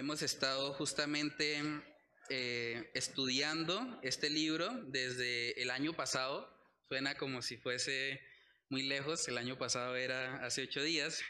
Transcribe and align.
Hemos 0.00 0.22
estado 0.22 0.72
justamente 0.72 1.62
eh, 2.30 2.90
estudiando 2.94 4.00
este 4.02 4.30
libro 4.30 4.70
desde 4.86 5.60
el 5.60 5.70
año 5.70 5.92
pasado. 5.92 6.48
Suena 6.88 7.16
como 7.16 7.42
si 7.42 7.58
fuese 7.58 8.18
muy 8.70 8.84
lejos, 8.84 9.28
el 9.28 9.36
año 9.36 9.58
pasado 9.58 9.94
era 9.96 10.42
hace 10.42 10.62
ocho 10.62 10.82
días. 10.82 11.20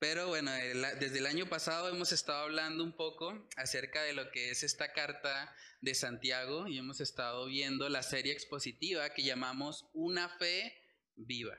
Pero 0.00 0.26
bueno, 0.26 0.50
desde 0.50 1.18
el 1.18 1.26
año 1.26 1.48
pasado 1.48 1.88
hemos 1.88 2.10
estado 2.10 2.42
hablando 2.42 2.82
un 2.82 2.96
poco 2.96 3.48
acerca 3.56 4.02
de 4.02 4.14
lo 4.14 4.32
que 4.32 4.50
es 4.50 4.64
esta 4.64 4.92
carta 4.92 5.54
de 5.80 5.94
Santiago 5.94 6.66
y 6.66 6.76
hemos 6.76 7.00
estado 7.00 7.46
viendo 7.46 7.88
la 7.88 8.02
serie 8.02 8.32
expositiva 8.32 9.14
que 9.14 9.22
llamamos 9.22 9.88
Una 9.92 10.28
fe 10.28 10.74
viva 11.14 11.56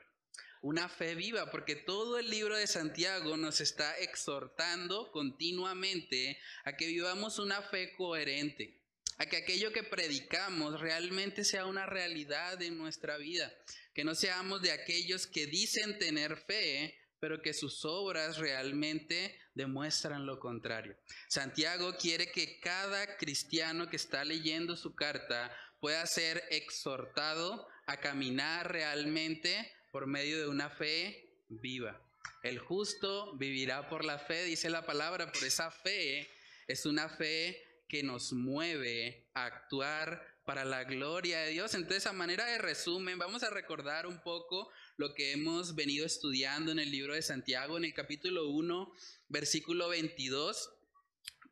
una 0.62 0.88
fe 0.88 1.16
viva, 1.16 1.50
porque 1.50 1.74
todo 1.74 2.18
el 2.18 2.30
libro 2.30 2.56
de 2.56 2.68
Santiago 2.68 3.36
nos 3.36 3.60
está 3.60 3.98
exhortando 3.98 5.10
continuamente 5.10 6.38
a 6.64 6.76
que 6.76 6.86
vivamos 6.86 7.40
una 7.40 7.62
fe 7.62 7.92
coherente, 7.96 8.80
a 9.18 9.26
que 9.26 9.38
aquello 9.38 9.72
que 9.72 9.82
predicamos 9.82 10.80
realmente 10.80 11.44
sea 11.44 11.66
una 11.66 11.86
realidad 11.86 12.62
en 12.62 12.78
nuestra 12.78 13.16
vida, 13.16 13.52
que 13.92 14.04
no 14.04 14.14
seamos 14.14 14.62
de 14.62 14.70
aquellos 14.70 15.26
que 15.26 15.46
dicen 15.46 15.98
tener 15.98 16.36
fe, 16.36 16.96
pero 17.18 17.42
que 17.42 17.54
sus 17.54 17.84
obras 17.84 18.38
realmente 18.38 19.38
demuestran 19.54 20.26
lo 20.26 20.38
contrario. 20.38 20.96
Santiago 21.28 21.96
quiere 21.96 22.30
que 22.30 22.60
cada 22.60 23.16
cristiano 23.16 23.90
que 23.90 23.96
está 23.96 24.24
leyendo 24.24 24.76
su 24.76 24.94
carta 24.94 25.54
pueda 25.80 26.06
ser 26.06 26.44
exhortado 26.50 27.66
a 27.86 27.96
caminar 27.98 28.70
realmente 28.70 29.72
por 29.92 30.06
medio 30.06 30.40
de 30.40 30.48
una 30.48 30.70
fe 30.70 31.28
viva. 31.48 32.00
El 32.42 32.58
justo 32.58 33.36
vivirá 33.36 33.88
por 33.88 34.04
la 34.04 34.18
fe, 34.18 34.44
dice 34.44 34.70
la 34.70 34.84
palabra, 34.84 35.30
por 35.30 35.44
esa 35.44 35.70
fe 35.70 36.28
es 36.66 36.86
una 36.86 37.08
fe 37.08 37.62
que 37.88 38.02
nos 38.02 38.32
mueve 38.32 39.28
a 39.34 39.44
actuar 39.44 40.26
para 40.46 40.64
la 40.64 40.84
gloria 40.84 41.40
de 41.40 41.50
Dios. 41.50 41.74
Entonces, 41.74 42.06
a 42.06 42.12
manera 42.12 42.46
de 42.46 42.58
resumen, 42.58 43.18
vamos 43.18 43.42
a 43.42 43.50
recordar 43.50 44.06
un 44.06 44.20
poco 44.22 44.70
lo 44.96 45.14
que 45.14 45.32
hemos 45.32 45.74
venido 45.74 46.06
estudiando 46.06 46.72
en 46.72 46.78
el 46.78 46.90
libro 46.90 47.14
de 47.14 47.22
Santiago, 47.22 47.76
en 47.76 47.84
el 47.84 47.94
capítulo 47.94 48.48
1, 48.48 48.92
versículo 49.28 49.90
22. 49.90 50.70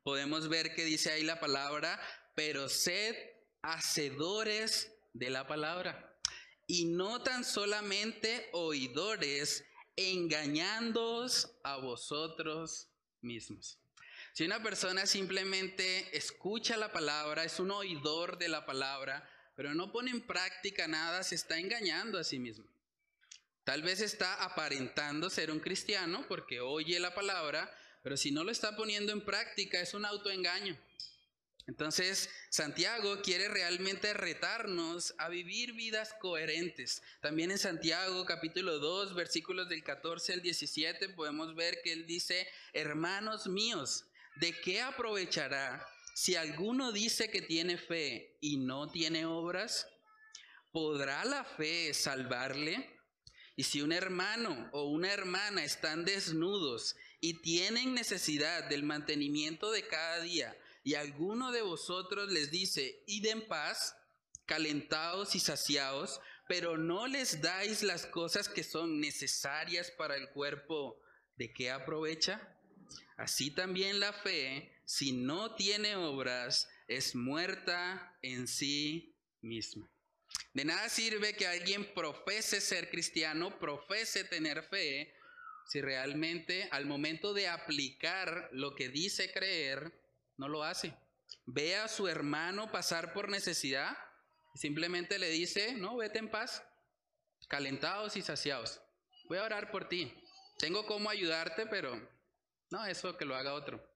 Podemos 0.02 0.48
ver 0.48 0.74
que 0.74 0.84
dice 0.84 1.12
ahí 1.12 1.22
la 1.22 1.40
palabra, 1.40 2.00
pero 2.34 2.70
sed 2.70 3.14
hacedores 3.60 4.90
de 5.12 5.28
la 5.28 5.46
palabra 5.46 6.09
y 6.70 6.84
no 6.84 7.20
tan 7.20 7.44
solamente 7.44 8.48
oidores, 8.52 9.64
engañándoos 9.96 11.50
a 11.64 11.78
vosotros 11.78 12.88
mismos. 13.22 13.80
Si 14.32 14.44
una 14.44 14.62
persona 14.62 15.04
simplemente 15.06 16.16
escucha 16.16 16.76
la 16.76 16.92
palabra, 16.92 17.42
es 17.42 17.58
un 17.58 17.72
oidor 17.72 18.38
de 18.38 18.48
la 18.48 18.66
palabra, 18.66 19.28
pero 19.56 19.74
no 19.74 19.90
pone 19.90 20.12
en 20.12 20.24
práctica 20.24 20.86
nada, 20.86 21.24
se 21.24 21.34
está 21.34 21.58
engañando 21.58 22.20
a 22.20 22.24
sí 22.24 22.38
mismo. 22.38 22.66
Tal 23.64 23.82
vez 23.82 24.00
está 24.00 24.44
aparentando 24.44 25.28
ser 25.28 25.50
un 25.50 25.58
cristiano 25.58 26.24
porque 26.28 26.60
oye 26.60 27.00
la 27.00 27.14
palabra, 27.14 27.68
pero 28.04 28.16
si 28.16 28.30
no 28.30 28.44
lo 28.44 28.52
está 28.52 28.76
poniendo 28.76 29.10
en 29.10 29.24
práctica 29.24 29.80
es 29.80 29.92
un 29.92 30.04
autoengaño. 30.04 30.78
Entonces, 31.66 32.30
Santiago 32.48 33.20
quiere 33.22 33.48
realmente 33.48 34.12
retarnos 34.14 35.14
a 35.18 35.28
vivir 35.28 35.72
vidas 35.72 36.14
coherentes. 36.20 37.02
También 37.20 37.50
en 37.50 37.58
Santiago 37.58 38.24
capítulo 38.24 38.78
2, 38.78 39.14
versículos 39.14 39.68
del 39.68 39.84
14 39.84 40.34
al 40.34 40.42
17, 40.42 41.10
podemos 41.10 41.54
ver 41.54 41.80
que 41.82 41.92
él 41.92 42.06
dice, 42.06 42.48
hermanos 42.72 43.46
míos, 43.46 44.06
¿de 44.36 44.58
qué 44.60 44.80
aprovechará 44.80 45.86
si 46.14 46.34
alguno 46.36 46.92
dice 46.92 47.30
que 47.30 47.42
tiene 47.42 47.76
fe 47.76 48.36
y 48.40 48.56
no 48.56 48.90
tiene 48.90 49.26
obras? 49.26 49.86
¿Podrá 50.72 51.24
la 51.24 51.44
fe 51.44 51.92
salvarle? 51.94 52.98
Y 53.56 53.64
si 53.64 53.82
un 53.82 53.92
hermano 53.92 54.70
o 54.72 54.84
una 54.84 55.12
hermana 55.12 55.62
están 55.64 56.04
desnudos 56.04 56.96
y 57.20 57.34
tienen 57.42 57.94
necesidad 57.94 58.64
del 58.70 58.82
mantenimiento 58.82 59.70
de 59.70 59.86
cada 59.86 60.20
día, 60.20 60.56
y 60.82 60.94
alguno 60.94 61.52
de 61.52 61.62
vosotros 61.62 62.30
les 62.30 62.50
dice, 62.50 63.02
id 63.06 63.26
en 63.26 63.46
paz, 63.46 63.96
calentados 64.46 65.34
y 65.34 65.40
saciados, 65.40 66.20
pero 66.48 66.76
no 66.76 67.06
les 67.06 67.40
dais 67.40 67.82
las 67.82 68.06
cosas 68.06 68.48
que 68.48 68.64
son 68.64 69.00
necesarias 69.00 69.90
para 69.92 70.16
el 70.16 70.30
cuerpo, 70.30 71.00
¿de 71.36 71.52
qué 71.52 71.70
aprovecha? 71.70 72.56
Así 73.16 73.50
también 73.50 74.00
la 74.00 74.12
fe, 74.12 74.72
si 74.84 75.12
no 75.12 75.54
tiene 75.54 75.94
obras, 75.96 76.68
es 76.88 77.14
muerta 77.14 78.18
en 78.22 78.48
sí 78.48 79.14
misma. 79.40 79.88
De 80.54 80.64
nada 80.64 80.88
sirve 80.88 81.34
que 81.34 81.46
alguien 81.46 81.94
profese 81.94 82.60
ser 82.60 82.90
cristiano, 82.90 83.58
profese 83.58 84.24
tener 84.24 84.64
fe, 84.64 85.14
si 85.68 85.80
realmente 85.80 86.68
al 86.72 86.86
momento 86.86 87.32
de 87.32 87.46
aplicar 87.46 88.48
lo 88.52 88.74
que 88.74 88.88
dice 88.88 89.32
creer, 89.32 89.99
no 90.40 90.48
lo 90.48 90.64
hace. 90.64 90.96
Ve 91.44 91.76
a 91.76 91.86
su 91.86 92.08
hermano 92.08 92.72
pasar 92.72 93.12
por 93.12 93.28
necesidad 93.28 93.96
y 94.54 94.58
simplemente 94.58 95.18
le 95.18 95.28
dice, 95.28 95.74
no, 95.74 95.98
vete 95.98 96.18
en 96.18 96.30
paz, 96.30 96.64
calentados 97.48 98.16
y 98.16 98.22
saciados. 98.22 98.80
Voy 99.28 99.36
a 99.36 99.44
orar 99.44 99.70
por 99.70 99.88
ti. 99.88 100.12
Tengo 100.58 100.86
cómo 100.86 101.10
ayudarte, 101.10 101.66
pero 101.66 101.94
no, 102.70 102.86
eso 102.86 103.16
que 103.18 103.26
lo 103.26 103.36
haga 103.36 103.52
otro. 103.52 103.86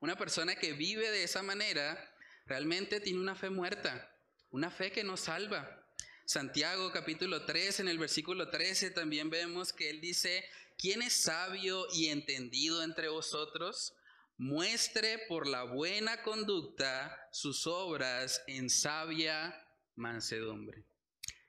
Una 0.00 0.16
persona 0.16 0.56
que 0.56 0.74
vive 0.74 1.10
de 1.10 1.24
esa 1.24 1.42
manera 1.42 1.98
realmente 2.44 3.00
tiene 3.00 3.20
una 3.20 3.34
fe 3.34 3.48
muerta, 3.48 4.14
una 4.50 4.70
fe 4.70 4.92
que 4.92 5.04
no 5.04 5.16
salva. 5.16 5.86
Santiago 6.26 6.92
capítulo 6.92 7.46
3, 7.46 7.80
en 7.80 7.88
el 7.88 7.98
versículo 7.98 8.50
13 8.50 8.90
también 8.90 9.30
vemos 9.30 9.72
que 9.72 9.88
él 9.88 10.02
dice, 10.02 10.44
¿quién 10.76 11.00
es 11.00 11.14
sabio 11.14 11.86
y 11.94 12.08
entendido 12.08 12.82
entre 12.82 13.08
vosotros? 13.08 13.94
Muestre 14.36 15.18
por 15.28 15.46
la 15.46 15.64
buena 15.64 16.22
conducta 16.22 17.28
sus 17.32 17.66
obras 17.66 18.42
en 18.46 18.70
sabia 18.70 19.54
mansedumbre. 19.94 20.84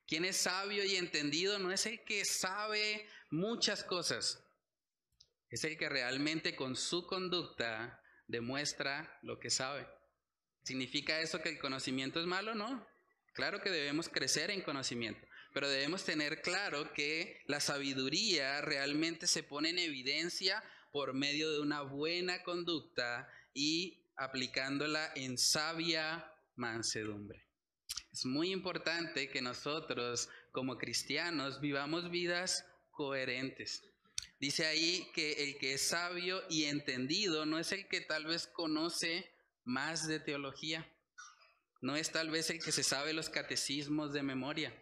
Quien 0.08 0.26
es 0.26 0.38
sabio 0.38 0.84
y 0.84 0.96
entendido 0.96 1.60
no 1.60 1.72
es 1.72 1.86
el 1.86 2.04
que 2.04 2.26
sabe 2.26 3.08
muchas 3.30 3.84
cosas, 3.84 4.44
es 5.50 5.64
el 5.64 5.78
que 5.78 5.90
realmente 5.90 6.56
con 6.56 6.76
su 6.76 7.06
conducta 7.08 8.02
demuestra 8.28 9.20
lo 9.22 9.40
que 9.40 9.50
sabe. 9.50 9.88
¿Significa 10.64 11.20
eso 11.20 11.42
que 11.42 11.50
el 11.50 11.60
conocimiento 11.60 12.20
es 12.20 12.26
malo? 12.26 12.56
No. 12.56 12.88
Claro 13.34 13.62
que 13.62 13.70
debemos 13.70 14.10
crecer 14.10 14.52
en 14.52 14.62
conocimiento, 14.62 15.28
pero 15.54 15.70
debemos 15.70 16.04
tener 16.04 16.42
claro 16.42 16.94
que 16.94 17.42
la 17.48 17.60
sabiduría 17.60 18.62
realmente 18.62 19.28
se 19.28 19.44
pone 19.44 19.70
en 19.70 19.80
evidencia 19.80 20.64
por 20.94 21.14
medio 21.14 21.52
de 21.52 21.60
una 21.60 21.82
buena 21.82 22.44
conducta 22.44 23.28
y 23.52 24.06
aplicándola 24.16 25.12
en 25.16 25.40
sabia 25.40 26.32
mansedumbre. 26.56 27.48
Es 28.12 28.28
muy 28.28 28.52
importante 28.52 29.28
que 29.30 29.42
nosotros 29.42 30.30
como 30.52 30.78
cristianos 30.78 31.60
vivamos 31.60 32.12
vidas 32.12 32.68
coherentes. 32.92 33.84
Dice 34.40 34.68
ahí 34.68 35.10
que 35.16 35.44
el 35.44 35.58
que 35.58 35.74
es 35.74 35.88
sabio 35.88 36.44
y 36.48 36.66
entendido 36.66 37.48
no 37.48 37.58
es 37.58 37.72
el 37.72 37.88
que 37.88 38.02
tal 38.02 38.26
vez 38.26 38.46
conoce 38.46 39.34
más 39.64 40.08
de 40.08 40.20
teología, 40.20 40.88
no 41.82 41.96
es 41.96 42.12
tal 42.12 42.30
vez 42.30 42.52
el 42.52 42.64
que 42.64 42.72
se 42.72 42.84
sabe 42.84 43.14
los 43.14 43.30
catecismos 43.30 44.14
de 44.14 44.22
memoria. 44.22 44.80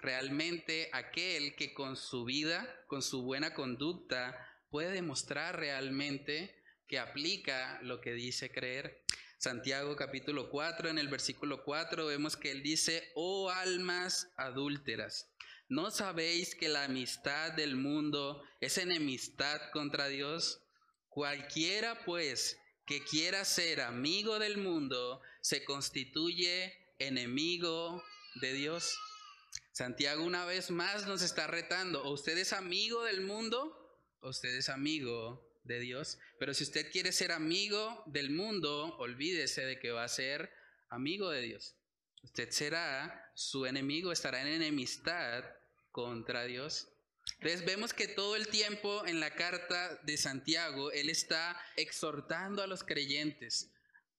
Realmente 0.00 0.88
aquel 0.92 1.56
que 1.56 1.74
con 1.74 1.96
su 1.96 2.24
vida, 2.24 2.84
con 2.86 3.02
su 3.02 3.22
buena 3.22 3.54
conducta, 3.54 4.51
puede 4.72 4.90
demostrar 4.90 5.60
realmente 5.60 6.56
que 6.88 6.98
aplica 6.98 7.78
lo 7.82 8.00
que 8.00 8.14
dice 8.14 8.50
creer. 8.50 9.04
Santiago 9.36 9.96
capítulo 9.96 10.48
4, 10.48 10.88
en 10.88 10.98
el 10.98 11.08
versículo 11.08 11.62
4 11.62 12.06
vemos 12.06 12.38
que 12.38 12.50
él 12.50 12.62
dice, 12.62 13.12
oh 13.14 13.50
almas 13.50 14.28
adúlteras, 14.38 15.30
¿no 15.68 15.90
sabéis 15.90 16.54
que 16.54 16.70
la 16.70 16.84
amistad 16.84 17.52
del 17.52 17.76
mundo 17.76 18.42
es 18.60 18.78
enemistad 18.78 19.60
contra 19.72 20.08
Dios? 20.08 20.62
Cualquiera 21.10 22.02
pues 22.06 22.58
que 22.86 23.04
quiera 23.04 23.44
ser 23.44 23.82
amigo 23.82 24.38
del 24.38 24.56
mundo 24.56 25.20
se 25.42 25.64
constituye 25.64 26.72
enemigo 26.98 28.02
de 28.36 28.54
Dios. 28.54 28.96
Santiago 29.72 30.24
una 30.24 30.46
vez 30.46 30.70
más 30.70 31.06
nos 31.06 31.20
está 31.20 31.46
retando, 31.46 32.02
¿o 32.04 32.12
usted 32.12 32.38
es 32.38 32.54
amigo 32.54 33.04
del 33.04 33.20
mundo? 33.20 33.81
Usted 34.28 34.54
es 34.54 34.68
amigo 34.68 35.48
de 35.64 35.80
Dios. 35.80 36.18
Pero 36.38 36.54
si 36.54 36.64
usted 36.64 36.90
quiere 36.90 37.12
ser 37.12 37.32
amigo 37.32 38.02
del 38.06 38.30
mundo, 38.30 38.96
olvídese 38.98 39.64
de 39.64 39.78
que 39.78 39.90
va 39.90 40.04
a 40.04 40.08
ser 40.08 40.50
amigo 40.88 41.30
de 41.30 41.42
Dios. 41.42 41.76
Usted 42.22 42.50
será 42.50 43.30
su 43.34 43.66
enemigo, 43.66 44.12
estará 44.12 44.40
en 44.42 44.48
enemistad 44.48 45.44
contra 45.90 46.44
Dios. 46.44 46.88
Entonces 47.38 47.64
vemos 47.64 47.92
que 47.92 48.08
todo 48.08 48.36
el 48.36 48.48
tiempo 48.48 49.06
en 49.06 49.20
la 49.20 49.34
carta 49.34 50.00
de 50.02 50.16
Santiago, 50.16 50.90
él 50.92 51.08
está 51.08 51.60
exhortando 51.76 52.62
a 52.62 52.66
los 52.66 52.82
creyentes, 52.84 53.70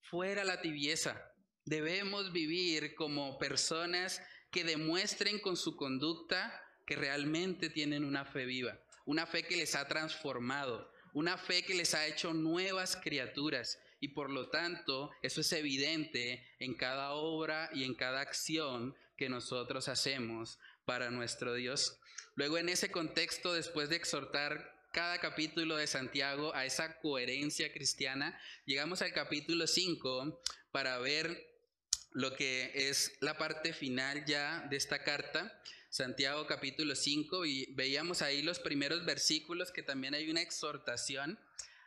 fuera 0.02 0.44
la 0.44 0.62
tibieza. 0.62 1.32
Debemos 1.66 2.32
vivir 2.34 2.96
como 2.96 3.38
personas 3.38 4.22
que 4.52 4.64
demuestren 4.64 5.40
con 5.40 5.58
su 5.58 5.76
conducta 5.76 6.62
que 6.86 6.96
realmente 6.96 7.70
tienen 7.70 8.04
una 8.04 8.26
fe 8.26 8.46
viva, 8.46 8.80
una 9.06 9.26
fe 9.26 9.44
que 9.44 9.58
les 9.58 9.76
ha 9.76 9.88
transformado, 9.88 10.92
una 11.14 11.38
fe 11.38 11.64
que 11.64 11.76
les 11.76 11.94
ha 11.94 12.08
hecho 12.08 12.34
nuevas 12.34 12.96
criaturas. 12.96 13.80
Y 14.00 14.10
por 14.10 14.30
lo 14.30 14.50
tanto, 14.50 15.12
eso 15.22 15.42
es 15.42 15.52
evidente 15.54 16.46
en 16.60 16.76
cada 16.76 17.12
obra 17.12 17.70
y 17.74 17.86
en 17.86 17.94
cada 17.94 18.20
acción 18.20 18.96
que 19.16 19.30
nosotros 19.30 19.88
hacemos 19.88 20.60
para 20.86 21.10
nuestro 21.10 21.54
Dios. 21.54 22.00
Luego 22.36 22.58
en 22.58 22.70
ese 22.70 22.92
contexto, 22.92 23.54
después 23.54 23.90
de 23.90 23.96
exhortar 23.96 24.74
cada 24.92 25.20
capítulo 25.20 25.78
de 25.78 25.88
Santiago 25.88 26.54
a 26.54 26.66
esa 26.66 27.00
coherencia 27.00 27.72
cristiana, 27.72 28.40
llegamos 28.66 29.02
al 29.02 29.14
capítulo 29.14 29.68
5 29.68 30.42
para 30.72 30.98
ver 31.00 31.48
lo 32.12 32.36
que 32.36 32.72
es 32.76 33.18
la 33.22 33.38
parte 33.38 33.74
final 33.74 34.26
ya 34.26 34.68
de 34.70 34.78
esta 34.78 35.04
carta. 35.04 35.60
Santiago 35.94 36.48
capítulo 36.48 36.95
5 36.95 37.45
y 37.45 37.68
veíamos 37.75 38.24
ahí 38.24 38.42
los 38.42 38.57
primeros 38.57 39.06
versículos 39.06 39.72
que 39.72 39.84
también 39.84 40.16
hay 40.16 40.28
una 40.28 40.42
exhortación 40.42 41.38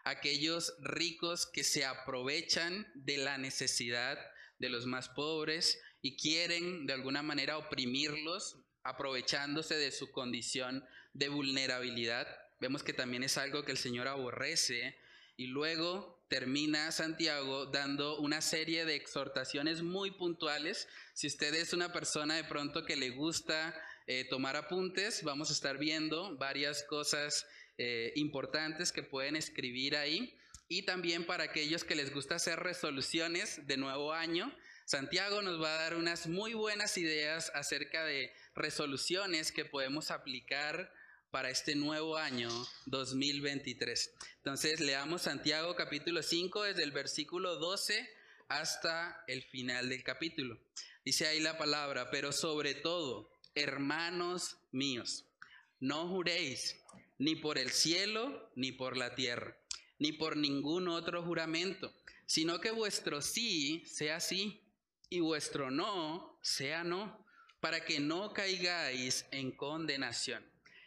a 0.04 0.10
aquellos 0.10 0.74
ricos 0.78 1.44
que 1.44 1.64
se 1.64 1.84
aprovechan 1.84 2.86
de 2.94 3.16
la 3.16 3.36
necesidad 3.36 4.16
de 4.60 4.68
los 4.68 4.86
más 4.86 5.08
pobres 5.08 5.80
y 6.02 6.16
quieren 6.16 6.86
de 6.86 6.92
alguna 6.92 7.22
manera 7.22 7.58
oprimirlos 7.58 8.58
aprovechándose 8.84 9.74
de 9.74 9.90
su 9.90 10.12
condición 10.12 10.84
de 11.12 11.28
vulnerabilidad. 11.28 12.28
Vemos 12.60 12.84
que 12.84 12.92
también 12.92 13.24
es 13.24 13.36
algo 13.36 13.64
que 13.64 13.72
el 13.72 13.78
Señor 13.78 14.06
aborrece. 14.06 14.96
Y 15.36 15.48
luego 15.48 16.24
termina 16.28 16.92
Santiago 16.92 17.66
dando 17.66 18.18
una 18.20 18.40
serie 18.40 18.84
de 18.84 18.94
exhortaciones 18.94 19.82
muy 19.82 20.12
puntuales. 20.12 20.88
Si 21.12 21.26
usted 21.26 21.54
es 21.54 21.72
una 21.72 21.92
persona 21.92 22.36
de 22.36 22.44
pronto 22.44 22.84
que 22.84 22.96
le 22.96 23.10
gusta 23.10 23.74
eh, 24.06 24.24
tomar 24.28 24.56
apuntes, 24.56 25.22
vamos 25.22 25.50
a 25.50 25.52
estar 25.52 25.78
viendo 25.78 26.36
varias 26.36 26.82
cosas 26.84 27.46
eh, 27.78 28.12
importantes 28.16 28.92
que 28.92 29.02
pueden 29.02 29.36
escribir 29.36 29.96
ahí. 29.96 30.36
Y 30.68 30.82
también 30.82 31.24
para 31.24 31.44
aquellos 31.44 31.84
que 31.84 31.94
les 31.94 32.12
gusta 32.12 32.36
hacer 32.36 32.58
resoluciones 32.60 33.66
de 33.66 33.76
nuevo 33.76 34.12
año, 34.12 34.52
Santiago 34.84 35.42
nos 35.42 35.60
va 35.60 35.74
a 35.74 35.82
dar 35.82 35.96
unas 35.96 36.26
muy 36.26 36.54
buenas 36.54 36.96
ideas 36.98 37.50
acerca 37.54 38.04
de 38.04 38.32
resoluciones 38.54 39.52
que 39.52 39.64
podemos 39.64 40.10
aplicar 40.10 40.92
para 41.30 41.50
este 41.50 41.74
nuevo 41.74 42.16
año 42.16 42.48
2023. 42.86 44.14
Entonces 44.38 44.80
leamos 44.80 45.22
Santiago 45.22 45.74
capítulo 45.76 46.22
5 46.22 46.62
desde 46.62 46.84
el 46.84 46.92
versículo 46.92 47.56
12 47.56 48.08
hasta 48.48 49.24
el 49.26 49.42
final 49.42 49.88
del 49.88 50.02
capítulo. 50.02 50.58
Dice 51.04 51.26
ahí 51.26 51.40
la 51.40 51.58
palabra, 51.58 52.10
pero 52.10 52.32
sobre 52.32 52.74
todo, 52.74 53.30
hermanos 53.56 54.58
míos, 54.70 55.24
no 55.80 56.08
juréis 56.08 56.76
ni 57.18 57.34
por 57.34 57.58
el 57.58 57.70
cielo 57.70 58.52
ni 58.54 58.70
por 58.72 58.96
la 58.96 59.14
tierra, 59.14 59.56
ni 59.98 60.12
por 60.12 60.36
ningún 60.36 60.88
otro 60.88 61.22
juramento, 61.22 61.92
sino 62.26 62.60
que 62.60 62.70
vuestro 62.70 63.22
sí 63.22 63.84
sea 63.86 64.20
sí 64.20 64.62
y 65.08 65.20
vuestro 65.20 65.70
no 65.70 66.38
sea 66.42 66.84
no, 66.84 67.26
para 67.60 67.84
que 67.84 67.98
no 67.98 68.32
caigáis 68.32 69.26
en 69.30 69.50
condenación. 69.52 70.44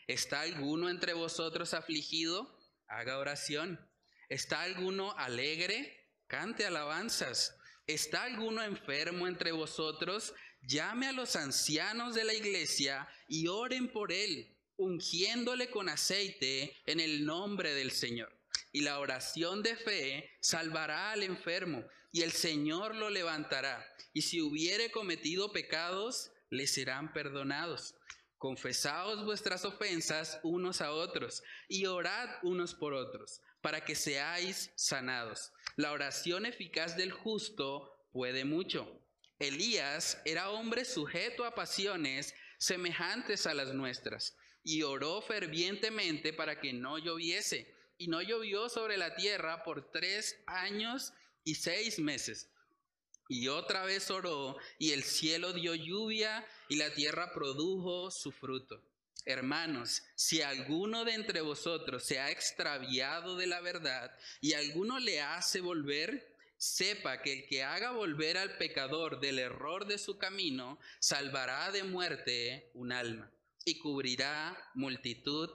¿Está 0.08 0.42
alguno 0.42 0.90
entre 0.90 1.14
vosotros 1.14 1.74
afligido? 1.74 2.58
Haga 2.88 3.18
oración. 3.18 3.80
¿Está 4.30 4.62
alguno 4.62 5.16
alegre? 5.18 6.08
Cante 6.28 6.66
alabanzas. 6.66 7.58
¿Está 7.88 8.24
alguno 8.24 8.64
enfermo 8.64 9.28
entre 9.28 9.52
vosotros? 9.52 10.34
Llame 10.62 11.08
a 11.08 11.12
los 11.12 11.36
ancianos 11.36 12.16
de 12.16 12.24
la 12.24 12.34
iglesia 12.34 13.08
y 13.28 13.48
oren 13.48 13.92
por 13.92 14.12
él, 14.12 14.56
ungiéndole 14.78 15.70
con 15.70 15.90
aceite 15.90 16.76
en 16.86 17.00
el 17.00 17.26
nombre 17.26 17.74
del 17.74 17.92
Señor. 17.92 18.32
Y 18.72 18.82
la 18.82 19.00
oración 19.00 19.64
de 19.64 19.76
fe 19.76 20.38
salvará 20.42 21.12
al 21.12 21.24
enfermo, 21.24 21.84
y 22.12 22.22
el 22.22 22.32
Señor 22.32 22.96
lo 22.96 23.10
levantará. 23.10 23.86
Y 24.14 24.22
si 24.22 24.42
hubiere 24.42 24.92
cometido 24.92 25.52
pecados, 25.52 26.32
le 26.50 26.68
serán 26.68 27.14
perdonados. 27.14 27.96
Confesaos 28.38 29.26
vuestras 29.26 29.66
ofensas 29.66 30.40
unos 30.44 30.82
a 30.82 30.92
otros 30.94 31.44
y 31.68 31.86
orad 31.86 32.30
unos 32.42 32.74
por 32.74 32.94
otros, 32.94 33.42
para 33.62 33.84
que 33.84 33.96
seáis 33.96 34.72
sanados. 34.76 35.52
La 35.76 35.92
oración 35.92 36.46
eficaz 36.46 36.96
del 36.96 37.12
justo 37.12 38.08
puede 38.12 38.46
mucho. 38.46 39.02
Elías 39.40 40.22
era 40.26 40.50
hombre 40.50 40.84
sujeto 40.84 41.46
a 41.46 41.56
pasiones 41.56 42.36
semejantes 42.58 43.48
a 43.48 43.54
las 43.54 43.74
nuestras, 43.74 44.36
y 44.64 44.84
oró 44.84 45.22
fervientemente 45.22 46.34
para 46.34 46.60
que 46.60 46.74
no 46.74 46.98
lloviese, 46.98 47.74
y 47.98 48.08
no 48.08 48.22
llovió 48.22 48.70
sobre 48.70 48.98
la 48.98 49.16
tierra 49.16 49.64
por 49.64 49.92
tres 49.92 50.36
años 50.46 51.14
y 51.44 51.56
seis 51.56 52.00
meses. 52.00 52.50
Y 53.30 53.48
otra 53.48 53.86
vez 53.86 54.12
oró, 54.12 54.58
y 54.78 54.92
el 54.92 55.04
cielo 55.04 55.54
dio 55.54 55.74
lluvia, 55.74 56.46
y 56.68 56.76
la 56.76 56.94
tierra 56.94 57.32
produjo 57.34 58.12
su 58.12 58.32
fruto. 58.32 58.84
Hermanos, 59.26 60.04
si 60.16 60.42
alguno 60.42 61.06
de 61.06 61.14
entre 61.14 61.42
vosotros 61.42 62.04
se 62.04 62.20
ha 62.20 62.32
extraviado 62.32 63.36
de 63.36 63.48
la 63.48 63.62
verdad 63.62 64.12
y 64.42 64.54
alguno 64.54 64.98
le 64.98 65.22
hace 65.22 65.62
volver, 65.62 66.36
sepa 66.60 67.22
que 67.22 67.32
el 67.32 67.48
que 67.48 67.64
haga 67.64 67.92
volver 67.92 68.38
al 68.38 68.58
pecador 68.58 69.20
del 69.22 69.40
error 69.40 69.88
de 69.88 69.98
su 69.98 70.18
camino, 70.18 70.78
salvará 71.00 71.72
de 71.72 71.84
muerte 71.84 72.70
un 72.74 72.92
alma 72.92 73.32
y 73.66 73.80
cubrirá 73.80 74.58
multitud 74.76 75.50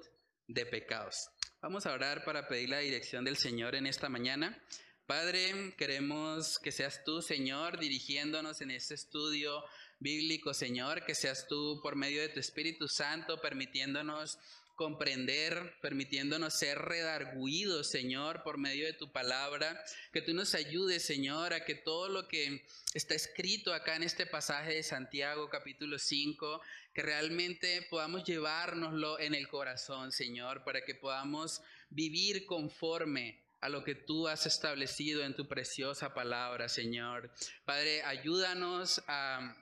de 0.49 0.67
pecados. 0.67 1.29
Vamos 1.61 1.87
a 1.87 1.93
orar 1.93 2.25
para 2.25 2.49
pedir 2.49 2.71
la 2.71 2.79
dirección 2.79 3.25
del 3.25 3.37
Señor 3.37 3.75
en 3.75 3.87
esta 3.87 4.09
mañana. 4.09 4.63
Padre, 5.07 5.75
queremos 5.77 6.59
que 6.59 6.73
seas 6.73 7.05
tú, 7.05 7.21
Señor, 7.21 7.79
dirigiéndonos 7.79 8.63
en 8.63 8.71
este 8.71 8.95
estudio 8.95 9.63
bíblico, 10.01 10.55
Señor, 10.55 11.05
que 11.05 11.15
seas 11.15 11.47
tú 11.47 11.81
por 11.83 11.97
medio 11.97 12.23
de 12.23 12.31
tu 12.31 12.41
Espíritu 12.41 12.89
Santo, 12.89 13.41
permitiéndonos 13.43 14.39
comprender, 14.75 15.77
permitiéndonos 15.81 16.55
ser 16.55 16.79
redarguidos, 16.79 17.91
Señor, 17.91 18.43
por 18.43 18.59
medio 18.59 18.87
de 18.87 18.93
tu 18.93 19.13
palabra. 19.13 19.83
Que 20.13 20.23
tú 20.23 20.35
nos 20.35 20.55
ayudes, 20.55 21.05
Señor, 21.05 21.53
a 21.53 21.65
que 21.65 21.75
todo 21.75 22.09
lo 22.09 22.29
que 22.29 22.65
está 22.93 23.15
escrito 23.15 23.73
acá 23.73 23.97
en 23.97 24.03
este 24.03 24.27
pasaje 24.27 24.75
de 24.75 24.83
Santiago, 24.83 25.49
capítulo 25.49 25.99
5, 25.99 26.61
que 26.93 27.03
realmente 27.03 27.87
podamos 27.91 28.25
llevárnoslo 28.25 29.19
en 29.21 29.35
el 29.35 29.49
corazón, 29.49 30.13
Señor, 30.13 30.65
para 30.65 30.85
que 30.85 30.95
podamos 30.95 31.63
vivir 31.91 32.47
conforme 32.47 33.41
a 33.61 33.69
lo 33.69 33.83
que 33.83 33.95
tú 33.95 34.29
has 34.29 34.45
establecido 34.45 35.25
en 35.25 35.35
tu 35.35 35.49
preciosa 35.49 36.13
palabra, 36.13 36.69
Señor. 36.69 37.31
Padre, 37.65 38.03
ayúdanos 38.03 39.03
a 39.07 39.57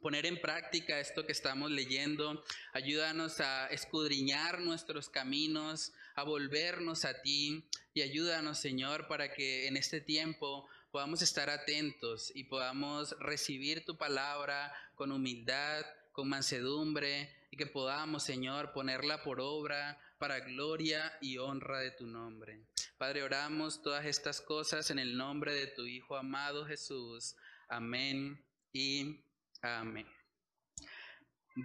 poner 0.00 0.26
en 0.26 0.40
práctica 0.40 1.00
esto 1.00 1.26
que 1.26 1.32
estamos 1.32 1.70
leyendo. 1.70 2.42
Ayúdanos 2.72 3.40
a 3.40 3.66
escudriñar 3.68 4.60
nuestros 4.60 5.08
caminos, 5.08 5.92
a 6.14 6.22
volvernos 6.22 7.04
a 7.04 7.20
ti 7.20 7.64
y 7.94 8.02
ayúdanos, 8.02 8.58
Señor, 8.58 9.08
para 9.08 9.32
que 9.32 9.66
en 9.66 9.76
este 9.76 10.00
tiempo 10.00 10.68
podamos 10.90 11.22
estar 11.22 11.50
atentos 11.50 12.32
y 12.34 12.44
podamos 12.44 13.16
recibir 13.20 13.84
tu 13.84 13.96
palabra 13.96 14.72
con 14.94 15.12
humildad, 15.12 15.84
con 16.12 16.28
mansedumbre 16.28 17.34
y 17.50 17.56
que 17.56 17.66
podamos, 17.66 18.22
Señor, 18.22 18.72
ponerla 18.72 19.22
por 19.22 19.40
obra 19.40 19.98
para 20.18 20.40
gloria 20.40 21.16
y 21.20 21.38
honra 21.38 21.80
de 21.80 21.92
tu 21.92 22.06
nombre. 22.06 22.60
Padre, 22.96 23.22
oramos 23.22 23.82
todas 23.82 24.04
estas 24.06 24.40
cosas 24.40 24.90
en 24.90 24.98
el 24.98 25.16
nombre 25.16 25.54
de 25.54 25.68
tu 25.68 25.86
Hijo 25.86 26.16
amado 26.16 26.66
Jesús. 26.66 27.36
Amén 27.68 28.44
y 28.72 29.20
amén. 29.62 30.06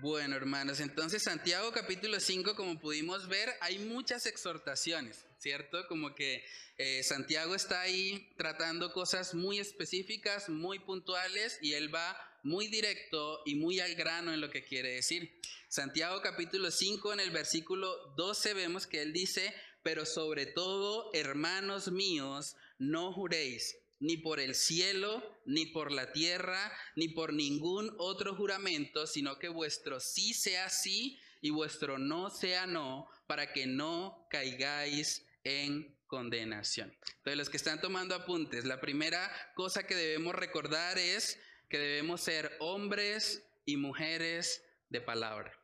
Bueno, 0.02 0.36
hermanos, 0.36 0.80
entonces 0.80 1.22
Santiago 1.22 1.72
capítulo 1.72 2.20
5, 2.20 2.56
como 2.56 2.80
pudimos 2.80 3.28
ver, 3.28 3.54
hay 3.62 3.78
muchas 3.78 4.26
exhortaciones, 4.26 5.24
¿cierto? 5.38 5.86
Como 5.88 6.16
que 6.16 6.44
eh, 6.78 7.04
Santiago 7.04 7.54
está 7.54 7.82
ahí 7.82 8.34
tratando 8.36 8.92
cosas 8.92 9.36
muy 9.36 9.60
específicas, 9.60 10.50
muy 10.50 10.80
puntuales, 10.80 11.60
y 11.62 11.74
él 11.74 11.94
va 11.94 12.18
muy 12.42 12.70
directo 12.70 13.44
y 13.46 13.54
muy 13.54 13.80
al 13.82 13.94
grano 13.94 14.34
en 14.34 14.42
lo 14.42 14.50
que 14.50 14.64
quiere 14.64 14.96
decir. 14.96 15.40
Santiago 15.70 16.24
capítulo 16.24 16.72
5, 16.72 17.14
en 17.14 17.20
el 17.20 17.30
versículo 17.30 18.16
12 18.18 18.56
vemos 18.56 18.88
que 18.88 19.04
él 19.04 19.14
dice, 19.14 19.54
pero 19.84 20.08
sobre 20.08 20.48
todo, 20.48 21.12
hermanos 21.14 21.92
míos, 21.92 22.56
no 22.80 23.14
juréis 23.14 23.78
ni 24.04 24.18
por 24.18 24.42
el 24.42 24.54
cielo, 24.54 25.24
ni 25.46 25.66
por 25.66 25.90
la 25.90 26.12
tierra, 26.12 26.74
ni 26.98 27.08
por 27.08 27.32
ningún 27.32 27.96
otro 27.98 28.36
juramento, 28.36 29.08
sino 29.08 29.40
que 29.40 29.48
vuestro 29.48 30.02
sí 30.02 30.34
sea 30.34 30.70
sí 30.70 31.18
y 31.40 31.52
vuestro 31.52 31.98
no 31.98 32.30
sea 32.30 32.68
no, 32.68 33.08
para 33.28 33.54
que 33.54 33.66
no 33.66 34.28
caigáis 34.30 35.26
en 35.46 35.96
condenación. 36.08 36.94
Entonces, 37.16 37.38
los 37.38 37.50
que 37.50 37.56
están 37.56 37.80
tomando 37.80 38.14
apuntes, 38.14 38.66
la 38.66 38.82
primera 38.82 39.32
cosa 39.56 39.88
que 39.88 39.96
debemos 39.96 40.36
recordar 40.36 40.98
es 41.00 41.40
que 41.70 41.80
debemos 41.80 42.20
ser 42.20 42.58
hombres 42.60 43.46
y 43.66 43.78
mujeres 43.78 44.66
de 44.90 45.00
palabra. 45.00 45.58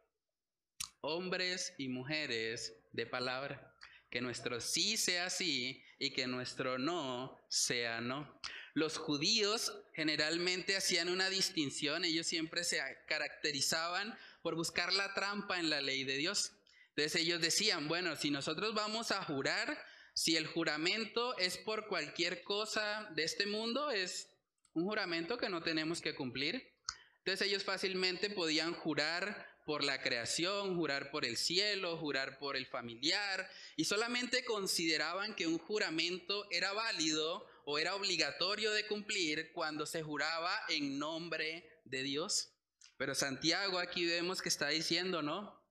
Hombres 1.02 1.74
y 1.78 1.90
mujeres 1.90 2.74
de 2.94 3.06
palabra. 3.06 3.76
Que 4.10 4.22
nuestro 4.22 4.62
sí 4.62 4.96
sea 4.96 5.30
sí 5.30 5.84
y 6.00 6.12
que 6.12 6.26
nuestro 6.26 6.80
no 6.80 7.38
sea 7.50 8.02
no. 8.02 8.40
Los 8.74 8.98
judíos 8.98 9.74
generalmente 9.94 10.78
hacían 10.78 11.10
una 11.10 11.30
distinción, 11.30 12.06
ellos 12.06 12.26
siempre 12.26 12.64
se 12.64 12.80
caracterizaban 13.08 14.18
por 14.42 14.56
buscar 14.56 14.94
la 14.94 15.14
trampa 15.14 15.60
en 15.60 15.70
la 15.70 15.82
ley 15.82 16.06
de 16.06 16.16
Dios. 16.16 16.54
Entonces 16.96 17.22
ellos 17.22 17.42
decían, 17.42 17.88
bueno, 17.88 18.16
si 18.16 18.32
nosotros 18.32 18.74
vamos 18.74 19.12
a 19.12 19.24
jurar, 19.24 19.78
si 20.14 20.38
el 20.38 20.48
juramento 20.48 21.38
es 21.38 21.58
por 21.58 21.88
cualquier 21.88 22.44
cosa 22.44 23.10
de 23.16 23.24
este 23.24 23.46
mundo, 23.46 23.92
es 23.92 24.30
un 24.74 24.86
juramento 24.86 25.38
que 25.38 25.50
no 25.50 25.62
tenemos 25.62 26.02
que 26.02 26.16
cumplir. 26.16 26.74
Entonces 27.20 27.48
ellos 27.48 27.64
fácilmente 27.64 28.30
podían 28.30 28.74
jurar 28.74 29.48
por 29.70 29.84
la 29.84 30.02
creación, 30.02 30.76
jurar 30.76 31.12
por 31.12 31.26
el 31.26 31.38
cielo, 31.38 31.96
jurar 31.96 32.40
por 32.40 32.58
el 32.58 32.66
familiar, 32.66 33.48
y 33.76 33.86
solamente 33.86 34.44
consideraban 34.44 35.36
que 35.36 35.46
un 35.46 35.60
juramento 35.60 36.48
era 36.50 36.74
válido 36.74 37.46
o 37.66 37.78
era 37.78 37.94
obligatorio 37.94 38.72
de 38.72 38.88
cumplir 38.88 39.52
cuando 39.54 39.86
se 39.86 40.02
juraba 40.02 40.60
en 40.70 40.98
nombre 40.98 41.70
de 41.86 42.02
Dios. 42.02 42.52
Pero 42.98 43.14
Santiago 43.14 43.78
aquí 43.78 44.08
vemos 44.08 44.42
que 44.42 44.50
está 44.50 44.70
diciendo, 44.70 45.22
¿no? 45.22 45.62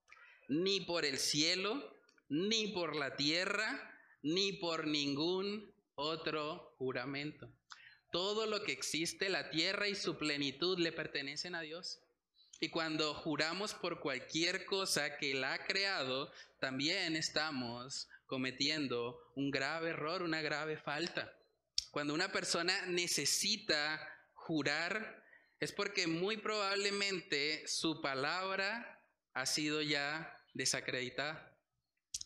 Ni 0.46 0.78
por 0.78 1.04
el 1.04 1.18
cielo, 1.18 1.92
ni 2.28 2.68
por 2.68 2.94
la 2.94 3.16
tierra, 3.16 4.00
ni 4.22 4.52
por 4.52 4.86
ningún 4.86 5.74
otro 5.96 6.72
juramento. 6.78 7.52
Todo 8.12 8.46
lo 8.46 8.62
que 8.62 8.70
existe, 8.70 9.28
la 9.28 9.50
tierra 9.50 9.88
y 9.88 9.96
su 9.96 10.16
plenitud 10.16 10.78
le 10.78 10.92
pertenecen 10.92 11.56
a 11.56 11.62
Dios. 11.62 11.98
Y 12.60 12.70
cuando 12.70 13.14
juramos 13.14 13.74
por 13.74 14.00
cualquier 14.00 14.66
cosa 14.66 15.16
que 15.16 15.32
Él 15.32 15.44
ha 15.44 15.64
creado, 15.64 16.32
también 16.60 17.14
estamos 17.14 18.08
cometiendo 18.26 19.32
un 19.36 19.50
grave 19.50 19.90
error, 19.90 20.22
una 20.22 20.42
grave 20.42 20.76
falta. 20.76 21.32
Cuando 21.90 22.14
una 22.14 22.32
persona 22.32 22.86
necesita 22.86 24.00
jurar, 24.34 25.24
es 25.60 25.72
porque 25.72 26.06
muy 26.06 26.36
probablemente 26.36 27.66
su 27.66 28.00
palabra 28.00 29.02
ha 29.34 29.46
sido 29.46 29.80
ya 29.80 30.36
desacreditada. 30.52 31.56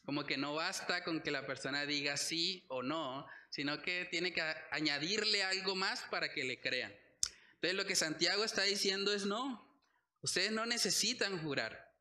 Como 0.05 0.25
que 0.25 0.37
no 0.37 0.55
basta 0.55 1.05
con 1.05 1.21
que 1.21 1.31
la 1.31 1.47
persona 1.47 1.85
diga 1.85 2.17
sí 2.17 2.65
o 2.69 2.83
no, 2.83 3.27
sino 3.51 3.83
que 3.83 4.07
tiene 4.11 4.33
que 4.33 4.43
añadirle 4.71 5.43
algo 5.43 5.77
más 5.77 6.03
para 6.11 6.33
que 6.33 6.45
le 6.45 6.61
crean. 6.61 6.93
Entonces 7.55 7.75
lo 7.75 7.85
que 7.85 7.95
Santiago 7.95 8.45
está 8.45 8.63
diciendo 8.63 9.13
es 9.13 9.27
no, 9.27 9.72
ustedes 10.23 10.53
no 10.53 10.67
necesitan 10.67 11.43
jurar, 11.43 11.93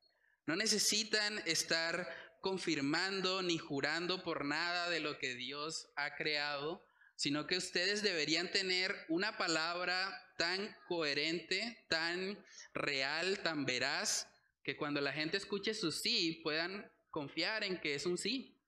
no 0.46 0.56
necesitan 0.56 1.42
estar 1.46 2.08
confirmando 2.40 3.42
ni 3.42 3.58
jurando 3.58 4.22
por 4.22 4.44
nada 4.44 4.90
de 4.90 5.00
lo 5.00 5.18
que 5.18 5.34
Dios 5.34 5.88
ha 5.96 6.16
creado, 6.16 6.84
sino 7.14 7.46
que 7.46 7.56
ustedes 7.56 8.02
deberían 8.02 8.50
tener 8.50 8.96
una 9.08 9.36
palabra 9.36 10.12
tan 10.36 10.74
coherente, 10.88 11.84
tan 11.88 12.44
real, 12.74 13.38
tan 13.40 13.64
veraz, 13.64 14.26
que 14.64 14.76
cuando 14.76 15.00
la 15.00 15.12
gente 15.12 15.36
escuche 15.36 15.74
su 15.74 15.92
sí 15.92 16.40
puedan 16.42 16.90
confiar 17.10 17.62
en 17.62 17.80
que 17.80 17.94
es 17.94 18.06
un 18.06 18.18
sí. 18.18 18.58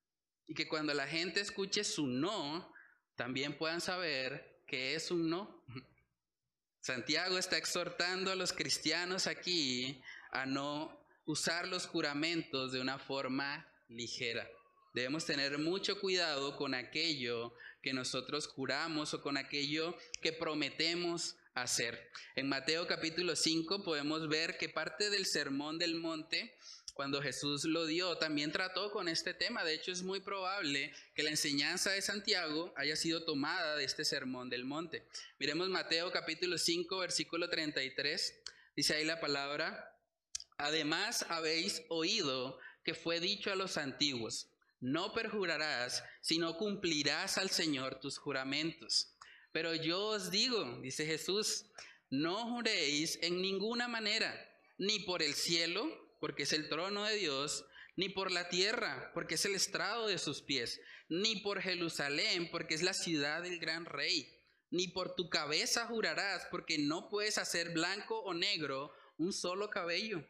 Y 0.47 0.55
que 0.55 0.69
cuando 0.69 0.93
la 0.93 1.07
gente 1.07 1.41
escuche 1.41 1.83
su 1.83 2.07
no, 2.07 2.73
también 3.17 3.57
puedan 3.57 3.81
saber 3.81 4.63
que 4.67 4.95
es 4.95 5.11
un 5.11 5.31
no. 5.31 5.65
Santiago 6.85 7.39
está 7.39 7.57
exhortando 7.57 8.31
a 8.31 8.35
los 8.35 8.53
cristianos 8.53 9.27
aquí 9.27 10.03
a 10.33 10.45
no 10.45 10.95
usar 11.25 11.67
los 11.67 11.87
juramentos 11.87 12.73
de 12.73 12.81
una 12.83 12.99
forma 12.99 13.67
ligera. 13.89 14.47
Debemos 14.93 15.25
tener 15.25 15.57
mucho 15.57 15.99
cuidado 15.99 16.59
con 16.59 16.75
aquello 16.75 17.55
que 17.81 17.95
nosotros 17.95 18.49
juramos 18.49 19.15
o 19.15 19.23
con 19.23 19.39
aquello 19.39 19.97
que 20.21 20.35
prometemos 20.35 21.37
hacer. 21.55 22.11
En 22.37 22.51
Mateo 22.51 22.87
capítulo 22.87 23.35
5 23.35 23.83
podemos 23.83 24.29
ver 24.29 24.59
que 24.59 24.69
parte 24.69 25.09
del 25.09 25.25
sermón 25.25 25.79
del 25.79 25.95
monte 25.95 26.55
cuando 26.95 27.21
Jesús 27.21 27.65
lo 27.65 27.87
dio, 27.87 28.17
también 28.19 28.53
trató 28.53 28.93
con 28.93 29.09
este 29.09 29.35
tema. 29.35 29.65
De 29.65 29.75
hecho, 29.75 29.91
es 29.91 30.03
muy 30.03 30.21
probable 30.21 30.95
que 31.15 31.25
la 31.25 31.31
enseñanza 31.31 31.91
de 31.91 32.01
Santiago 32.01 32.73
haya 32.77 32.95
sido 32.95 33.25
tomada 33.25 33.77
de 33.77 33.85
este 33.85 34.05
sermón 34.05 34.49
del 34.49 34.65
monte. 34.65 35.07
Miremos 35.41 35.69
Mateo 35.69 36.13
capítulo 36.13 36.57
5, 36.57 36.97
versículo 36.99 37.51
33. 37.51 38.41
Dice 38.77 38.95
ahí 38.95 39.05
la 39.05 39.21
palabra, 39.21 39.99
además 40.57 41.27
habéis 41.29 41.83
oído 41.89 42.59
que 42.85 42.95
fue 42.95 43.19
dicho 43.19 43.51
a 43.51 43.57
los 43.57 43.77
antiguos, 43.77 44.51
no 44.81 45.13
perjurarás, 45.15 46.05
sino 46.21 46.57
cumplirás 46.57 47.39
al 47.39 47.51
Señor 47.51 47.99
tus 47.99 48.19
juramentos. 48.19 49.17
Pero 49.51 49.75
yo 49.75 50.09
os 50.09 50.31
digo, 50.31 50.79
dice 50.81 51.07
Jesús, 51.07 51.67
no 52.11 52.51
juréis 52.51 53.19
en 53.23 53.41
ninguna 53.41 53.89
manera, 53.89 54.33
ni 54.79 55.01
por 55.01 55.23
el 55.23 55.35
cielo, 55.35 56.04
porque 56.21 56.45
es 56.45 56.53
el 56.53 56.69
trono 56.69 57.05
de 57.05 57.17
Dios, 57.17 57.67
ni 57.97 58.09
por 58.09 58.31
la 58.31 58.49
tierra, 58.49 59.11
porque 59.15 59.35
es 59.37 59.45
el 59.45 59.55
estrado 59.55 60.07
de 60.07 60.19
sus 60.19 60.43
pies, 60.43 60.81
ni 61.09 61.37
por 61.37 61.61
Jerusalén, 61.61 62.49
porque 62.51 62.75
es 62.75 62.83
la 62.83 62.95
ciudad 62.95 63.43
del 63.43 63.59
gran 63.59 63.85
rey, 63.85 64.29
ni 64.71 64.89
por 64.89 65.15
tu 65.15 65.29
cabeza 65.29 65.87
jurarás, 65.87 66.47
porque 66.51 66.79
no 66.79 67.09
puedes 67.09 67.39
hacer 67.39 67.71
blanco 67.71 68.19
o 68.21 68.35
negro 68.35 68.93
un 69.17 69.33
solo 69.33 69.71
cabello. 69.71 70.27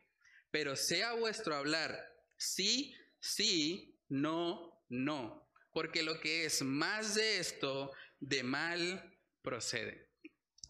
Pero 0.51 0.77
sea 0.77 1.15
vuestro 1.15 1.55
hablar, 1.55 1.99
sí, 2.37 2.95
sí, 3.21 3.99
no, 4.09 4.83
no, 4.89 5.51
porque 5.73 6.03
lo 6.03 6.21
que 6.21 6.45
es 6.45 6.63
más 6.63 7.15
de 7.15 7.39
esto, 7.39 7.93
de 8.21 8.43
mal 8.43 9.19
procede. 9.43 10.11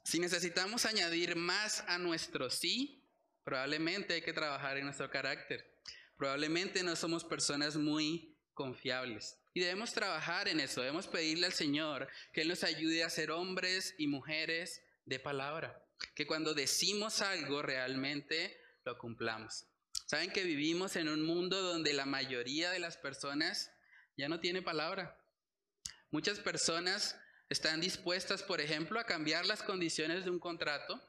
Si 0.05 0.19
necesitamos 0.19 0.85
añadir 0.85 1.35
más 1.35 1.81
a 1.89 1.99
nuestro 1.99 2.51
sí, 2.51 3.04
Probablemente 3.45 4.15
hay 4.15 4.23
que 4.23 4.33
trabajar 4.33 4.79
en 4.79 4.85
nuestro 4.85 5.11
carácter. 5.11 5.79
Probablemente 6.17 6.83
no 6.83 6.97
somos 6.97 7.25
personas 7.25 7.77
muy 7.77 8.37
confiables. 8.55 9.39
Y 9.53 9.61
debemos 9.61 9.93
trabajar 9.93 10.49
en 10.49 10.61
eso, 10.61 10.81
debemos 10.81 11.07
pedirle 11.07 11.47
al 11.47 11.53
Señor 11.53 12.09
que 12.33 12.41
Él 12.43 12.49
nos 12.49 12.65
ayude 12.65 13.05
a 13.05 13.11
ser 13.11 13.31
hombres 13.31 13.95
y 13.99 14.07
mujeres 14.07 14.83
de 15.05 15.21
palabra. 15.21 15.81
Que 16.15 16.27
cuando 16.27 16.55
decimos 16.55 17.21
algo 17.21 17.63
realmente 17.63 18.59
lo 18.85 18.99
cumplamos. 18.99 19.67
Saben 20.07 20.31
que 20.31 20.43
vivimos 20.43 20.97
en 20.97 21.09
un 21.09 21.23
mundo 21.23 21.61
donde 21.63 21.93
la 21.93 22.07
mayoría 22.07 22.71
de 22.71 22.79
las 22.79 22.97
personas 22.97 23.71
ya 24.17 24.29
no 24.29 24.41
tiene 24.41 24.63
palabra. 24.63 25.19
Muchas 26.11 26.41
personas 26.41 27.19
están 27.49 27.81
dispuestas, 27.81 28.43
por 28.43 28.61
ejemplo, 28.61 28.99
a 28.99 29.05
cambiar 29.05 29.47
las 29.47 29.63
condiciones 29.63 30.25
de 30.25 30.31
un 30.31 30.39
contrato 30.39 31.01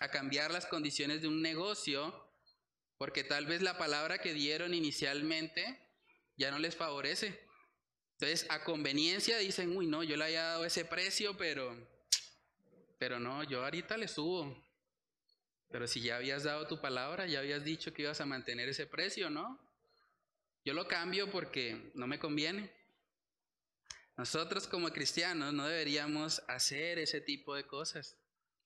a 0.00 0.10
cambiar 0.10 0.50
las 0.50 0.66
condiciones 0.66 1.22
de 1.22 1.28
un 1.28 1.42
negocio 1.42 2.28
porque 2.98 3.22
tal 3.22 3.46
vez 3.46 3.62
la 3.62 3.78
palabra 3.78 4.18
que 4.18 4.34
dieron 4.34 4.74
inicialmente 4.74 5.80
ya 6.36 6.50
no 6.50 6.58
les 6.58 6.76
favorece. 6.76 7.40
Entonces, 8.12 8.46
a 8.50 8.64
conveniencia 8.64 9.38
dicen, 9.38 9.76
uy, 9.76 9.86
no, 9.86 10.02
yo 10.02 10.16
le 10.16 10.24
había 10.24 10.42
dado 10.42 10.64
ese 10.64 10.84
precio, 10.84 11.36
pero, 11.36 11.76
pero 12.98 13.20
no, 13.20 13.44
yo 13.44 13.64
ahorita 13.64 13.96
le 13.96 14.08
subo. 14.08 14.64
Pero 15.70 15.86
si 15.86 16.00
ya 16.00 16.16
habías 16.16 16.42
dado 16.42 16.66
tu 16.66 16.80
palabra, 16.80 17.26
ya 17.26 17.38
habías 17.38 17.62
dicho 17.62 17.92
que 17.92 18.02
ibas 18.02 18.20
a 18.20 18.26
mantener 18.26 18.68
ese 18.68 18.86
precio, 18.86 19.30
¿no? 19.30 19.60
Yo 20.64 20.74
lo 20.74 20.88
cambio 20.88 21.30
porque 21.30 21.92
no 21.94 22.08
me 22.08 22.18
conviene. 22.18 22.72
Nosotros 24.16 24.66
como 24.66 24.90
cristianos 24.90 25.54
no 25.54 25.66
deberíamos 25.66 26.42
hacer 26.48 26.98
ese 26.98 27.20
tipo 27.20 27.54
de 27.54 27.64
cosas 27.64 28.17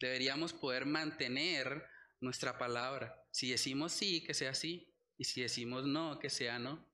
deberíamos 0.06 0.52
poder 0.52 0.84
mantener 0.84 1.86
nuestra 2.20 2.58
palabra. 2.58 3.24
Si 3.30 3.50
decimos 3.50 3.92
sí, 3.92 4.22
que 4.22 4.34
sea 4.34 4.54
sí. 4.54 4.88
Y 5.16 5.24
si 5.24 5.42
decimos 5.42 5.86
no, 5.86 6.18
que 6.18 6.30
sea 6.30 6.58
no. 6.58 6.84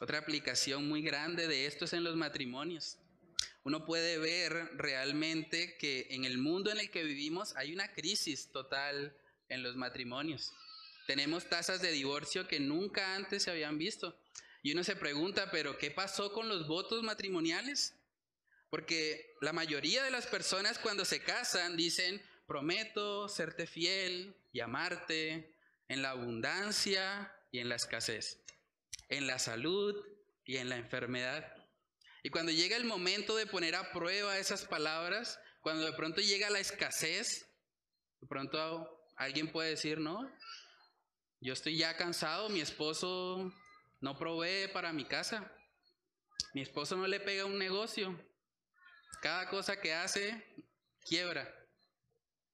Otra 0.00 0.18
aplicación 0.18 0.88
muy 0.88 1.02
grande 1.02 1.46
de 1.46 1.66
esto 1.66 1.84
es 1.84 1.92
en 1.92 2.04
los 2.04 2.16
matrimonios. 2.16 2.98
Uno 3.64 3.84
puede 3.84 4.18
ver 4.18 4.70
realmente 4.76 5.76
que 5.78 6.06
en 6.10 6.24
el 6.24 6.38
mundo 6.38 6.70
en 6.70 6.78
el 6.78 6.90
que 6.90 7.02
vivimos 7.02 7.54
hay 7.56 7.72
una 7.72 7.92
crisis 7.92 8.50
total 8.52 9.16
en 9.48 9.62
los 9.62 9.76
matrimonios. 9.76 10.52
Tenemos 11.06 11.48
tasas 11.48 11.82
de 11.82 11.92
divorcio 11.92 12.48
que 12.48 12.60
nunca 12.60 13.14
antes 13.14 13.42
se 13.42 13.50
habían 13.50 13.78
visto. 13.78 14.18
Y 14.62 14.72
uno 14.72 14.82
se 14.82 14.96
pregunta, 14.96 15.50
pero 15.50 15.78
¿qué 15.78 15.90
pasó 15.90 16.32
con 16.32 16.48
los 16.48 16.66
votos 16.66 17.02
matrimoniales? 17.02 17.94
Porque 18.70 19.34
la 19.40 19.52
mayoría 19.52 20.02
de 20.02 20.10
las 20.10 20.26
personas 20.26 20.78
cuando 20.78 21.04
se 21.04 21.22
casan 21.22 21.76
dicen, 21.76 22.22
prometo 22.46 23.28
serte 23.28 23.66
fiel 23.66 24.36
y 24.52 24.60
amarte 24.60 25.56
en 25.88 26.02
la 26.02 26.10
abundancia 26.10 27.32
y 27.50 27.58
en 27.58 27.68
la 27.68 27.76
escasez, 27.76 28.44
en 29.08 29.26
la 29.26 29.38
salud 29.38 29.94
y 30.44 30.56
en 30.56 30.68
la 30.68 30.76
enfermedad. 30.76 31.52
Y 32.22 32.30
cuando 32.30 32.52
llega 32.52 32.76
el 32.76 32.84
momento 32.84 33.36
de 33.36 33.46
poner 33.46 33.74
a 33.74 33.92
prueba 33.92 34.38
esas 34.38 34.64
palabras, 34.64 35.38
cuando 35.60 35.84
de 35.84 35.92
pronto 35.92 36.20
llega 36.20 36.50
la 36.50 36.60
escasez, 36.60 37.48
de 38.20 38.26
pronto 38.26 39.04
alguien 39.16 39.50
puede 39.50 39.70
decir, 39.70 39.98
no, 39.98 40.30
yo 41.40 41.52
estoy 41.52 41.76
ya 41.76 41.96
cansado, 41.96 42.48
mi 42.48 42.60
esposo 42.60 43.52
no 44.00 44.18
provee 44.18 44.68
para 44.72 44.92
mi 44.92 45.04
casa, 45.04 45.52
mi 46.54 46.62
esposo 46.62 46.96
no 46.96 47.06
le 47.06 47.20
pega 47.20 47.44
un 47.44 47.58
negocio, 47.58 48.18
cada 49.20 49.48
cosa 49.48 49.80
que 49.80 49.92
hace 49.92 50.44
quiebra. 51.04 51.65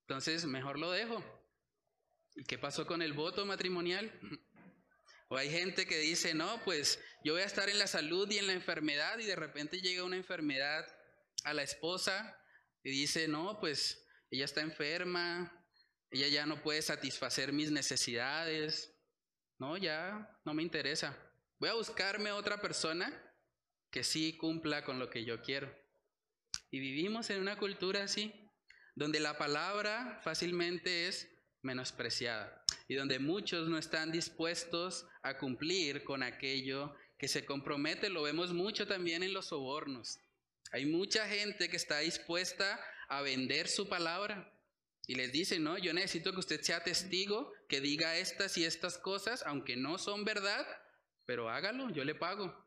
Entonces, 0.07 0.45
mejor 0.45 0.79
lo 0.79 0.91
dejo. 0.91 1.23
¿Y 2.35 2.43
qué 2.43 2.57
pasó 2.57 2.85
con 2.85 3.01
el 3.01 3.13
voto 3.13 3.45
matrimonial? 3.45 4.11
O 5.29 5.37
hay 5.37 5.49
gente 5.49 5.87
que 5.87 5.97
dice, 5.97 6.35
no, 6.35 6.61
pues 6.63 6.99
yo 7.23 7.33
voy 7.33 7.41
a 7.41 7.45
estar 7.45 7.67
en 7.67 7.79
la 7.79 7.87
salud 7.87 8.29
y 8.29 8.37
en 8.37 8.45
la 8.45 8.53
enfermedad 8.53 9.17
y 9.17 9.25
de 9.25 9.35
repente 9.35 9.81
llega 9.81 10.03
una 10.03 10.17
enfermedad 10.17 10.85
a 11.43 11.53
la 11.53 11.63
esposa 11.63 12.37
y 12.83 12.91
dice, 12.91 13.27
no, 13.27 13.59
pues 13.59 14.05
ella 14.29 14.45
está 14.45 14.61
enferma, 14.61 15.65
ella 16.11 16.27
ya 16.27 16.45
no 16.45 16.61
puede 16.61 16.83
satisfacer 16.83 17.51
mis 17.51 17.71
necesidades, 17.71 18.95
no, 19.57 19.77
ya 19.77 20.39
no 20.45 20.53
me 20.53 20.61
interesa. 20.61 21.17
Voy 21.57 21.69
a 21.69 21.73
buscarme 21.73 22.31
otra 22.31 22.61
persona 22.61 23.11
que 23.89 24.03
sí 24.03 24.37
cumpla 24.37 24.83
con 24.83 24.99
lo 24.99 25.09
que 25.09 25.25
yo 25.25 25.41
quiero. 25.41 25.73
Y 26.69 26.79
vivimos 26.79 27.29
en 27.29 27.39
una 27.39 27.57
cultura 27.57 28.03
así, 28.03 28.42
donde 28.95 29.19
la 29.19 29.37
palabra 29.37 30.19
fácilmente 30.23 31.07
es 31.07 31.29
menospreciada 31.61 32.63
y 32.87 32.95
donde 32.95 33.19
muchos 33.19 33.69
no 33.69 33.77
están 33.77 34.11
dispuestos 34.11 35.05
a 35.21 35.37
cumplir 35.37 36.03
con 36.03 36.21
aquello 36.21 36.95
que 37.17 37.27
se 37.27 37.45
compromete. 37.45 38.09
Lo 38.09 38.23
vemos 38.23 38.53
mucho 38.53 38.85
también 38.85 39.23
en 39.23 39.33
los 39.33 39.47
sobornos. 39.47 40.19
Hay 40.71 40.85
mucha 40.85 41.27
gente 41.27 41.69
que 41.69 41.77
está 41.77 41.99
dispuesta 41.99 42.79
a 43.07 43.21
vender 43.21 43.67
su 43.67 43.87
palabra 43.87 44.51
y 45.05 45.15
les 45.15 45.31
dice, 45.31 45.59
no, 45.59 45.77
yo 45.77 45.93
necesito 45.93 46.31
que 46.31 46.39
usted 46.39 46.61
sea 46.61 46.83
testigo, 46.83 47.51
que 47.67 47.81
diga 47.81 48.17
estas 48.17 48.57
y 48.57 48.65
estas 48.65 48.97
cosas, 48.97 49.43
aunque 49.45 49.75
no 49.75 49.97
son 49.97 50.23
verdad, 50.23 50.65
pero 51.25 51.49
hágalo, 51.49 51.89
yo 51.89 52.03
le 52.03 52.15
pago. 52.15 52.65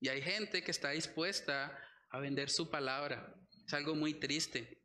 Y 0.00 0.08
hay 0.08 0.20
gente 0.20 0.62
que 0.62 0.70
está 0.70 0.90
dispuesta 0.90 1.78
a 2.10 2.18
vender 2.18 2.50
su 2.50 2.70
palabra. 2.70 3.34
Es 3.66 3.72
algo 3.72 3.94
muy 3.94 4.14
triste. 4.14 4.75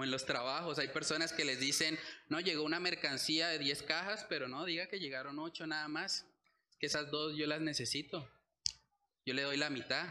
O 0.00 0.04
en 0.04 0.10
los 0.10 0.24
trabajos 0.24 0.78
hay 0.78 0.88
personas 0.88 1.30
que 1.30 1.44
les 1.44 1.60
dicen, 1.60 1.98
no, 2.30 2.40
llegó 2.40 2.64
una 2.64 2.80
mercancía 2.80 3.48
de 3.48 3.58
10 3.58 3.82
cajas, 3.82 4.24
pero 4.30 4.48
no, 4.48 4.64
diga 4.64 4.86
que 4.86 4.98
llegaron 4.98 5.38
8 5.38 5.66
nada 5.66 5.88
más. 5.88 6.26
Que 6.78 6.86
esas 6.86 7.10
dos 7.10 7.36
yo 7.36 7.46
las 7.46 7.60
necesito. 7.60 8.26
Yo 9.26 9.34
le 9.34 9.42
doy 9.42 9.58
la 9.58 9.68
mitad. 9.68 10.08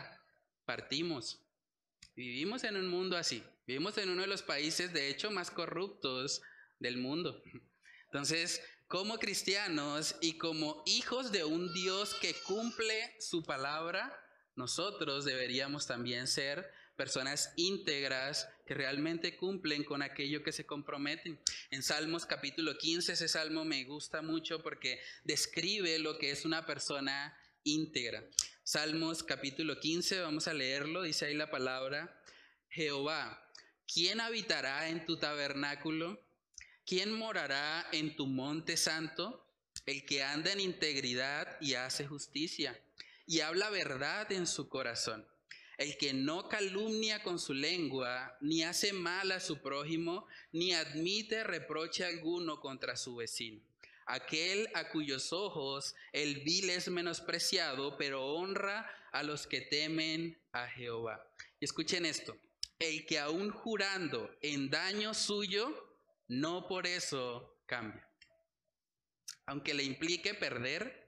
Partimos. 0.63 1.41
Vivimos 2.15 2.63
en 2.65 2.75
un 2.75 2.88
mundo 2.88 3.17
así. 3.17 3.43
Vivimos 3.65 3.98
en 3.98 4.10
uno 4.10 4.22
de 4.22 4.27
los 4.27 4.43
países, 4.43 4.93
de 4.93 5.10
hecho, 5.10 5.31
más 5.31 5.50
corruptos 5.50 6.43
del 6.77 6.98
mundo. 6.98 7.41
Entonces, 8.05 8.62
como 8.88 9.17
cristianos 9.17 10.17
y 10.22 10.38
como 10.38 10.84
hijos 10.86 11.31
de 11.31 11.46
un 11.46 11.74
Dios 11.74 12.13
que 12.13 12.36
cumple 12.46 13.15
su 13.19 13.43
palabra, 13.43 14.15
nosotros 14.55 15.25
deberíamos 15.25 15.88
también 15.88 16.27
ser 16.27 16.72
personas 17.00 17.53
íntegras 17.56 18.50
que 18.65 18.74
realmente 18.74 19.38
cumplen 19.38 19.86
con 19.86 20.01
aquello 20.01 20.44
que 20.44 20.51
se 20.51 20.65
comprometen. 20.65 21.39
En 21.72 21.82
Salmos 21.82 22.25
capítulo 22.25 22.78
15, 22.78 23.13
ese 23.13 23.30
salmo 23.30 23.63
me 23.63 23.86
gusta 23.86 24.21
mucho 24.21 24.62
porque 24.62 25.00
describe 25.23 25.97
lo 26.00 26.17
que 26.17 26.32
es 26.32 26.43
una 26.43 26.65
persona 26.65 27.34
íntegra. 27.63 28.26
Salmos 28.63 29.23
capítulo 29.23 29.80
15, 29.80 30.19
vamos 30.19 30.50
a 30.50 30.54
leerlo, 30.54 31.04
dice 31.04 31.28
ahí 31.28 31.36
la 31.36 31.50
palabra, 31.50 32.21
Jehová, 32.67 33.50
¿quién 33.88 34.19
habitará 34.19 34.89
en 34.89 35.06
tu 35.06 35.15
tabernáculo? 35.15 36.21
¿Quién 36.86 37.13
morará 37.13 37.88
en 37.93 38.17
tu 38.17 38.28
monte 38.28 38.76
santo? 38.76 39.47
El 39.86 40.06
que 40.06 40.21
anda 40.21 40.52
en 40.52 40.60
integridad 40.60 41.62
y 41.62 41.76
hace 41.76 42.06
justicia 42.06 42.78
y 43.26 43.39
habla 43.39 43.69
verdad 43.69 44.30
en 44.34 44.45
su 44.45 44.67
corazón 44.67 45.26
el 45.80 45.98
que 45.98 46.13
no 46.13 46.50
calumnia 46.50 47.24
con 47.24 47.39
su 47.39 47.54
lengua, 47.54 48.38
ni 48.42 48.63
hace 48.63 48.92
mal 48.92 49.32
a 49.32 49.39
su 49.39 49.60
prójimo, 49.62 50.28
ni 50.52 50.74
admite 50.74 51.46
reproche 51.46 52.04
alguno 52.04 52.60
contra 52.60 52.98
su 52.98 53.15
vecino. 53.15 53.62
Aquel 54.06 54.68
a 54.74 54.89
cuyos 54.89 55.32
ojos 55.32 55.96
el 56.12 56.42
vil 56.42 56.70
es 56.70 56.89
menospreciado, 56.89 57.98
pero 57.98 58.26
honra 58.26 58.92
a 59.13 59.24
los 59.24 59.48
que 59.48 59.62
temen 59.62 60.38
a 60.52 60.68
Jehová. 60.68 61.26
Y 61.62 61.65
escuchen 61.65 62.06
esto, 62.06 62.36
el 62.78 63.06
que 63.06 63.18
aún 63.18 63.50
jurando 63.50 64.30
en 64.42 64.70
daño 64.70 65.13
suyo, 65.13 65.96
no 66.28 66.68
por 66.68 66.88
eso 66.88 67.56
cambia. 67.65 68.06
Aunque 69.46 69.74
le 69.74 69.84
implique 69.84 70.34
perder, 70.34 71.08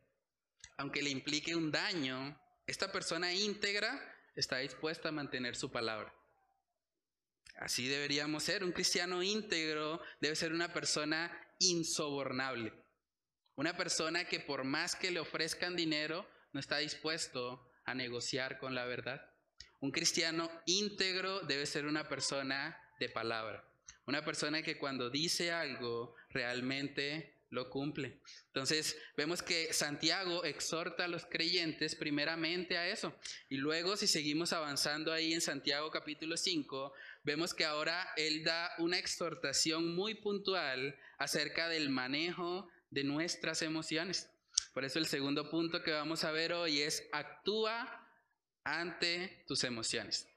aunque 0.77 1.01
le 1.01 1.09
implique 1.09 1.57
un 1.57 1.71
daño, 1.71 2.39
esta 2.67 2.89
persona 2.89 3.33
íntegra 3.33 4.10
está 4.35 4.57
dispuesta 4.57 5.09
a 5.09 5.11
mantener 5.11 5.55
su 5.55 5.71
palabra. 5.71 6.13
Así 7.55 7.87
deberíamos 7.87 8.43
ser. 8.43 8.63
Un 8.63 8.71
cristiano 8.71 9.21
íntegro 9.21 10.01
debe 10.19 10.35
ser 10.35 10.53
una 10.53 10.73
persona 10.73 11.31
insobornable. 11.59 12.73
Una 13.55 13.75
persona 13.77 14.25
que 14.25 14.39
por 14.39 14.63
más 14.63 14.95
que 14.95 15.11
le 15.11 15.19
ofrezcan 15.19 15.75
dinero, 15.75 16.27
no 16.53 16.59
está 16.59 16.77
dispuesto 16.77 17.69
a 17.85 17.93
negociar 17.93 18.57
con 18.57 18.73
la 18.73 18.85
verdad. 18.85 19.21
Un 19.79 19.91
cristiano 19.91 20.49
íntegro 20.65 21.41
debe 21.41 21.65
ser 21.65 21.85
una 21.85 22.07
persona 22.07 22.79
de 22.99 23.09
palabra. 23.09 23.67
Una 24.05 24.23
persona 24.23 24.61
que 24.61 24.77
cuando 24.77 25.09
dice 25.09 25.51
algo 25.51 26.15
realmente 26.29 27.40
lo 27.51 27.69
cumple. 27.69 28.19
Entonces 28.47 28.97
vemos 29.15 29.43
que 29.43 29.71
Santiago 29.73 30.43
exhorta 30.43 31.05
a 31.05 31.07
los 31.07 31.25
creyentes 31.25 31.95
primeramente 31.95 32.77
a 32.77 32.87
eso. 32.87 33.13
Y 33.49 33.57
luego 33.57 33.95
si 33.97 34.07
seguimos 34.07 34.53
avanzando 34.53 35.13
ahí 35.13 35.33
en 35.33 35.41
Santiago 35.41 35.91
capítulo 35.91 36.37
5, 36.37 36.93
vemos 37.23 37.53
que 37.53 37.65
ahora 37.65 38.11
él 38.15 38.43
da 38.43 38.71
una 38.79 38.97
exhortación 38.97 39.93
muy 39.93 40.15
puntual 40.15 40.97
acerca 41.19 41.69
del 41.69 41.89
manejo 41.89 42.67
de 42.89 43.03
nuestras 43.03 43.61
emociones. 43.61 44.29
Por 44.73 44.85
eso 44.85 44.99
el 44.99 45.05
segundo 45.05 45.49
punto 45.49 45.83
que 45.83 45.91
vamos 45.91 46.23
a 46.23 46.31
ver 46.31 46.53
hoy 46.53 46.81
es 46.81 47.07
actúa 47.11 48.09
ante 48.63 49.43
tus 49.47 49.63
emociones. 49.65 50.27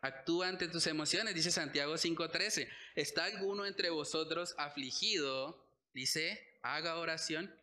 Actúa 0.00 0.48
ante 0.48 0.68
tus 0.68 0.86
emociones, 0.86 1.34
dice 1.34 1.50
Santiago 1.50 1.96
5:13. 1.96 2.68
¿Está 2.94 3.24
alguno 3.24 3.66
entre 3.66 3.90
vosotros 3.90 4.54
afligido? 4.56 5.62
Dice, 5.92 6.51
haga 6.62 6.96
oración. 6.96 7.54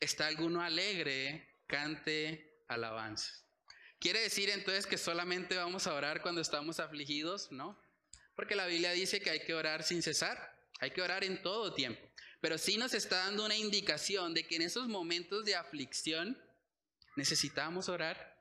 ¿Está 0.00 0.26
alguno 0.26 0.62
alegre? 0.62 1.48
Cante 1.66 2.64
alabanzas. 2.68 3.44
¿Quiere 3.98 4.20
decir 4.20 4.50
entonces 4.50 4.86
que 4.86 4.98
solamente 4.98 5.56
vamos 5.56 5.86
a 5.86 5.94
orar 5.94 6.22
cuando 6.22 6.40
estamos 6.40 6.80
afligidos? 6.80 7.52
No, 7.52 7.80
porque 8.34 8.56
la 8.56 8.66
Biblia 8.66 8.90
dice 8.90 9.20
que 9.20 9.30
hay 9.30 9.40
que 9.44 9.54
orar 9.54 9.84
sin 9.84 10.02
cesar, 10.02 10.58
hay 10.80 10.90
que 10.90 11.02
orar 11.02 11.22
en 11.22 11.40
todo 11.40 11.72
tiempo. 11.72 12.02
Pero 12.40 12.58
sí 12.58 12.76
nos 12.76 12.94
está 12.94 13.18
dando 13.18 13.44
una 13.44 13.56
indicación 13.56 14.34
de 14.34 14.44
que 14.44 14.56
en 14.56 14.62
esos 14.62 14.88
momentos 14.88 15.44
de 15.44 15.54
aflicción 15.54 16.36
necesitamos 17.14 17.88
orar. 17.88 18.36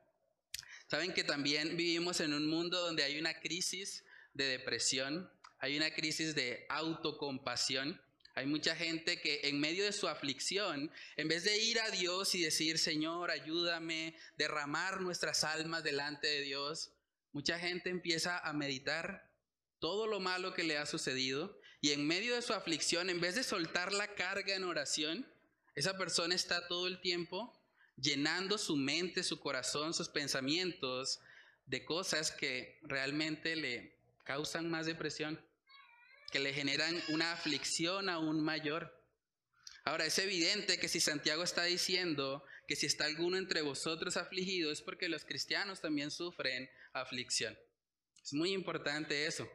Saben 0.88 1.14
que 1.14 1.24
también 1.24 1.78
vivimos 1.78 2.20
en 2.20 2.34
un 2.34 2.50
mundo 2.50 2.82
donde 2.82 3.04
hay 3.04 3.20
una 3.20 3.40
crisis 3.40 4.04
de 4.34 4.46
depresión, 4.46 5.32
hay 5.60 5.78
una 5.78 5.94
crisis 5.94 6.34
de 6.34 6.66
autocompasión. 6.70 8.02
Hay 8.34 8.46
mucha 8.46 8.76
gente 8.76 9.20
que 9.20 9.42
en 9.44 9.60
medio 9.60 9.84
de 9.84 9.92
su 9.92 10.08
aflicción, 10.08 10.92
en 11.18 11.28
vez 11.28 11.44
de 11.44 11.58
ir 11.58 11.80
a 11.80 11.90
Dios 11.90 12.34
y 12.34 12.42
decir, 12.42 12.78
Señor, 12.78 13.30
ayúdame, 13.30 14.16
derramar 14.38 15.02
nuestras 15.02 15.44
almas 15.44 15.84
delante 15.84 16.28
de 16.28 16.42
Dios, 16.42 16.94
mucha 17.34 17.60
gente 17.60 17.90
empieza 17.90 18.40
a 18.40 18.54
meditar 18.54 19.30
todo 19.80 20.08
lo 20.08 20.20
malo 20.20 20.54
que 20.54 20.64
le 20.64 20.78
ha 20.78 20.86
sucedido 20.86 21.60
y 21.82 21.92
en 21.92 22.08
medio 22.08 22.36
de 22.36 22.42
su 22.42 22.54
aflicción, 22.54 23.10
en 23.10 23.20
vez 23.20 23.36
de 23.36 23.44
soltar 23.44 23.92
la 23.92 24.14
carga 24.16 24.56
en 24.56 24.64
oración, 24.64 25.28
esa 25.76 25.98
persona 25.98 26.36
está 26.36 26.68
todo 26.68 26.88
el 26.88 27.02
tiempo 27.02 27.58
llenando 27.98 28.58
su 28.58 28.78
mente, 28.78 29.24
su 29.24 29.40
corazón, 29.40 29.94
sus 29.94 30.08
pensamientos 30.08 31.20
de 31.66 31.84
cosas 31.84 32.32
que 32.32 32.80
realmente 32.84 33.56
le 33.56 33.98
causan 34.24 34.70
más 34.70 34.86
depresión 34.86 35.40
que 36.32 36.40
le 36.40 36.54
generan 36.54 37.02
una 37.10 37.34
aflicción 37.34 38.10
aún 38.10 38.42
mayor. 38.42 38.98
Ahora, 39.84 40.06
es 40.06 40.18
evidente 40.20 40.80
que 40.80 40.88
si 40.88 41.00
Santiago 41.00 41.44
está 41.44 41.64
diciendo 41.64 42.44
que 42.68 42.76
si 42.76 42.86
está 42.86 43.06
alguno 43.06 43.38
entre 43.38 43.62
vosotros 43.62 44.16
afligido 44.16 44.72
es 44.72 44.82
porque 44.82 45.10
los 45.10 45.26
cristianos 45.26 45.82
también 45.82 46.12
sufren 46.12 46.70
aflicción. 46.94 47.58
Es 48.24 48.34
muy 48.34 48.52
importante 48.52 49.26
eso. 49.26 49.50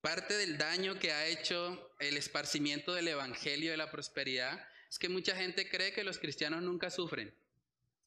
Parte 0.00 0.36
del 0.36 0.58
daño 0.58 0.98
que 0.98 1.12
ha 1.12 1.26
hecho 1.26 1.94
el 1.98 2.16
esparcimiento 2.16 2.94
del 2.94 3.08
Evangelio 3.08 3.70
de 3.70 3.76
la 3.76 3.90
Prosperidad 3.90 4.66
es 4.88 4.98
que 4.98 5.08
mucha 5.08 5.34
gente 5.34 5.68
cree 5.68 5.92
que 5.92 6.04
los 6.04 6.18
cristianos 6.18 6.62
nunca 6.62 6.90
sufren. 6.90 7.34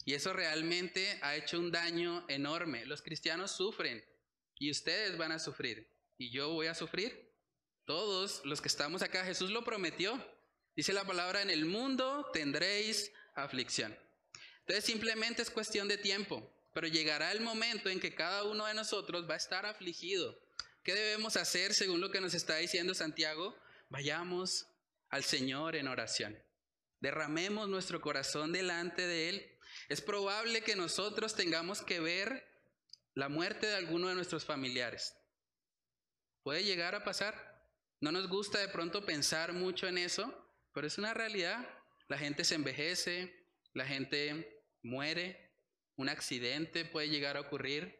Y 0.05 0.13
eso 0.13 0.31
realmente 0.31 1.19
ha 1.21 1.35
hecho 1.35 1.59
un 1.59 1.71
daño 1.71 2.25
enorme. 2.29 2.85
Los 2.85 3.01
cristianos 3.01 3.51
sufren 3.51 4.05
y 4.55 4.71
ustedes 4.71 5.17
van 5.17 5.33
a 5.33 5.39
sufrir. 5.39 5.91
¿Y 6.17 6.31
yo 6.31 6.49
voy 6.53 6.67
a 6.67 6.75
sufrir? 6.75 7.26
Todos 7.87 8.41
los 8.43 8.59
que 8.59 8.67
estamos 8.67 9.01
acá, 9.01 9.23
Jesús 9.23 9.49
lo 9.49 9.63
prometió. 9.63 10.21
Dice 10.75 10.91
la 10.91 11.05
palabra, 11.05 11.41
en 11.41 11.49
el 11.49 11.65
mundo 11.65 12.29
tendréis 12.33 13.13
aflicción. 13.33 13.97
Entonces 14.59 14.83
simplemente 14.83 15.41
es 15.41 15.49
cuestión 15.49 15.87
de 15.87 15.97
tiempo, 15.97 16.53
pero 16.73 16.87
llegará 16.87 17.31
el 17.31 17.39
momento 17.39 17.89
en 17.89 18.01
que 18.01 18.13
cada 18.13 18.43
uno 18.43 18.65
de 18.65 18.73
nosotros 18.73 19.29
va 19.29 19.35
a 19.35 19.37
estar 19.37 19.65
afligido. 19.65 20.37
¿Qué 20.83 20.95
debemos 20.95 21.37
hacer 21.37 21.73
según 21.73 22.01
lo 22.01 22.11
que 22.11 22.19
nos 22.19 22.33
está 22.33 22.57
diciendo 22.57 22.93
Santiago? 22.93 23.55
Vayamos 23.87 24.67
al 25.07 25.23
Señor 25.23 25.77
en 25.77 25.87
oración. 25.87 26.37
Derramemos 26.99 27.69
nuestro 27.69 28.01
corazón 28.01 28.51
delante 28.51 29.07
de 29.07 29.29
Él. 29.29 29.59
Es 29.87 30.01
probable 30.01 30.61
que 30.61 30.75
nosotros 30.75 31.35
tengamos 31.35 31.83
que 31.83 32.01
ver 32.01 32.45
la 33.13 33.29
muerte 33.29 33.67
de 33.67 33.75
alguno 33.75 34.09
de 34.09 34.15
nuestros 34.15 34.43
familiares. 34.43 35.15
Puede 36.43 36.65
llegar 36.65 36.93
a 36.93 37.05
pasar. 37.05 37.46
No 37.99 38.11
nos 38.11 38.27
gusta 38.27 38.59
de 38.59 38.67
pronto 38.67 39.05
pensar 39.05 39.53
mucho 39.53 39.87
en 39.87 39.97
eso, 39.97 40.33
pero 40.73 40.85
es 40.85 40.97
una 40.97 41.13
realidad. 41.13 41.67
La 42.07 42.17
gente 42.17 42.43
se 42.43 42.55
envejece, 42.55 43.33
la 43.73 43.85
gente 43.85 44.61
muere, 44.83 45.51
un 45.95 46.09
accidente 46.09 46.85
puede 46.85 47.09
llegar 47.09 47.37
a 47.37 47.41
ocurrir. 47.41 47.99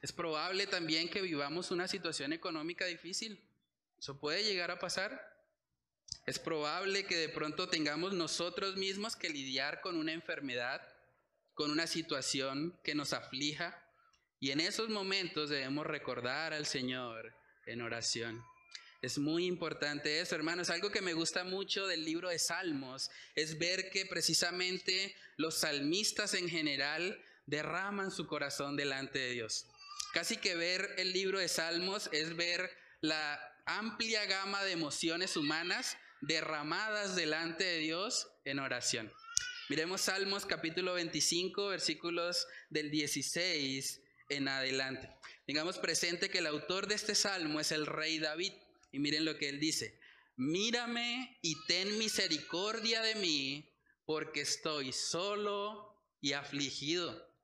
Es 0.00 0.12
probable 0.12 0.66
también 0.66 1.08
que 1.08 1.22
vivamos 1.22 1.70
una 1.70 1.88
situación 1.88 2.32
económica 2.32 2.86
difícil. 2.86 3.44
Eso 3.98 4.18
puede 4.20 4.44
llegar 4.44 4.70
a 4.70 4.78
pasar. 4.78 5.36
Es 6.26 6.38
probable 6.38 7.04
que 7.06 7.16
de 7.16 7.28
pronto 7.28 7.68
tengamos 7.68 8.12
nosotros 8.12 8.76
mismos 8.76 9.16
que 9.16 9.28
lidiar 9.28 9.80
con 9.80 9.96
una 9.96 10.12
enfermedad, 10.12 10.82
con 11.54 11.70
una 11.72 11.88
situación 11.88 12.78
que 12.84 12.94
nos 12.94 13.12
aflija. 13.12 13.82
Y 14.38 14.52
en 14.52 14.60
esos 14.60 14.88
momentos 14.88 15.50
debemos 15.50 15.86
recordar 15.86 16.52
al 16.52 16.66
Señor 16.66 17.34
en 17.66 17.80
oración. 17.80 18.44
Es 19.06 19.18
muy 19.18 19.46
importante 19.46 20.18
eso, 20.18 20.34
hermanos. 20.34 20.68
Algo 20.68 20.90
que 20.90 21.00
me 21.00 21.14
gusta 21.14 21.44
mucho 21.44 21.86
del 21.86 22.04
libro 22.04 22.28
de 22.28 22.40
Salmos 22.40 23.08
es 23.36 23.56
ver 23.56 23.88
que 23.90 24.04
precisamente 24.04 25.14
los 25.36 25.58
salmistas 25.58 26.34
en 26.34 26.48
general 26.48 27.16
derraman 27.46 28.10
su 28.10 28.26
corazón 28.26 28.74
delante 28.74 29.20
de 29.20 29.30
Dios. 29.30 29.66
Casi 30.12 30.38
que 30.38 30.56
ver 30.56 30.96
el 30.98 31.12
libro 31.12 31.38
de 31.38 31.46
Salmos 31.46 32.08
es 32.10 32.34
ver 32.34 32.68
la 33.00 33.40
amplia 33.64 34.24
gama 34.24 34.64
de 34.64 34.72
emociones 34.72 35.36
humanas 35.36 35.96
derramadas 36.20 37.14
delante 37.14 37.62
de 37.62 37.78
Dios 37.78 38.26
en 38.44 38.58
oración. 38.58 39.12
Miremos 39.68 40.00
Salmos 40.00 40.46
capítulo 40.46 40.94
25, 40.94 41.68
versículos 41.68 42.48
del 42.70 42.90
16 42.90 44.00
en 44.30 44.48
adelante. 44.48 45.08
Tengamos 45.46 45.78
presente 45.78 46.28
que 46.28 46.38
el 46.38 46.48
autor 46.48 46.88
de 46.88 46.96
este 46.96 47.14
salmo 47.14 47.60
es 47.60 47.70
el 47.70 47.86
rey 47.86 48.18
David. 48.18 48.52
Y 48.92 48.98
miren 48.98 49.24
lo 49.24 49.36
que 49.36 49.48
él 49.48 49.60
dice. 49.60 49.98
Mírame 50.36 51.38
y 51.42 51.54
ten 51.66 51.98
misericordia 51.98 53.00
de 53.02 53.14
mí, 53.16 53.72
porque 54.04 54.42
estoy 54.42 54.92
solo 54.92 55.94
y 56.20 56.32
afligido. 56.32 57.34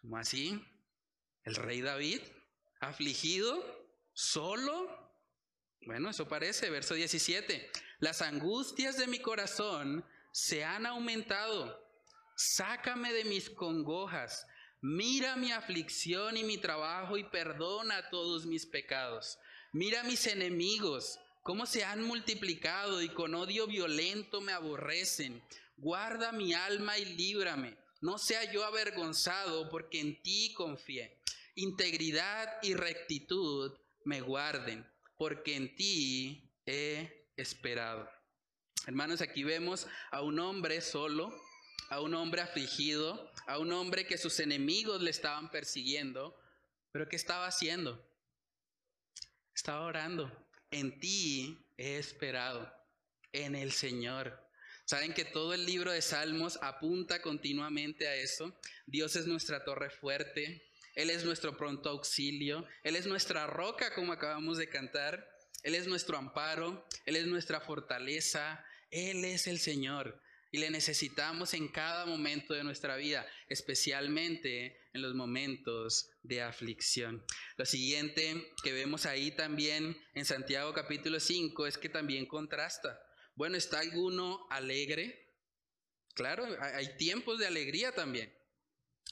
¿Cómo 0.00 0.16
así? 0.16 0.64
¿El 1.44 1.54
rey 1.56 1.80
David? 1.80 2.20
¿Afligido? 2.80 3.62
¿Solo? 4.12 4.88
Bueno, 5.86 6.10
eso 6.10 6.28
parece, 6.28 6.70
verso 6.70 6.94
17. 6.94 7.70
Las 7.98 8.22
angustias 8.22 8.96
de 8.96 9.06
mi 9.06 9.18
corazón 9.18 10.04
se 10.32 10.64
han 10.64 10.86
aumentado. 10.86 11.86
Sácame 12.36 13.12
de 13.12 13.24
mis 13.24 13.50
congojas. 13.50 14.46
Mira 14.80 15.36
mi 15.36 15.52
aflicción 15.52 16.36
y 16.36 16.44
mi 16.44 16.56
trabajo 16.56 17.18
y 17.18 17.24
perdona 17.24 18.08
todos 18.08 18.46
mis 18.46 18.64
pecados. 18.64 19.38
Mira 19.72 20.02
mis 20.02 20.26
enemigos, 20.26 21.20
cómo 21.44 21.64
se 21.64 21.84
han 21.84 22.02
multiplicado 22.02 23.02
y 23.02 23.08
con 23.08 23.36
odio 23.36 23.68
violento 23.68 24.40
me 24.40 24.52
aborrecen. 24.52 25.40
Guarda 25.76 26.32
mi 26.32 26.52
alma 26.54 26.98
y 26.98 27.04
líbrame. 27.04 27.78
No 28.00 28.18
sea 28.18 28.50
yo 28.50 28.64
avergonzado 28.64 29.68
porque 29.68 30.00
en 30.00 30.20
ti 30.22 30.52
confié. 30.54 31.22
Integridad 31.54 32.48
y 32.62 32.74
rectitud 32.74 33.78
me 34.04 34.20
guarden 34.20 34.84
porque 35.16 35.54
en 35.54 35.76
ti 35.76 36.52
he 36.66 37.28
esperado. 37.36 38.10
Hermanos, 38.88 39.20
aquí 39.20 39.44
vemos 39.44 39.86
a 40.10 40.20
un 40.22 40.40
hombre 40.40 40.80
solo, 40.80 41.32
a 41.90 42.00
un 42.00 42.14
hombre 42.14 42.42
afligido, 42.42 43.30
a 43.46 43.58
un 43.58 43.72
hombre 43.72 44.04
que 44.04 44.18
sus 44.18 44.40
enemigos 44.40 45.00
le 45.00 45.10
estaban 45.10 45.48
persiguiendo, 45.48 46.36
pero 46.90 47.08
¿qué 47.08 47.14
estaba 47.14 47.46
haciendo? 47.46 48.09
Estaba 49.54 49.82
orando. 49.82 50.30
En 50.70 51.00
ti 51.00 51.58
he 51.76 51.98
esperado, 51.98 52.72
en 53.32 53.54
el 53.54 53.72
Señor. 53.72 54.38
Saben 54.84 55.14
que 55.14 55.24
todo 55.24 55.54
el 55.54 55.66
libro 55.66 55.92
de 55.92 56.02
Salmos 56.02 56.58
apunta 56.62 57.22
continuamente 57.22 58.08
a 58.08 58.14
eso. 58.14 58.58
Dios 58.86 59.16
es 59.16 59.26
nuestra 59.26 59.64
torre 59.64 59.90
fuerte, 59.90 60.70
él 60.94 61.10
es 61.10 61.24
nuestro 61.24 61.56
pronto 61.56 61.88
auxilio, 61.88 62.66
Él 62.82 62.96
es 62.96 63.06
nuestra 63.06 63.46
roca, 63.46 63.94
como 63.94 64.12
acabamos 64.12 64.58
de 64.58 64.68
cantar, 64.68 65.26
Él 65.62 65.74
es 65.74 65.86
nuestro 65.86 66.18
amparo, 66.18 66.86
Él 67.06 67.16
es 67.16 67.26
nuestra 67.26 67.60
fortaleza, 67.60 68.64
Él 68.90 69.24
es 69.24 69.46
el 69.46 69.60
Señor. 69.60 70.20
Y 70.50 70.58
le 70.58 70.70
necesitamos 70.70 71.54
en 71.54 71.68
cada 71.68 72.06
momento 72.06 72.54
de 72.54 72.64
nuestra 72.64 72.96
vida, 72.96 73.26
especialmente 73.48 74.80
en 74.92 75.02
los 75.02 75.14
momentos 75.14 76.10
de 76.22 76.42
aflicción. 76.42 77.24
Lo 77.56 77.64
siguiente 77.64 78.52
que 78.62 78.72
vemos 78.72 79.06
ahí 79.06 79.30
también 79.30 79.96
en 80.14 80.24
Santiago 80.24 80.72
capítulo 80.72 81.20
5 81.20 81.66
es 81.66 81.78
que 81.78 81.88
también 81.88 82.26
contrasta. 82.26 83.00
Bueno, 83.34 83.56
¿está 83.56 83.78
alguno 83.78 84.46
alegre? 84.50 85.28
Claro, 86.14 86.46
hay 86.60 86.96
tiempos 86.96 87.38
de 87.38 87.46
alegría 87.46 87.92
también. 87.92 88.34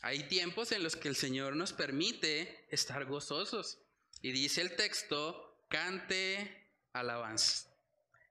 Hay 0.02 0.24
tiempos 0.24 0.72
en 0.72 0.82
los 0.82 0.96
que 0.96 1.08
el 1.08 1.16
Señor 1.16 1.56
nos 1.56 1.72
permite 1.72 2.66
estar 2.70 3.04
gozosos. 3.04 3.78
Y 4.20 4.32
dice 4.32 4.60
el 4.60 4.76
texto, 4.76 5.64
cante 5.68 6.72
alabanzas. 6.92 7.67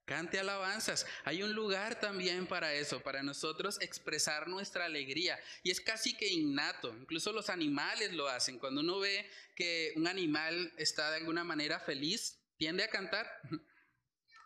Cante 0.08 0.39
alabanzas. 0.39 1.06
Hay 1.26 1.43
un 1.43 1.52
lugar 1.52 2.00
también 2.00 2.48
para 2.48 2.74
eso, 2.74 3.02
para 3.02 3.24
nosotros 3.24 3.78
expresar 3.82 4.48
nuestra 4.48 4.86
alegría. 4.86 5.38
Y 5.63 5.70
es 5.70 5.82
casi 5.82 6.15
que 6.15 6.30
innato. 6.30 6.96
Incluso 6.98 7.34
los 7.34 7.50
animales 7.50 8.13
lo 8.13 8.30
hacen. 8.30 8.58
Cuando 8.58 8.80
uno 8.80 9.00
ve 9.00 9.30
que 9.54 9.91
un 9.98 10.08
animal 10.08 10.72
está 10.78 11.12
de 11.12 11.17
alguna 11.17 11.43
manera 11.43 11.82
feliz, 11.82 12.39
tiende 12.58 12.84
a 12.84 12.89
cantar. 12.89 13.30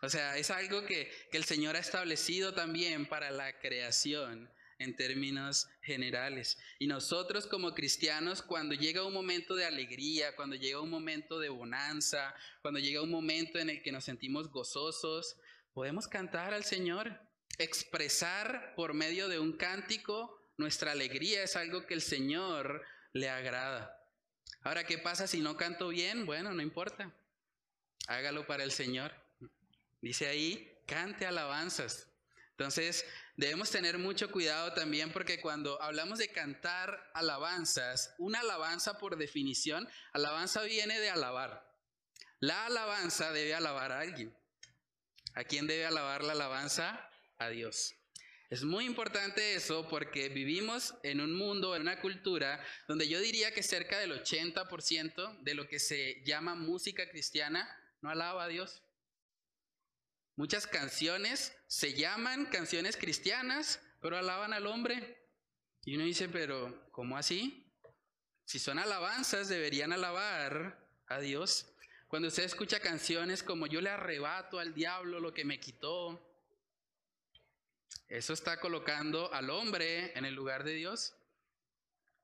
O 0.04 0.08
sea, 0.08 0.36
es 0.36 0.50
algo 0.50 0.84
que, 0.84 1.12
que 1.30 1.36
el 1.36 1.44
Señor 1.44 1.76
ha 1.76 1.78
establecido 1.78 2.54
también 2.54 3.06
para 3.06 3.30
la 3.30 3.60
creación 3.60 4.50
en 4.82 4.96
términos 4.96 5.68
generales. 5.82 6.58
Y 6.80 6.88
nosotros 6.88 7.46
como 7.46 7.72
cristianos, 7.72 8.42
cuando 8.42 8.74
llega 8.74 9.06
un 9.06 9.14
momento 9.14 9.54
de 9.54 9.64
alegría, 9.64 10.34
cuando 10.34 10.56
llega 10.56 10.80
un 10.80 10.90
momento 10.90 11.38
de 11.38 11.50
bonanza, 11.50 12.34
cuando 12.62 12.80
llega 12.80 13.00
un 13.00 13.12
momento 13.12 13.60
en 13.60 13.70
el 13.70 13.82
que 13.82 13.92
nos 13.92 14.02
sentimos 14.02 14.50
gozosos, 14.50 15.36
podemos 15.72 16.08
cantar 16.08 16.54
al 16.54 16.64
Señor, 16.64 17.20
expresar 17.58 18.74
por 18.76 18.94
medio 18.94 19.28
de 19.28 19.38
un 19.38 19.56
cántico 19.56 20.38
nuestra 20.56 20.92
alegría, 20.92 21.42
es 21.42 21.56
algo 21.56 21.86
que 21.86 21.94
el 21.94 22.02
Señor 22.02 22.82
le 23.12 23.28
agrada. 23.28 23.98
Ahora, 24.62 24.84
¿qué 24.84 24.98
pasa 24.98 25.26
si 25.26 25.40
no 25.40 25.56
canto 25.56 25.88
bien? 25.88 26.24
Bueno, 26.26 26.52
no 26.52 26.62
importa. 26.62 27.12
Hágalo 28.06 28.46
para 28.46 28.64
el 28.64 28.72
Señor. 28.72 29.12
Dice 30.00 30.28
ahí, 30.28 30.78
cante 30.86 31.26
alabanzas. 31.26 32.08
Entonces, 32.50 33.04
debemos 33.36 33.70
tener 33.70 33.98
mucho 33.98 34.30
cuidado 34.30 34.72
también 34.72 35.10
porque 35.10 35.40
cuando 35.40 35.80
hablamos 35.82 36.18
de 36.18 36.30
cantar 36.30 37.10
alabanzas, 37.14 38.14
una 38.18 38.40
alabanza 38.40 38.98
por 38.98 39.16
definición, 39.16 39.88
alabanza 40.12 40.62
viene 40.62 41.00
de 41.00 41.10
alabar. 41.10 41.68
La 42.38 42.66
alabanza 42.66 43.32
debe 43.32 43.54
alabar 43.54 43.90
a 43.90 44.00
alguien. 44.00 44.36
¿A 45.34 45.44
quién 45.44 45.66
debe 45.66 45.86
alabar 45.86 46.22
la 46.24 46.32
alabanza? 46.32 47.08
A 47.38 47.48
Dios. 47.48 47.94
Es 48.50 48.64
muy 48.64 48.84
importante 48.84 49.54
eso 49.54 49.88
porque 49.88 50.28
vivimos 50.28 50.94
en 51.02 51.22
un 51.22 51.34
mundo, 51.34 51.74
en 51.74 51.82
una 51.82 52.00
cultura 52.02 52.62
donde 52.86 53.08
yo 53.08 53.18
diría 53.18 53.54
que 53.54 53.62
cerca 53.62 53.98
del 53.98 54.12
80% 54.12 55.40
de 55.40 55.54
lo 55.54 55.66
que 55.66 55.78
se 55.78 56.22
llama 56.26 56.54
música 56.54 57.08
cristiana 57.08 57.66
no 58.02 58.10
alaba 58.10 58.44
a 58.44 58.48
Dios. 58.48 58.82
Muchas 60.36 60.66
canciones 60.66 61.56
se 61.66 61.94
llaman 61.94 62.44
canciones 62.44 62.98
cristianas, 62.98 63.80
pero 64.00 64.18
alaban 64.18 64.52
al 64.52 64.66
hombre. 64.66 65.26
Y 65.84 65.96
uno 65.96 66.04
dice, 66.04 66.28
pero 66.28 66.90
¿cómo 66.90 67.16
así? 67.16 67.72
Si 68.44 68.58
son 68.58 68.78
alabanzas, 68.78 69.48
deberían 69.48 69.94
alabar 69.94 70.78
a 71.06 71.20
Dios. 71.20 71.71
Cuando 72.12 72.28
usted 72.28 72.42
escucha 72.42 72.78
canciones 72.78 73.42
como 73.42 73.66
yo 73.66 73.80
le 73.80 73.88
arrebato 73.88 74.58
al 74.58 74.74
diablo 74.74 75.18
lo 75.18 75.32
que 75.32 75.46
me 75.46 75.58
quitó, 75.58 76.22
Eso 78.06 78.34
está 78.34 78.60
colocando 78.60 79.32
al 79.32 79.48
hombre 79.48 80.12
en 80.14 80.26
el 80.26 80.34
lugar 80.34 80.62
de 80.62 80.74
Dios. 80.74 81.14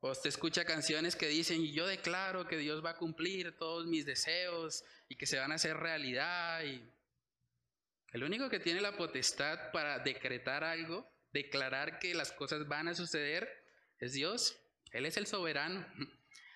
O 0.00 0.10
usted 0.10 0.28
escucha 0.28 0.66
canciones 0.66 1.16
que 1.16 1.28
dicen, 1.28 1.64
yo 1.72 1.86
declaro 1.86 2.46
que 2.46 2.58
Dios 2.58 2.84
va 2.84 2.90
a 2.90 2.96
cumplir 2.98 3.56
todos 3.56 3.86
mis 3.86 4.04
deseos 4.04 4.84
y 5.08 5.16
que 5.16 5.24
se 5.24 5.38
van 5.38 5.52
a 5.52 5.54
hacer 5.54 5.74
realidad. 5.78 6.64
Y 6.64 6.86
el 8.12 8.24
único 8.24 8.50
que 8.50 8.60
tiene 8.60 8.82
la 8.82 8.94
potestad 8.94 9.72
para 9.72 10.00
decretar 10.00 10.64
algo, 10.64 11.10
declarar 11.32 11.98
que 11.98 12.12
las 12.12 12.30
cosas 12.32 12.68
van 12.68 12.88
a 12.88 12.94
suceder, 12.94 13.48
es 14.00 14.12
Dios. 14.12 14.54
Él 14.92 15.06
es 15.06 15.16
el 15.16 15.26
soberano. 15.26 15.86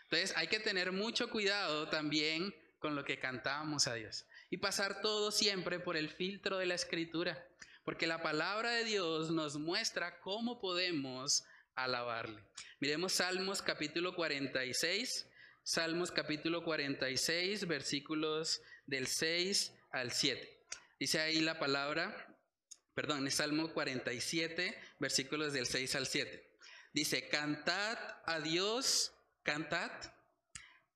Entonces 0.03 0.37
hay 0.37 0.49
que 0.49 0.61
tener 0.61 0.93
mucho 0.93 1.31
cuidado 1.31 1.89
también 1.89 2.55
con 2.83 2.97
lo 2.97 3.05
que 3.05 3.19
cantamos 3.19 3.87
a 3.87 3.95
Dios. 3.95 4.27
Y 4.51 4.59
pasar 4.59 5.01
todo 5.01 5.31
siempre 5.31 5.81
por 5.81 5.97
el 5.97 6.11
filtro 6.11 6.59
de 6.59 6.67
la 6.67 6.75
escritura. 6.75 7.49
Porque 7.85 8.07
la 8.07 8.23
palabra 8.23 8.73
de 8.73 8.85
Dios 8.85 9.31
nos 9.31 9.57
muestra 9.57 10.21
cómo 10.21 10.61
podemos 10.61 11.45
alabarle. 11.75 12.45
Miremos 12.81 13.15
Salmos 13.15 13.63
capítulo 13.63 14.15
46, 14.15 15.27
Salmos 15.63 16.11
capítulo 16.11 16.63
46, 16.65 17.67
versículos 17.67 18.61
del 18.87 19.07
6 19.07 19.73
al 19.93 20.13
7. 20.13 20.67
Dice 20.99 21.21
ahí 21.21 21.41
la 21.41 21.59
palabra, 21.59 22.37
perdón, 22.95 23.27
es 23.27 23.37
Salmo 23.37 23.73
47, 23.73 24.79
versículos 24.99 25.53
del 25.53 25.67
6 25.67 25.95
al 25.95 26.07
7. 26.07 26.51
Dice, 26.93 27.29
cantad 27.29 27.97
a 28.27 28.41
Dios, 28.41 29.15
cantad, 29.43 29.91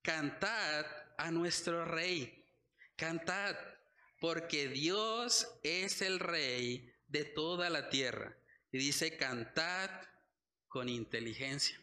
cantad 0.03 0.85
a 1.19 1.31
nuestro 1.31 1.85
Rey, 1.85 2.45
cantad, 2.97 3.57
porque 4.21 4.69
Dios 4.69 5.49
es 5.63 6.03
el 6.03 6.19
Rey 6.19 6.93
de 7.09 7.25
toda 7.25 7.71
la 7.71 7.89
tierra. 7.89 8.37
Y 8.73 8.79
dice, 8.79 9.17
cantad 9.17 9.91
con 10.69 10.89
inteligencia. 10.89 11.81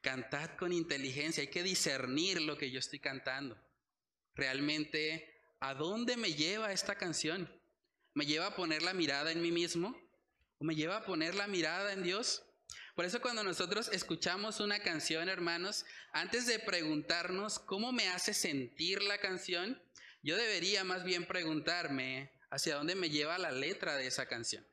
Cantad 0.00 0.56
con 0.56 0.72
inteligencia. 0.72 1.42
Hay 1.42 1.48
que 1.48 1.62
discernir 1.62 2.40
lo 2.42 2.58
que 2.58 2.70
yo 2.70 2.78
estoy 2.78 2.98
cantando. 2.98 3.56
Realmente, 4.34 5.40
¿a 5.60 5.74
dónde 5.74 6.16
me 6.16 6.32
lleva 6.34 6.72
esta 6.72 6.96
canción? 6.96 7.50
¿Me 8.14 8.26
lleva 8.26 8.46
a 8.48 8.56
poner 8.56 8.82
la 8.82 8.94
mirada 8.94 9.32
en 9.32 9.42
mí 9.42 9.52
mismo? 9.52 9.96
¿O 10.58 10.64
me 10.64 10.74
lleva 10.74 10.98
a 10.98 11.04
poner 11.04 11.34
la 11.34 11.46
mirada 11.46 11.92
en 11.92 12.02
Dios? 12.02 12.44
Por 12.94 13.04
eso 13.04 13.20
cuando 13.20 13.42
nosotros 13.42 13.90
escuchamos 13.92 14.60
una 14.60 14.78
canción, 14.78 15.28
hermanos, 15.28 15.84
antes 16.12 16.46
de 16.46 16.60
preguntarnos 16.60 17.58
cómo 17.58 17.90
me 17.90 18.08
hace 18.08 18.32
sentir 18.32 19.02
la 19.02 19.18
canción, 19.18 19.82
yo 20.22 20.36
debería 20.36 20.84
más 20.84 21.02
bien 21.02 21.26
preguntarme 21.26 22.30
hacia 22.50 22.76
dónde 22.76 22.94
me 22.94 23.10
lleva 23.10 23.36
la 23.36 23.50
letra 23.50 23.96
de 23.96 24.06
esa 24.06 24.26
canción. 24.26 24.64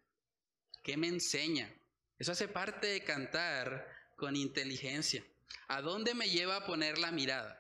¿Qué 0.84 0.98
me 0.98 1.08
enseña? 1.08 1.74
Eso 2.20 2.32
hace 2.32 2.48
parte 2.48 2.86
de 2.88 3.04
cantar 3.04 3.88
con 4.16 4.36
inteligencia. 4.36 5.24
¿A 5.68 5.82
dónde 5.82 6.14
me 6.14 6.30
lleva 6.30 6.58
a 6.58 6.66
poner 6.68 7.00
la 7.00 7.12
mirada? 7.12 7.60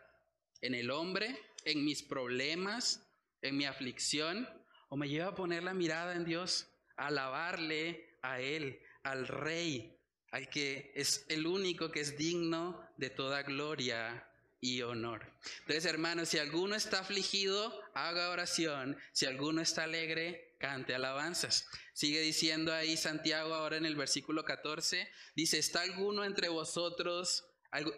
¿En 0.62 0.76
el 0.76 0.92
hombre? 0.92 1.40
¿En 1.66 1.84
mis 1.84 2.04
problemas? 2.04 3.02
¿En 3.42 3.58
mi 3.58 3.66
aflicción? 3.66 4.48
¿O 4.90 4.96
me 4.96 5.10
lleva 5.10 5.30
a 5.30 5.36
poner 5.36 5.64
la 5.64 5.74
mirada 5.74 6.14
en 6.14 6.24
Dios? 6.24 6.68
A 6.98 7.08
alabarle 7.08 8.20
a 8.22 8.40
Él, 8.42 8.80
al 9.02 9.28
Rey, 9.28 9.98
al 10.32 10.50
que 10.50 10.92
es 10.96 11.26
el 11.28 11.46
único 11.46 11.92
que 11.92 12.00
es 12.00 12.18
digno 12.18 12.82
de 12.98 13.10
toda 13.10 13.44
gloria 13.44 14.28
y 14.62 14.82
honor. 14.84 15.26
Entonces, 15.62 15.86
hermanos, 15.86 16.30
si 16.30 16.38
alguno 16.38 16.76
está 16.76 17.00
afligido, 17.00 17.74
haga 17.94 18.30
oración. 18.30 18.98
Si 19.12 19.26
alguno 19.26 19.62
está 19.62 19.84
alegre, 19.84 20.56
cante 20.60 20.96
alabanzas. 20.96 21.68
Sigue 21.94 22.22
diciendo 22.22 22.72
ahí 22.72 22.96
Santiago 22.96 23.54
ahora 23.56 23.78
en 23.78 23.86
el 23.86 23.96
versículo 23.96 24.46
14, 24.46 25.10
dice, 25.36 25.58
¿está 25.58 25.82
alguno 25.82 26.24
entre 26.24 26.48
vosotros, 26.48 27.44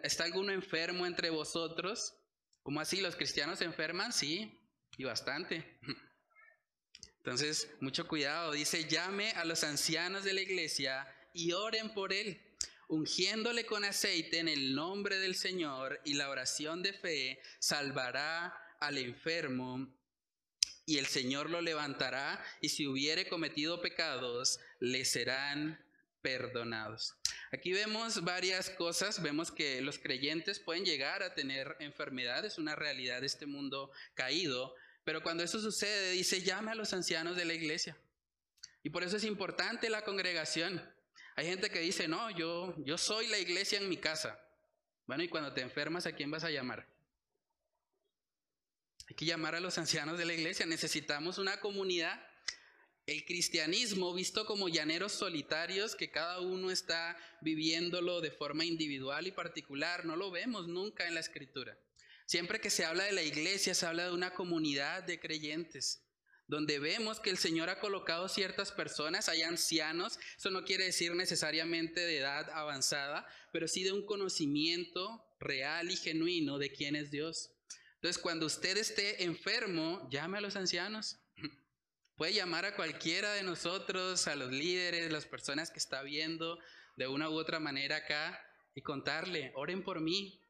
está 0.02 0.24
alguno 0.24 0.52
enfermo 0.52 1.06
entre 1.06 1.30
vosotros? 1.30 2.14
¿Cómo 2.62 2.80
así? 2.80 3.00
¿Los 3.00 3.14
cristianos 3.14 3.58
se 3.58 3.66
enferman? 3.66 4.12
Sí, 4.12 4.58
y 4.96 5.04
bastante. 5.04 5.78
Entonces, 7.18 7.70
mucho 7.80 8.08
cuidado. 8.08 8.52
Dice, 8.52 8.88
llame 8.88 9.32
a 9.32 9.44
los 9.44 9.64
ancianos 9.64 10.24
de 10.24 10.32
la 10.32 10.40
iglesia 10.40 11.06
y 11.34 11.52
oren 11.52 11.92
por 11.92 12.14
él 12.14 12.40
ungiéndole 12.88 13.66
con 13.66 13.84
aceite 13.84 14.38
en 14.38 14.48
el 14.48 14.74
nombre 14.74 15.18
del 15.18 15.34
Señor 15.34 16.00
y 16.04 16.14
la 16.14 16.30
oración 16.30 16.82
de 16.82 16.92
fe 16.92 17.40
salvará 17.58 18.56
al 18.80 18.98
enfermo 18.98 19.88
y 20.86 20.98
el 20.98 21.06
Señor 21.06 21.50
lo 21.50 21.60
levantará 21.62 22.44
y 22.60 22.68
si 22.68 22.86
hubiere 22.86 23.28
cometido 23.28 23.80
pecados 23.80 24.60
le 24.80 25.04
serán 25.04 25.82
perdonados. 26.20 27.14
Aquí 27.52 27.72
vemos 27.72 28.22
varias 28.22 28.70
cosas, 28.70 29.22
vemos 29.22 29.50
que 29.50 29.80
los 29.80 29.98
creyentes 29.98 30.58
pueden 30.58 30.84
llegar 30.84 31.22
a 31.22 31.34
tener 31.34 31.76
enfermedades, 31.80 32.58
una 32.58 32.76
realidad 32.76 33.20
de 33.20 33.26
este 33.26 33.46
mundo 33.46 33.90
caído, 34.14 34.74
pero 35.04 35.22
cuando 35.22 35.42
eso 35.42 35.60
sucede 35.60 36.12
dice 36.12 36.42
llame 36.42 36.72
a 36.72 36.74
los 36.74 36.92
ancianos 36.92 37.36
de 37.36 37.44
la 37.44 37.54
iglesia. 37.54 37.96
Y 38.82 38.90
por 38.90 39.02
eso 39.02 39.16
es 39.16 39.24
importante 39.24 39.88
la 39.88 40.02
congregación. 40.02 40.82
Hay 41.36 41.46
gente 41.46 41.70
que 41.70 41.80
dice, 41.80 42.06
no, 42.06 42.30
yo, 42.30 42.74
yo 42.84 42.96
soy 42.96 43.26
la 43.26 43.38
iglesia 43.38 43.78
en 43.78 43.88
mi 43.88 43.96
casa. 43.96 44.40
Bueno, 45.06 45.22
y 45.22 45.28
cuando 45.28 45.52
te 45.52 45.62
enfermas, 45.62 46.06
¿a 46.06 46.12
quién 46.12 46.30
vas 46.30 46.44
a 46.44 46.50
llamar? 46.50 46.86
Hay 49.08 49.16
que 49.16 49.24
llamar 49.24 49.54
a 49.54 49.60
los 49.60 49.76
ancianos 49.76 50.16
de 50.16 50.24
la 50.24 50.32
iglesia. 50.32 50.64
Necesitamos 50.64 51.38
una 51.38 51.60
comunidad. 51.60 52.24
El 53.06 53.24
cristianismo, 53.26 54.14
visto 54.14 54.46
como 54.46 54.68
llaneros 54.68 55.12
solitarios, 55.12 55.94
que 55.94 56.10
cada 56.10 56.40
uno 56.40 56.70
está 56.70 57.16
viviéndolo 57.42 58.20
de 58.20 58.30
forma 58.30 58.64
individual 58.64 59.26
y 59.26 59.32
particular, 59.32 60.06
no 60.06 60.16
lo 60.16 60.30
vemos 60.30 60.68
nunca 60.68 61.06
en 61.06 61.14
la 61.14 61.20
escritura. 61.20 61.76
Siempre 62.26 62.60
que 62.60 62.70
se 62.70 62.86
habla 62.86 63.04
de 63.04 63.12
la 63.12 63.22
iglesia, 63.22 63.74
se 63.74 63.84
habla 63.84 64.04
de 64.04 64.12
una 64.12 64.32
comunidad 64.32 65.02
de 65.02 65.20
creyentes 65.20 66.03
donde 66.46 66.78
vemos 66.78 67.20
que 67.20 67.30
el 67.30 67.38
Señor 67.38 67.70
ha 67.70 67.80
colocado 67.80 68.28
ciertas 68.28 68.72
personas, 68.72 69.28
hay 69.28 69.42
ancianos, 69.42 70.18
eso 70.36 70.50
no 70.50 70.64
quiere 70.64 70.84
decir 70.84 71.14
necesariamente 71.14 72.00
de 72.00 72.18
edad 72.18 72.50
avanzada, 72.50 73.26
pero 73.52 73.68
sí 73.68 73.82
de 73.82 73.92
un 73.92 74.04
conocimiento 74.04 75.24
real 75.40 75.90
y 75.90 75.96
genuino 75.96 76.58
de 76.58 76.70
quién 76.70 76.96
es 76.96 77.10
Dios. 77.10 77.50
Entonces, 77.96 78.20
cuando 78.20 78.46
usted 78.46 78.76
esté 78.76 79.24
enfermo, 79.24 80.06
llame 80.10 80.38
a 80.38 80.42
los 80.42 80.56
ancianos. 80.56 81.18
Puede 82.16 82.34
llamar 82.34 82.66
a 82.66 82.76
cualquiera 82.76 83.32
de 83.32 83.42
nosotros, 83.42 84.28
a 84.28 84.36
los 84.36 84.52
líderes, 84.52 85.10
las 85.10 85.24
personas 85.24 85.70
que 85.70 85.78
está 85.78 86.02
viendo 86.02 86.58
de 86.96 87.08
una 87.08 87.30
u 87.30 87.32
otra 87.32 87.60
manera 87.60 87.96
acá 87.96 88.38
y 88.74 88.82
contarle, 88.82 89.52
oren 89.54 89.82
por 89.82 90.00
mí, 90.00 90.43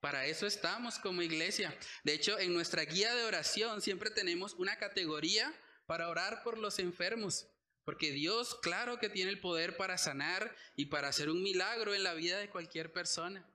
para 0.00 0.26
eso 0.26 0.46
estamos 0.46 0.98
como 0.98 1.22
iglesia. 1.22 1.76
De 2.04 2.14
hecho, 2.14 2.38
en 2.38 2.54
nuestra 2.54 2.84
guía 2.84 3.14
de 3.14 3.24
oración 3.24 3.82
siempre 3.82 4.10
tenemos 4.10 4.54
una 4.54 4.76
categoría 4.76 5.52
para 5.86 6.08
orar 6.08 6.42
por 6.42 6.58
los 6.58 6.78
enfermos. 6.78 7.48
Porque 7.84 8.12
Dios, 8.12 8.54
claro 8.60 8.98
que 8.98 9.08
tiene 9.08 9.30
el 9.30 9.40
poder 9.40 9.76
para 9.76 9.96
sanar 9.96 10.54
y 10.76 10.86
para 10.86 11.08
hacer 11.08 11.30
un 11.30 11.42
milagro 11.42 11.94
en 11.94 12.02
la 12.02 12.14
vida 12.14 12.38
de 12.38 12.50
cualquier 12.50 12.92
persona. 12.92 13.50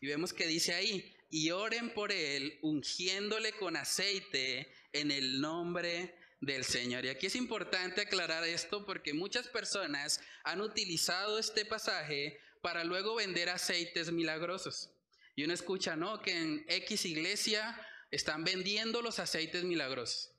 Y 0.00 0.06
vemos 0.06 0.32
que 0.32 0.46
dice 0.46 0.72
ahí, 0.72 1.14
y 1.30 1.50
oren 1.50 1.92
por 1.92 2.10
él, 2.10 2.58
ungiéndole 2.62 3.52
con 3.52 3.76
aceite 3.76 4.72
en 4.92 5.10
el 5.10 5.40
nombre 5.40 6.16
del 6.40 6.64
Señor. 6.64 7.04
Y 7.04 7.08
aquí 7.08 7.26
es 7.26 7.36
importante 7.36 8.00
aclarar 8.00 8.44
esto 8.44 8.86
porque 8.86 9.12
muchas 9.12 9.48
personas 9.48 10.20
han 10.44 10.60
utilizado 10.60 11.38
este 11.38 11.64
pasaje 11.64 12.40
para 12.62 12.84
luego 12.84 13.14
vender 13.16 13.50
aceites 13.50 14.10
milagrosos. 14.10 14.93
Y 15.34 15.44
uno 15.44 15.54
escucha, 15.54 15.96
¿no? 15.96 16.20
Que 16.22 16.36
en 16.36 16.64
X 16.68 17.04
iglesia 17.06 17.80
están 18.10 18.44
vendiendo 18.44 19.02
los 19.02 19.18
aceites 19.18 19.64
milagrosos. 19.64 20.30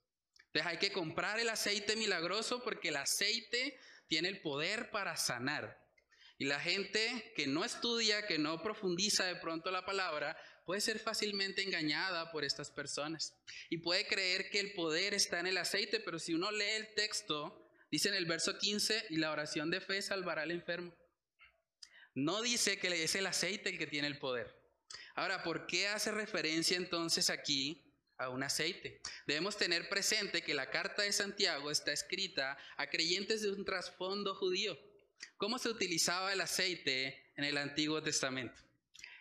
Entonces 0.48 0.72
hay 0.72 0.78
que 0.78 0.94
comprar 0.94 1.40
el 1.40 1.50
aceite 1.50 1.96
milagroso 1.98 2.64
porque 2.64 2.90
el 2.90 2.96
aceite 2.96 3.78
tiene 4.08 4.30
el 4.30 4.42
poder 4.42 4.90
para 4.92 5.18
sanar. 5.18 5.78
Y 6.38 6.46
la 6.46 6.60
gente 6.60 7.34
que 7.36 7.48
no 7.48 7.64
estudia, 7.64 8.26
que 8.28 8.38
no 8.38 8.62
profundiza 8.62 9.26
de 9.26 9.36
pronto 9.36 9.72
la 9.72 9.86
palabra, 9.86 10.38
puede 10.66 10.82
ser 10.82 11.00
fácilmente 11.00 11.62
engañada 11.62 12.32
por 12.32 12.44
estas 12.44 12.72
personas. 12.72 13.34
Y 13.70 13.78
puede 13.78 14.08
creer 14.08 14.50
que 14.50 14.60
el 14.60 14.74
poder 14.74 15.14
está 15.14 15.40
en 15.40 15.48
el 15.48 15.58
aceite, 15.58 16.00
pero 16.00 16.20
si 16.20 16.34
uno 16.34 16.52
lee 16.52 16.76
el 16.76 16.94
texto, 16.94 17.70
dice 17.92 18.10
en 18.10 18.16
el 18.16 18.26
verso 18.26 18.58
15, 18.58 19.08
y 19.10 19.18
la 19.18 19.32
oración 19.32 19.70
de 19.70 19.80
fe 19.80 20.02
salvará 20.02 20.42
al 20.42 20.52
enfermo. 20.52 20.94
No 22.14 22.42
dice 22.42 22.80
que 22.80 23.04
es 23.04 23.16
el 23.16 23.28
aceite 23.28 23.70
el 23.70 23.78
que 23.78 23.88
tiene 23.88 24.08
el 24.08 24.20
poder. 24.20 24.65
Ahora, 25.16 25.44
¿por 25.44 25.66
qué 25.66 25.88
hace 25.88 26.12
referencia 26.12 26.76
entonces 26.76 27.30
aquí 27.30 27.82
a 28.18 28.28
un 28.28 28.44
aceite? 28.44 29.02
Debemos 29.26 29.58
tener 29.58 29.88
presente 29.88 30.42
que 30.42 30.54
la 30.54 30.70
carta 30.70 31.04
de 31.04 31.14
Santiago 31.14 31.72
está 31.72 31.94
escrita 31.94 32.58
a 32.76 32.88
creyentes 32.88 33.42
de 33.42 33.52
un 33.52 33.64
trasfondo 33.64 34.36
judío. 34.36 34.78
¿Cómo 35.38 35.58
se 35.58 35.70
utilizaba 35.70 36.34
el 36.34 36.42
aceite 36.42 37.32
en 37.38 37.46
el 37.46 37.58
Antiguo 37.58 38.04
Testamento? 38.04 38.62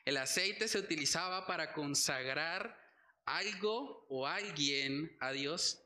El 0.04 0.16
aceite 0.16 0.66
se 0.66 0.78
utilizaba 0.78 1.46
para 1.46 1.72
consagrar 1.72 2.76
algo 3.24 4.04
o 4.09 4.26
alguien 4.26 5.16
a 5.20 5.30
Dios. 5.30 5.80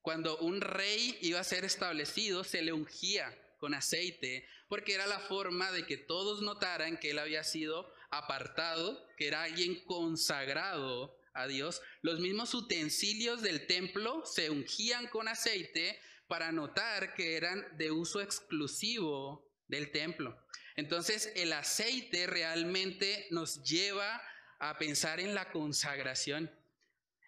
Cuando 0.00 0.38
un 0.38 0.62
rey 0.62 1.18
iba 1.20 1.38
a 1.38 1.44
ser 1.44 1.66
establecido, 1.66 2.44
se 2.44 2.62
le 2.62 2.72
ungía 2.72 3.38
con 3.58 3.74
aceite, 3.74 4.46
porque 4.68 4.94
era 4.94 5.06
la 5.06 5.20
forma 5.20 5.70
de 5.70 5.86
que 5.86 5.96
todos 5.96 6.42
notaran 6.42 6.98
que 6.98 7.10
él 7.10 7.18
había 7.18 7.44
sido 7.44 7.92
apartado, 8.18 9.06
que 9.16 9.28
era 9.28 9.42
alguien 9.42 9.84
consagrado 9.84 11.18
a 11.34 11.46
Dios. 11.46 11.82
Los 12.02 12.20
mismos 12.20 12.54
utensilios 12.54 13.42
del 13.42 13.66
templo 13.66 14.24
se 14.24 14.50
ungían 14.50 15.08
con 15.08 15.28
aceite 15.28 15.98
para 16.28 16.52
notar 16.52 17.14
que 17.14 17.36
eran 17.36 17.76
de 17.76 17.90
uso 17.90 18.20
exclusivo 18.20 19.50
del 19.68 19.90
templo. 19.90 20.38
Entonces 20.76 21.32
el 21.36 21.52
aceite 21.52 22.26
realmente 22.26 23.26
nos 23.30 23.62
lleva 23.62 24.22
a 24.58 24.78
pensar 24.78 25.20
en 25.20 25.34
la 25.34 25.50
consagración. 25.50 26.50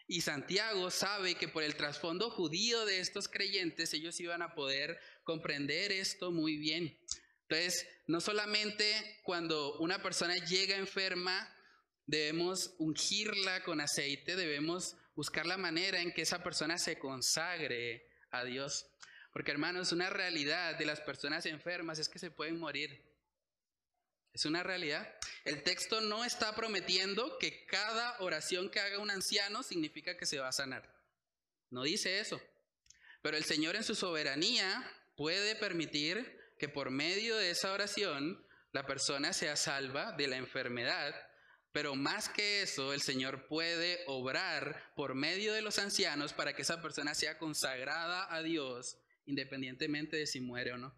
Y 0.09 0.20
Santiago 0.20 0.90
sabe 0.90 1.35
que 1.35 1.49
por 1.49 1.64
el 1.64 1.75
trasfondo 1.75 2.31
judío 2.31 2.85
de 2.87 3.01
estos 3.01 3.29
creyentes 3.29 3.92
ellos 3.92 4.18
iban 4.20 4.40
a 4.40 4.55
poder 4.55 5.01
comprender 5.25 5.90
esto 5.90 6.31
muy 6.31 6.57
bien. 6.57 6.96
Entonces, 7.48 7.87
no 8.06 8.20
solamente 8.20 9.20
cuando 9.22 9.78
una 9.78 10.02
persona 10.02 10.35
llega 10.35 10.76
enferma, 10.76 11.48
debemos 12.06 12.74
ungirla 12.78 13.62
con 13.62 13.80
aceite, 13.80 14.37
debemos 14.37 14.96
buscar 15.14 15.46
la 15.46 15.56
manera 15.56 16.00
en 16.00 16.12
que 16.12 16.22
esa 16.22 16.42
persona 16.42 16.78
se 16.78 16.98
consagre 16.98 18.09
a 18.30 18.44
Dios. 18.44 18.87
Porque 19.32 19.52
hermanos, 19.52 19.92
una 19.92 20.11
realidad 20.11 20.76
de 20.76 20.87
las 20.87 21.00
personas 21.00 21.46
enfermas 21.46 21.98
es 21.98 22.09
que 22.09 22.18
se 22.18 22.30
pueden 22.30 22.59
morir. 22.59 23.04
Es 24.32 24.44
una 24.44 24.62
realidad. 24.62 25.14
El 25.44 25.62
texto 25.62 26.00
no 26.00 26.24
está 26.24 26.54
prometiendo 26.54 27.38
que 27.38 27.64
cada 27.66 28.18
oración 28.20 28.70
que 28.70 28.80
haga 28.80 28.98
un 28.98 29.11
anciano 29.11 29.62
significa 29.62 30.16
que 30.16 30.26
se 30.26 30.38
va 30.38 30.48
a 30.48 30.52
sanar. 30.52 30.92
No 31.70 31.85
dice 31.85 32.18
eso. 32.18 32.40
Pero 33.22 33.37
el 33.37 33.44
Señor 33.44 33.76
en 33.76 33.85
su 33.85 33.94
soberanía 33.94 34.82
puede 35.16 35.56
permitir 35.56 36.45
que 36.59 36.69
por 36.69 36.90
medio 36.90 37.37
de 37.37 37.51
esa 37.51 37.73
oración 37.73 38.45
la 38.73 38.87
persona 38.87 39.33
sea 39.33 39.57
salva 39.57 40.12
de 40.12 40.29
la 40.29 40.37
enfermedad. 40.37 41.14
Pero 41.73 41.95
más 41.95 42.29
que 42.29 42.62
eso, 42.62 42.92
el 42.95 43.03
Señor 43.03 43.47
puede 43.49 44.01
obrar 44.07 44.92
por 44.97 45.14
medio 45.14 45.53
de 45.53 45.62
los 45.62 45.79
ancianos 45.79 46.33
para 46.33 46.55
que 46.55 46.62
esa 46.62 46.81
persona 46.81 47.14
sea 47.14 47.38
consagrada 47.38 48.33
a 48.35 48.42
Dios 48.42 48.99
independientemente 49.27 50.16
de 50.16 50.27
si 50.27 50.40
muere 50.40 50.73
o 50.73 50.79
no. 50.79 50.95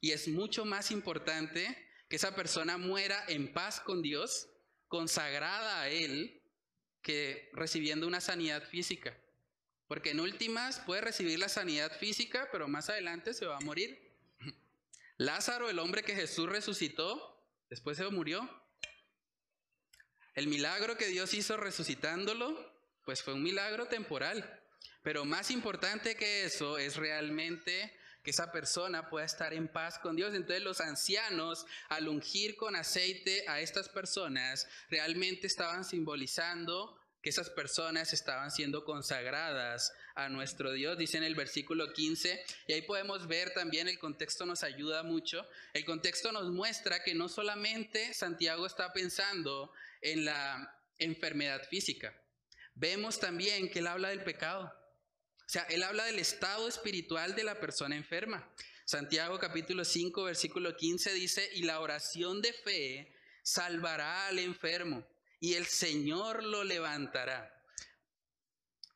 Y 0.00 0.12
es 0.12 0.28
mucho 0.28 0.64
más 0.64 0.90
importante 0.90 1.76
que 2.08 2.16
esa 2.16 2.34
persona 2.34 2.76
muera 2.78 3.24
en 3.28 3.52
paz 3.52 3.80
con 3.80 4.02
Dios, 4.02 4.48
consagrada 4.86 5.80
a 5.80 5.88
Él, 5.88 6.42
que 7.00 7.50
recibiendo 7.54 8.06
una 8.06 8.20
sanidad 8.20 8.62
física. 8.62 9.18
Porque 9.88 10.10
en 10.10 10.20
últimas 10.20 10.80
puede 10.80 11.00
recibir 11.00 11.38
la 11.38 11.48
sanidad 11.48 11.96
física, 11.98 12.48
pero 12.52 12.68
más 12.68 12.88
adelante 12.88 13.34
se 13.34 13.46
va 13.46 13.56
a 13.56 13.60
morir. 13.60 14.11
Lázaro, 15.18 15.70
el 15.70 15.78
hombre 15.78 16.02
que 16.02 16.14
Jesús 16.14 16.48
resucitó, 16.48 17.46
después 17.68 17.96
se 17.96 18.08
murió. 18.08 18.48
El 20.34 20.46
milagro 20.46 20.96
que 20.96 21.08
Dios 21.08 21.34
hizo 21.34 21.56
resucitándolo, 21.56 22.56
pues 23.04 23.22
fue 23.22 23.34
un 23.34 23.42
milagro 23.42 23.86
temporal. 23.86 24.60
Pero 25.02 25.24
más 25.24 25.50
importante 25.50 26.16
que 26.16 26.44
eso 26.44 26.78
es 26.78 26.96
realmente 26.96 27.94
que 28.22 28.30
esa 28.30 28.52
persona 28.52 29.10
pueda 29.10 29.26
estar 29.26 29.52
en 29.52 29.68
paz 29.68 29.98
con 29.98 30.16
Dios. 30.16 30.34
Entonces 30.34 30.62
los 30.62 30.80
ancianos, 30.80 31.66
al 31.88 32.08
ungir 32.08 32.56
con 32.56 32.76
aceite 32.76 33.44
a 33.48 33.60
estas 33.60 33.88
personas, 33.88 34.68
realmente 34.88 35.46
estaban 35.46 35.84
simbolizando 35.84 36.98
que 37.20 37.30
esas 37.30 37.50
personas 37.50 38.12
estaban 38.12 38.50
siendo 38.50 38.84
consagradas 38.84 39.92
a 40.14 40.28
nuestro 40.28 40.72
Dios, 40.72 40.98
dice 40.98 41.16
en 41.18 41.24
el 41.24 41.34
versículo 41.34 41.92
15, 41.92 42.44
y 42.68 42.72
ahí 42.72 42.82
podemos 42.82 43.26
ver 43.26 43.52
también 43.54 43.88
el 43.88 43.98
contexto 43.98 44.46
nos 44.46 44.62
ayuda 44.62 45.02
mucho. 45.02 45.46
El 45.72 45.84
contexto 45.84 46.32
nos 46.32 46.50
muestra 46.50 47.02
que 47.02 47.14
no 47.14 47.28
solamente 47.28 48.14
Santiago 48.14 48.66
está 48.66 48.92
pensando 48.92 49.72
en 50.00 50.24
la 50.24 50.78
enfermedad 50.98 51.62
física, 51.68 52.14
vemos 52.74 53.18
también 53.18 53.70
que 53.70 53.80
él 53.80 53.86
habla 53.86 54.10
del 54.10 54.22
pecado. 54.22 54.64
O 54.64 55.48
sea, 55.52 55.62
él 55.64 55.82
habla 55.82 56.04
del 56.04 56.18
estado 56.18 56.68
espiritual 56.68 57.34
de 57.34 57.44
la 57.44 57.60
persona 57.60 57.96
enferma. 57.96 58.48
Santiago 58.84 59.38
capítulo 59.38 59.84
5, 59.84 60.24
versículo 60.24 60.76
15 60.76 61.14
dice, 61.14 61.48
y 61.54 61.62
la 61.62 61.80
oración 61.80 62.42
de 62.42 62.52
fe 62.52 63.14
salvará 63.42 64.28
al 64.28 64.38
enfermo, 64.38 65.06
y 65.40 65.54
el 65.54 65.66
Señor 65.66 66.42
lo 66.42 66.64
levantará. 66.64 67.61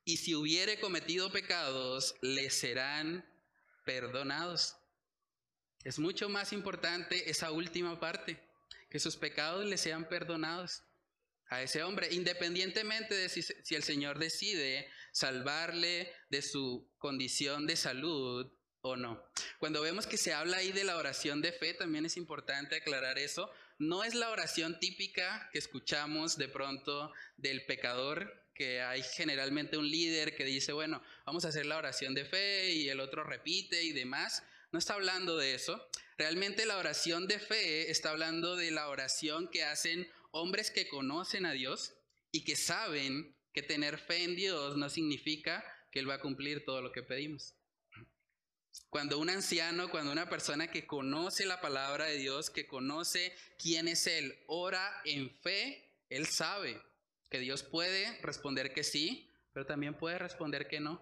Y 0.07 0.15
si 0.15 0.35
hubiere 0.35 0.79
cometido 0.79 1.33
pecados, 1.33 2.15
le 2.21 2.49
serán 2.49 3.29
perdonados. 3.83 4.77
Es 5.83 5.99
mucho 5.99 6.29
más 6.29 6.53
importante 6.53 7.29
esa 7.29 7.51
última 7.51 7.99
parte, 7.99 8.41
que 8.89 9.01
sus 9.01 9.17
pecados 9.17 9.65
le 9.65 9.77
sean 9.77 10.07
perdonados 10.07 10.81
a 11.49 11.61
ese 11.61 11.83
hombre, 11.83 12.07
independientemente 12.13 13.15
de 13.15 13.27
si, 13.27 13.41
si, 13.41 13.75
el 13.75 13.83
Señor 13.83 14.17
decide 14.17 14.89
salvarle 15.11 16.09
de 16.29 16.41
su 16.41 16.89
condición 16.99 17.67
de 17.67 17.75
salud 17.75 18.49
o 18.79 18.95
no. 18.95 19.21
Cuando 19.59 19.81
vemos 19.81 20.07
que 20.07 20.15
se 20.15 20.33
habla 20.33 20.55
ahí 20.55 20.71
de 20.71 20.85
la 20.85 20.95
oración 20.95 21.41
de 21.41 21.51
fe, 21.51 21.73
también 21.73 22.05
es 22.05 22.15
importante 22.15 22.77
aclarar 22.77 23.19
eso. 23.19 23.51
No 23.77 24.05
es 24.05 24.15
la 24.15 24.29
oración 24.29 24.79
típica 24.79 25.49
que 25.51 25.59
escuchamos 25.59 26.37
de 26.37 26.47
pronto 26.47 27.11
del 27.35 27.65
pecador, 27.65 28.46
que 28.57 28.81
hay 28.81 29.03
generalmente 29.03 29.77
un 29.77 29.89
líder 29.89 30.35
que 30.35 30.43
dice, 30.43 30.73
bueno, 30.73 31.01
vamos 31.27 31.45
a 31.45 31.49
hacer 31.49 31.67
la 31.67 31.77
oración 31.77 32.15
de 32.15 32.25
fe 32.25 32.71
y 32.71 32.89
el 32.89 32.99
otro 32.99 33.23
repite 33.23 33.83
y 33.83 33.93
demás. 33.93 34.41
No 34.71 34.79
está 34.79 34.95
hablando 34.95 35.37
de 35.37 35.53
eso. 35.53 35.87
Realmente 36.17 36.65
la 36.65 36.77
oración 36.77 37.27
de 37.27 37.39
fe 37.39 37.91
está 37.91 38.09
hablando 38.09 38.55
de 38.55 38.71
la 38.71 38.89
oración 38.89 39.47
que 39.47 39.63
hacen 39.63 40.09
hombres 40.31 40.71
que 40.71 40.87
conocen 40.87 41.45
a 41.45 41.51
Dios 41.51 41.93
y 42.31 42.43
que 42.43 42.55
saben 42.55 43.35
que 43.53 43.61
tener 43.61 43.99
fe 43.99 44.23
en 44.23 44.35
Dios 44.35 44.75
no 44.75 44.89
significa 44.89 45.63
que 45.91 45.99
Él 45.99 46.09
va 46.09 46.15
a 46.15 46.21
cumplir 46.21 46.65
todo 46.65 46.81
lo 46.81 46.91
que 46.91 47.03
pedimos. 47.03 47.53
Cuando 48.89 49.19
un 49.19 49.29
anciano, 49.29 49.89
cuando 49.89 50.11
una 50.11 50.29
persona 50.29 50.71
que 50.71 50.87
conoce 50.87 51.45
la 51.45 51.61
palabra 51.61 52.05
de 52.05 52.17
Dios, 52.17 52.49
que 52.49 52.65
conoce 52.65 53.35
quién 53.59 53.87
es 53.87 54.07
Él, 54.07 54.35
ora 54.47 55.01
en 55.05 55.29
fe, 55.41 55.91
Él 56.09 56.25
sabe 56.25 56.81
que 57.29 57.39
Dios 57.39 57.63
puede 57.63 58.19
responder 58.21 58.73
que 58.73 58.83
sí, 58.83 59.29
pero 59.53 59.65
también 59.65 59.95
puede 59.95 60.17
responder 60.17 60.67
que 60.67 60.79
no. 60.79 61.01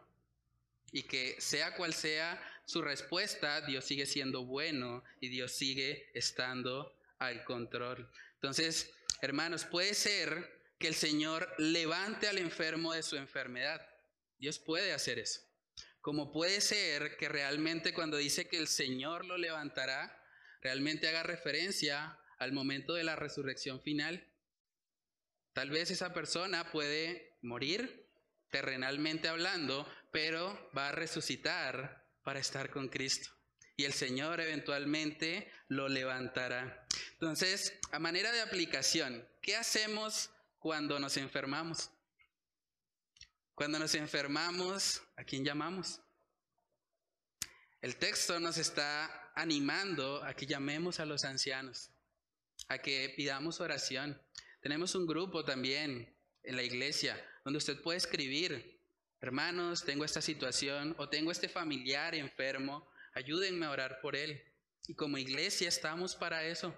Y 0.92 1.04
que 1.04 1.36
sea 1.40 1.76
cual 1.76 1.94
sea 1.94 2.42
su 2.66 2.82
respuesta, 2.82 3.62
Dios 3.62 3.86
sigue 3.86 4.06
siendo 4.06 4.46
bueno 4.46 5.04
y 5.20 5.30
Dios 5.30 5.52
sigue 5.52 6.10
estando 6.14 6.96
al 7.20 7.44
control. 7.44 8.10
Entonces, 8.36 8.94
hermanos, 9.22 9.66
puede 9.66 9.94
ser 9.94 10.62
que 10.80 10.88
el 10.88 10.96
Señor 10.96 11.54
levante 11.58 12.28
al 12.28 12.38
enfermo 12.38 12.94
de 12.94 13.04
su 13.04 13.18
enfermedad. 13.18 13.88
Dios 14.40 14.60
puede 14.60 14.94
hacer 14.94 15.20
eso. 15.20 15.42
Como 16.02 16.32
puede 16.32 16.62
ser 16.62 17.18
que 17.18 17.30
realmente 17.30 17.94
cuando 17.94 18.18
dice 18.18 18.48
que 18.48 18.58
el 18.58 18.68
Señor 18.68 19.26
lo 19.26 19.38
levantará, 19.38 20.22
realmente 20.62 21.08
haga 21.08 21.24
referencia 21.24 22.20
al 22.38 22.52
momento 22.52 22.94
de 22.94 23.04
la 23.04 23.16
resurrección 23.16 23.82
final. 23.82 24.28
Tal 25.56 25.70
vez 25.70 25.90
esa 25.90 26.14
persona 26.14 26.70
puede 26.70 27.38
morir 27.42 28.06
terrenalmente 28.52 29.30
hablando, 29.30 29.90
pero 30.12 30.70
va 30.78 30.90
a 30.90 30.92
resucitar 30.92 32.06
para 32.24 32.40
estar 32.40 32.70
con 32.70 32.90
Cristo. 32.90 33.32
Y 33.78 33.86
el 33.86 33.94
Señor 33.94 34.42
eventualmente 34.42 35.50
lo 35.70 35.88
levantará. 35.88 36.86
Entonces, 37.14 37.80
a 37.92 38.00
manera 38.00 38.32
de 38.34 38.42
aplicación, 38.42 39.28
¿qué 39.42 39.56
hacemos 39.56 40.30
cuando 40.66 41.00
nos 41.00 41.16
enfermamos. 41.18 41.92
Cuando 43.54 43.78
nos 43.78 43.94
enfermamos, 43.94 45.00
¿a 45.16 45.24
quién 45.24 45.46
llamamos? 45.46 46.02
El 47.82 47.98
texto 47.98 48.40
nos 48.40 48.58
está 48.58 49.32
animando 49.36 50.24
a 50.24 50.34
que 50.34 50.48
llamemos 50.48 51.00
a 51.00 51.06
los 51.06 51.24
ancianos, 51.24 51.92
a 52.68 52.80
que 52.80 53.14
pidamos 53.16 53.62
oración. 53.62 54.20
Tenemos 54.66 54.96
un 54.96 55.06
grupo 55.06 55.46
también 55.46 56.12
en 56.42 56.56
la 56.56 56.64
iglesia 56.64 57.24
donde 57.44 57.60
usted 57.60 57.80
puede 57.84 58.00
escribir, 58.00 58.82
hermanos, 59.22 59.84
tengo 59.86 60.04
esta 60.04 60.24
situación 60.24 60.96
o 60.98 61.08
tengo 61.08 61.30
este 61.30 61.48
familiar 61.48 62.16
enfermo, 62.16 62.90
ayúdenme 63.14 63.68
a 63.68 63.70
orar 63.70 64.02
por 64.02 64.16
él. 64.16 64.42
Y 64.88 64.96
como 64.96 65.20
iglesia 65.20 65.68
estamos 65.68 66.16
para 66.16 66.46
eso. 66.46 66.76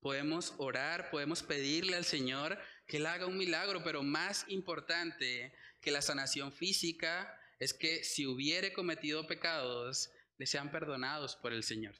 Podemos 0.00 0.52
orar, 0.58 1.08
podemos 1.08 1.42
pedirle 1.42 1.96
al 1.96 2.04
Señor 2.04 2.58
que 2.86 2.98
Él 2.98 3.06
haga 3.06 3.24
un 3.24 3.38
milagro, 3.38 3.82
pero 3.82 4.02
más 4.02 4.44
importante 4.48 5.54
que 5.80 5.92
la 5.92 6.02
sanación 6.02 6.52
física 6.52 7.40
es 7.58 7.72
que 7.72 8.04
si 8.04 8.26
hubiere 8.26 8.74
cometido 8.74 9.26
pecados, 9.26 10.10
le 10.36 10.44
sean 10.44 10.70
perdonados 10.70 11.36
por 11.36 11.54
el 11.54 11.64
Señor. 11.64 11.94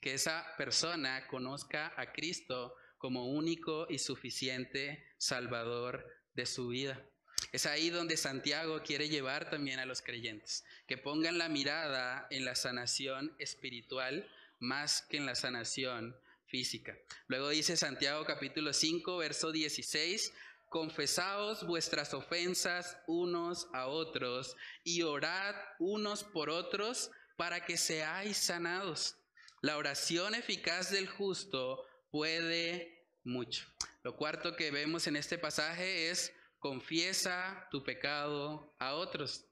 Que 0.00 0.14
esa 0.14 0.46
persona 0.56 1.26
conozca 1.26 1.92
a 1.94 2.10
Cristo 2.10 2.74
como 3.02 3.26
único 3.26 3.88
y 3.90 3.98
suficiente 3.98 5.04
Salvador 5.18 6.06
de 6.34 6.46
su 6.46 6.68
vida. 6.68 7.04
Es 7.50 7.66
ahí 7.66 7.90
donde 7.90 8.16
Santiago 8.16 8.80
quiere 8.84 9.08
llevar 9.08 9.50
también 9.50 9.80
a 9.80 9.86
los 9.86 10.02
creyentes, 10.02 10.64
que 10.86 10.98
pongan 10.98 11.36
la 11.36 11.48
mirada 11.48 12.28
en 12.30 12.44
la 12.44 12.54
sanación 12.54 13.34
espiritual 13.40 14.30
más 14.60 15.02
que 15.02 15.16
en 15.16 15.26
la 15.26 15.34
sanación 15.34 16.16
física. 16.46 16.96
Luego 17.26 17.48
dice 17.48 17.76
Santiago 17.76 18.24
capítulo 18.24 18.72
5, 18.72 19.16
verso 19.16 19.50
16, 19.50 20.32
confesaos 20.68 21.66
vuestras 21.66 22.14
ofensas 22.14 22.96
unos 23.08 23.66
a 23.72 23.88
otros 23.88 24.56
y 24.84 25.02
orad 25.02 25.56
unos 25.80 26.22
por 26.22 26.50
otros 26.50 27.10
para 27.36 27.64
que 27.64 27.76
seáis 27.76 28.36
sanados. 28.36 29.16
La 29.60 29.76
oración 29.76 30.36
eficaz 30.36 30.92
del 30.92 31.08
justo 31.08 31.84
puede 32.12 33.08
mucho. 33.24 33.66
Lo 34.04 34.16
cuarto 34.16 34.54
que 34.54 34.70
vemos 34.70 35.08
en 35.08 35.16
este 35.16 35.38
pasaje 35.38 36.10
es 36.10 36.32
confiesa 36.60 37.66
tu 37.72 37.82
pecado 37.82 38.72
a 38.78 38.94
otros. 38.94 39.46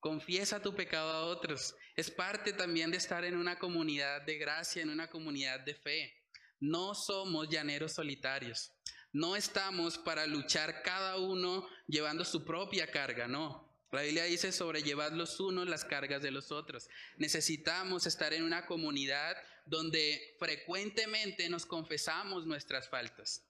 Confiesa 0.00 0.60
tu 0.60 0.74
pecado 0.74 1.10
a 1.10 1.24
otros. 1.26 1.76
Es 1.96 2.10
parte 2.10 2.52
también 2.52 2.90
de 2.90 2.96
estar 2.96 3.24
en 3.24 3.36
una 3.36 3.58
comunidad 3.58 4.22
de 4.22 4.36
gracia, 4.36 4.82
en 4.82 4.90
una 4.90 5.08
comunidad 5.08 5.60
de 5.60 5.74
fe. 5.74 6.12
No 6.58 6.94
somos 6.94 7.48
llaneros 7.48 7.92
solitarios. 7.92 8.72
No 9.12 9.36
estamos 9.36 9.98
para 9.98 10.26
luchar 10.26 10.82
cada 10.82 11.18
uno 11.18 11.68
llevando 11.86 12.24
su 12.24 12.44
propia 12.44 12.90
carga, 12.90 13.28
no. 13.28 13.72
La 13.92 14.02
Biblia 14.02 14.24
dice 14.24 14.52
sobrellevad 14.52 15.12
los 15.12 15.38
unos 15.38 15.68
las 15.68 15.84
cargas 15.84 16.22
de 16.22 16.30
los 16.30 16.50
otros. 16.50 16.88
Necesitamos 17.18 18.06
estar 18.06 18.32
en 18.32 18.42
una 18.42 18.64
comunidad 18.64 19.36
donde 19.64 20.36
frecuentemente 20.38 21.48
nos 21.48 21.66
confesamos 21.66 22.46
nuestras 22.46 22.88
faltas. 22.88 23.42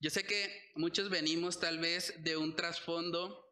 Yo 0.00 0.10
sé 0.10 0.24
que 0.24 0.70
muchos 0.76 1.10
venimos 1.10 1.58
tal 1.58 1.78
vez 1.78 2.14
de 2.22 2.36
un 2.36 2.54
trasfondo 2.54 3.47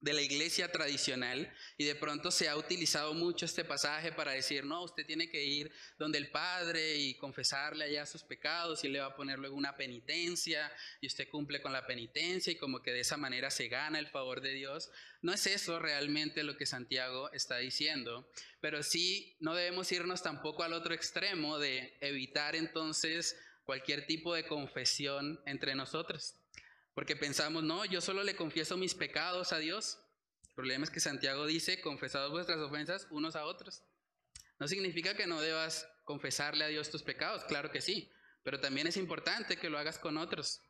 de 0.00 0.14
la 0.14 0.22
iglesia 0.22 0.72
tradicional 0.72 1.52
y 1.76 1.84
de 1.84 1.94
pronto 1.94 2.30
se 2.30 2.48
ha 2.48 2.56
utilizado 2.56 3.12
mucho 3.12 3.44
este 3.44 3.64
pasaje 3.64 4.12
para 4.12 4.32
decir, 4.32 4.64
no, 4.64 4.82
usted 4.82 5.04
tiene 5.04 5.28
que 5.28 5.44
ir 5.44 5.70
donde 5.98 6.18
el 6.18 6.30
Padre 6.30 6.96
y 6.96 7.14
confesarle 7.18 7.84
allá 7.84 8.06
sus 8.06 8.22
pecados 8.22 8.82
y 8.84 8.88
le 8.88 9.00
va 9.00 9.06
a 9.06 9.16
poner 9.16 9.38
luego 9.38 9.56
una 9.56 9.76
penitencia 9.76 10.72
y 11.00 11.06
usted 11.06 11.28
cumple 11.28 11.60
con 11.60 11.72
la 11.72 11.86
penitencia 11.86 12.52
y 12.52 12.56
como 12.56 12.80
que 12.80 12.92
de 12.92 13.00
esa 13.00 13.18
manera 13.18 13.50
se 13.50 13.68
gana 13.68 13.98
el 13.98 14.08
favor 14.08 14.40
de 14.40 14.52
Dios. 14.52 14.90
No 15.20 15.34
es 15.34 15.46
eso 15.46 15.78
realmente 15.78 16.44
lo 16.44 16.56
que 16.56 16.64
Santiago 16.64 17.30
está 17.32 17.58
diciendo, 17.58 18.30
pero 18.60 18.82
sí 18.82 19.36
no 19.40 19.54
debemos 19.54 19.92
irnos 19.92 20.22
tampoco 20.22 20.62
al 20.62 20.72
otro 20.72 20.94
extremo 20.94 21.58
de 21.58 21.96
evitar 22.00 22.56
entonces 22.56 23.36
cualquier 23.64 24.06
tipo 24.06 24.34
de 24.34 24.46
confesión 24.46 25.40
entre 25.44 25.74
nosotros. 25.74 26.39
Porque 27.00 27.16
pensamos, 27.16 27.62
no, 27.62 27.86
yo 27.86 28.02
solo 28.02 28.22
le 28.22 28.36
confieso 28.36 28.76
mis 28.76 28.92
pecados 28.92 29.54
a 29.54 29.58
Dios. 29.58 29.98
El 30.48 30.54
problema 30.54 30.84
es 30.84 30.90
que 30.90 31.00
Santiago 31.00 31.46
dice, 31.46 31.80
confesados 31.80 32.30
vuestras 32.30 32.58
ofensas 32.58 33.06
unos 33.08 33.36
a 33.36 33.46
otros. 33.46 33.82
No 34.58 34.68
significa 34.68 35.16
que 35.16 35.26
no 35.26 35.40
debas 35.40 35.88
confesarle 36.04 36.62
a 36.62 36.68
Dios 36.68 36.90
tus 36.90 37.02
pecados, 37.02 37.44
claro 37.44 37.70
que 37.70 37.80
sí, 37.80 38.10
pero 38.42 38.60
también 38.60 38.86
es 38.86 38.98
importante 38.98 39.56
que 39.56 39.70
lo 39.70 39.78
hagas 39.78 39.98
con 39.98 40.18
otros. 40.18 40.60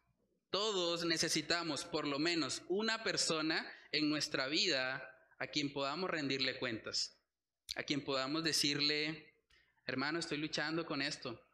Todos 0.50 1.04
necesitamos 1.04 1.84
por 1.84 2.06
lo 2.06 2.20
menos 2.20 2.62
una 2.68 3.02
persona 3.02 3.68
en 3.90 4.08
nuestra 4.08 4.46
vida 4.46 5.02
a 5.40 5.48
quien 5.48 5.72
podamos 5.72 6.10
rendirle 6.10 6.60
cuentas, 6.60 7.20
a 7.74 7.82
quien 7.82 8.04
podamos 8.04 8.44
decirle, 8.44 9.34
hermano, 9.84 10.20
estoy 10.20 10.38
luchando 10.38 10.86
con 10.86 11.02
esto, 11.02 11.44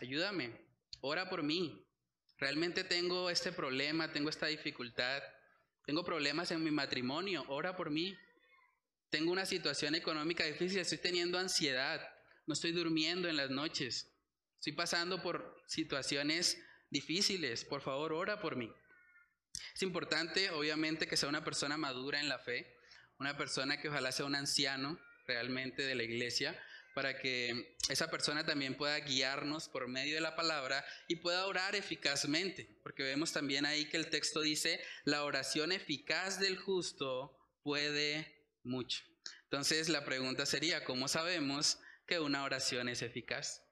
ayúdame, 0.00 0.58
ora 1.02 1.28
por 1.28 1.42
mí, 1.42 1.85
Realmente 2.38 2.84
tengo 2.84 3.30
este 3.30 3.52
problema, 3.52 4.12
tengo 4.12 4.28
esta 4.28 4.46
dificultad, 4.46 5.22
tengo 5.86 6.04
problemas 6.04 6.50
en 6.50 6.62
mi 6.62 6.70
matrimonio, 6.70 7.44
ora 7.48 7.76
por 7.76 7.90
mí. 7.90 8.16
Tengo 9.08 9.32
una 9.32 9.46
situación 9.46 9.94
económica 9.94 10.44
difícil, 10.44 10.80
estoy 10.80 10.98
teniendo 10.98 11.38
ansiedad, 11.38 12.00
no 12.46 12.54
estoy 12.54 12.72
durmiendo 12.72 13.28
en 13.28 13.36
las 13.36 13.50
noches, 13.50 14.12
estoy 14.58 14.72
pasando 14.72 15.22
por 15.22 15.62
situaciones 15.68 16.60
difíciles, 16.90 17.64
por 17.64 17.80
favor, 17.80 18.12
ora 18.12 18.40
por 18.40 18.56
mí. 18.56 18.70
Es 19.74 19.82
importante, 19.82 20.50
obviamente, 20.50 21.06
que 21.06 21.16
sea 21.16 21.28
una 21.28 21.44
persona 21.44 21.76
madura 21.76 22.20
en 22.20 22.28
la 22.28 22.38
fe, 22.38 22.76
una 23.18 23.36
persona 23.36 23.80
que 23.80 23.88
ojalá 23.88 24.12
sea 24.12 24.26
un 24.26 24.34
anciano 24.34 24.98
realmente 25.26 25.82
de 25.82 25.94
la 25.94 26.02
iglesia, 26.02 26.60
para 26.96 27.18
que 27.18 27.76
esa 27.90 28.10
persona 28.10 28.46
también 28.46 28.74
pueda 28.74 28.98
guiarnos 29.00 29.68
por 29.68 29.86
medio 29.86 30.14
de 30.14 30.22
la 30.22 30.34
palabra 30.34 30.82
y 31.08 31.16
pueda 31.16 31.44
orar 31.44 31.76
eficazmente, 31.76 32.80
porque 32.82 33.02
vemos 33.02 33.34
también 33.34 33.66
ahí 33.66 33.84
que 33.90 33.98
el 33.98 34.08
texto 34.08 34.40
dice, 34.40 34.80
la 35.04 35.24
oración 35.24 35.72
eficaz 35.72 36.40
del 36.40 36.56
justo 36.56 37.38
puede 37.62 38.46
mucho. 38.62 39.04
Entonces 39.42 39.90
la 39.90 40.06
pregunta 40.06 40.46
sería, 40.46 40.84
¿cómo 40.84 41.06
sabemos 41.06 41.78
que 42.06 42.18
una 42.18 42.44
oración 42.44 42.88
es 42.88 43.02
eficaz? 43.02 43.62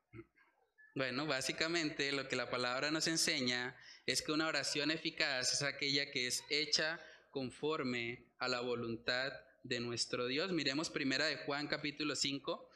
Bueno, 0.94 1.24
básicamente 1.24 2.12
lo 2.12 2.28
que 2.28 2.36
la 2.36 2.50
palabra 2.50 2.90
nos 2.90 3.06
enseña 3.06 3.74
es 4.04 4.20
que 4.20 4.32
una 4.32 4.48
oración 4.48 4.90
eficaz 4.90 5.50
es 5.54 5.62
aquella 5.62 6.10
que 6.10 6.26
es 6.26 6.44
hecha 6.50 7.00
conforme 7.30 8.26
a 8.38 8.48
la 8.48 8.60
voluntad 8.60 9.32
de 9.62 9.80
nuestro 9.80 10.26
Dios. 10.26 10.52
Miremos 10.52 10.90
primera 10.90 11.24
de 11.24 11.38
Juan 11.38 11.68
capítulo 11.68 12.16
5, 12.16 12.68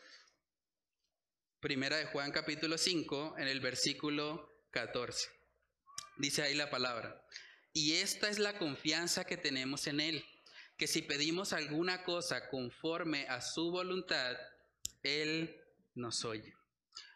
Primera 1.61 1.97
de 1.97 2.07
Juan 2.07 2.31
capítulo 2.31 2.79
5, 2.79 3.35
en 3.37 3.49
el 3.49 3.59
versículo 3.59 4.49
14. 4.71 5.29
Dice 6.17 6.43
ahí 6.43 6.55
la 6.55 6.71
palabra. 6.71 7.21
Y 7.73 7.95
esta 7.95 8.29
es 8.29 8.39
la 8.39 8.57
confianza 8.59 9.25
que 9.25 9.37
tenemos 9.37 9.89
en 9.89 9.99
Él, 9.99 10.25
que 10.77 10.87
si 10.87 11.03
pedimos 11.03 11.53
alguna 11.53 12.05
cosa 12.05 12.49
conforme 12.49 13.27
a 13.27 13.41
su 13.41 13.73
voluntad, 13.73 14.37
Él 15.03 15.61
nos 15.97 16.25
oye. 16.25 16.55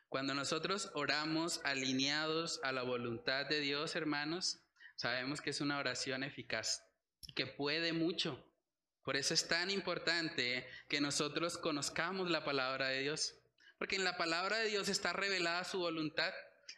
Cuando 0.08 0.34
nosotros 0.34 0.90
oramos 0.94 1.60
alineados 1.62 2.58
a 2.64 2.72
la 2.72 2.82
voluntad 2.82 3.46
de 3.46 3.60
Dios, 3.60 3.94
hermanos, 3.94 4.58
sabemos 4.96 5.40
que 5.40 5.50
es 5.50 5.60
una 5.60 5.78
oración 5.78 6.24
eficaz, 6.24 6.82
que 7.36 7.46
puede 7.46 7.92
mucho. 7.92 8.44
Por 9.04 9.16
eso 9.16 9.34
es 9.34 9.46
tan 9.46 9.70
importante 9.70 10.66
que 10.88 11.00
nosotros 11.00 11.58
conozcamos 11.58 12.28
la 12.28 12.44
palabra 12.44 12.88
de 12.88 13.02
Dios. 13.02 13.36
Porque 13.82 13.96
en 13.96 14.04
la 14.04 14.16
palabra 14.16 14.58
de 14.58 14.68
Dios 14.68 14.88
está 14.88 15.12
revelada 15.12 15.64
su 15.64 15.80
voluntad. 15.80 16.32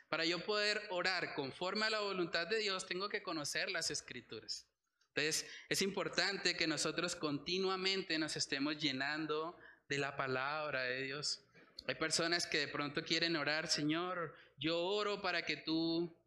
Para 0.08 0.24
yo 0.24 0.42
poder 0.42 0.80
orar 0.88 1.34
conforme 1.34 1.84
a 1.84 1.90
la 1.90 2.00
voluntad 2.00 2.46
de 2.46 2.56
Dios, 2.56 2.86
tengo 2.86 3.10
que 3.10 3.22
conocer 3.22 3.70
las 3.70 3.90
escrituras. 3.90 4.66
Entonces, 5.08 5.46
es 5.68 5.82
importante 5.82 6.56
que 6.56 6.66
nosotros 6.66 7.14
continuamente 7.14 8.18
nos 8.18 8.36
estemos 8.36 8.78
llenando 8.78 9.58
de 9.86 9.98
la 9.98 10.16
palabra 10.16 10.84
de 10.84 11.02
Dios. 11.02 11.44
Hay 11.86 11.96
personas 11.96 12.46
que 12.46 12.60
de 12.60 12.68
pronto 12.68 13.04
quieren 13.04 13.36
orar, 13.36 13.68
Señor, 13.68 14.34
yo 14.56 14.80
oro 14.80 15.20
para 15.20 15.42
que 15.42 15.58
tú 15.58 16.18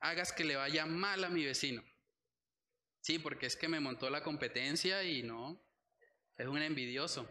hagas 0.00 0.32
que 0.32 0.44
le 0.44 0.56
vaya 0.56 0.86
mal 0.86 1.24
a 1.24 1.28
mi 1.28 1.44
vecino. 1.44 1.84
Sí, 3.02 3.18
porque 3.18 3.44
es 3.44 3.54
que 3.54 3.68
me 3.68 3.80
montó 3.80 4.08
la 4.08 4.22
competencia 4.22 5.04
y 5.04 5.22
no, 5.22 5.62
es 6.38 6.46
un 6.46 6.62
envidioso. 6.62 7.28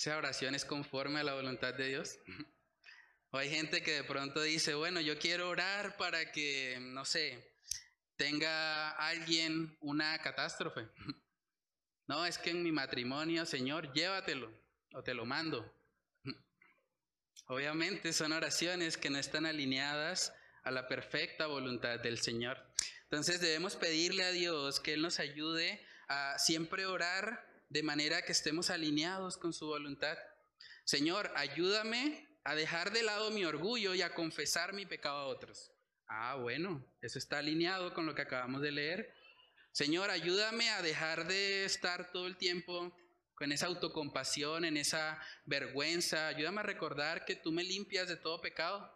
¿Esa 0.00 0.16
oración 0.16 0.54
es 0.54 0.64
conforme 0.64 1.20
a 1.20 1.24
la 1.24 1.34
voluntad 1.34 1.74
de 1.74 1.88
Dios? 1.88 2.18
O 3.32 3.36
hay 3.36 3.50
gente 3.50 3.82
que 3.82 3.92
de 3.92 4.02
pronto 4.02 4.40
dice, 4.42 4.74
bueno, 4.74 5.00
yo 5.00 5.16
quiero 5.18 5.50
orar 5.50 5.96
para 5.98 6.32
que, 6.32 6.78
no 6.80 7.04
sé, 7.04 7.54
tenga 8.16 8.90
alguien 8.92 9.76
una 9.82 10.18
catástrofe. 10.18 10.88
No, 12.06 12.26
es 12.26 12.38
que 12.38 12.50
en 12.50 12.64
mi 12.64 12.72
matrimonio, 12.72 13.46
Señor, 13.46 13.92
llévatelo 13.92 14.50
o 14.94 15.02
te 15.04 15.14
lo 15.14 15.26
mando. 15.26 15.70
Obviamente 17.46 18.12
son 18.12 18.32
oraciones 18.32 18.96
que 18.96 19.10
no 19.10 19.18
están 19.18 19.46
alineadas 19.46 20.34
a 20.64 20.72
la 20.72 20.88
perfecta 20.88 21.46
voluntad 21.46 22.00
del 22.00 22.18
Señor. 22.18 22.58
Entonces 23.02 23.40
debemos 23.40 23.76
pedirle 23.76 24.24
a 24.24 24.32
Dios 24.32 24.80
que 24.80 24.94
Él 24.94 25.02
nos 25.02 25.20
ayude 25.20 25.86
a 26.08 26.36
siempre 26.38 26.86
orar 26.86 27.49
de 27.70 27.82
manera 27.84 28.22
que 28.22 28.32
estemos 28.32 28.68
alineados 28.68 29.38
con 29.38 29.52
su 29.52 29.66
voluntad. 29.66 30.18
Señor, 30.84 31.30
ayúdame 31.36 32.28
a 32.42 32.54
dejar 32.56 32.92
de 32.92 33.04
lado 33.04 33.30
mi 33.30 33.44
orgullo 33.44 33.94
y 33.94 34.02
a 34.02 34.12
confesar 34.12 34.72
mi 34.72 34.86
pecado 34.86 35.16
a 35.16 35.26
otros. 35.26 35.70
Ah, 36.08 36.34
bueno, 36.34 36.84
eso 37.00 37.18
está 37.18 37.38
alineado 37.38 37.94
con 37.94 38.06
lo 38.06 38.14
que 38.14 38.22
acabamos 38.22 38.60
de 38.60 38.72
leer. 38.72 39.14
Señor, 39.70 40.10
ayúdame 40.10 40.68
a 40.70 40.82
dejar 40.82 41.28
de 41.28 41.64
estar 41.64 42.10
todo 42.10 42.26
el 42.26 42.36
tiempo 42.36 42.92
con 43.36 43.52
esa 43.52 43.66
autocompasión, 43.66 44.64
en 44.64 44.76
esa 44.76 45.22
vergüenza. 45.46 46.26
Ayúdame 46.26 46.60
a 46.60 46.64
recordar 46.64 47.24
que 47.24 47.36
tú 47.36 47.52
me 47.52 47.62
limpias 47.62 48.08
de 48.08 48.16
todo 48.16 48.40
pecado. 48.40 48.92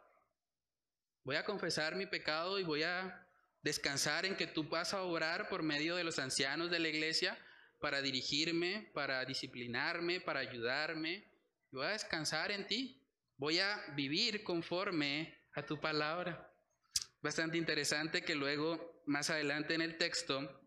Voy 1.22 1.36
a 1.36 1.44
confesar 1.44 1.94
mi 1.94 2.06
pecado 2.06 2.58
y 2.58 2.64
voy 2.64 2.82
a 2.82 3.24
descansar 3.62 4.26
en 4.26 4.34
que 4.36 4.48
tú 4.48 4.64
vas 4.64 4.92
a 4.92 5.02
obrar 5.02 5.48
por 5.48 5.62
medio 5.62 5.94
de 5.94 6.02
los 6.02 6.18
ancianos 6.18 6.72
de 6.72 6.80
la 6.80 6.88
iglesia 6.88 7.38
para 7.85 8.01
dirigirme, 8.01 8.91
para 8.95 9.26
disciplinarme, 9.26 10.18
para 10.18 10.41
ayudarme. 10.41 11.22
voy 11.70 11.85
a 11.85 11.91
descansar 11.91 12.51
en 12.51 12.66
ti. 12.66 12.99
Voy 13.37 13.59
a 13.59 13.78
vivir 13.95 14.43
conforme 14.43 15.37
a 15.53 15.66
tu 15.66 15.78
palabra. 15.78 16.51
Bastante 17.20 17.59
interesante 17.59 18.22
que 18.22 18.35
luego, 18.35 19.03
más 19.05 19.28
adelante 19.28 19.74
en 19.74 19.82
el 19.82 19.99
texto, 19.99 20.62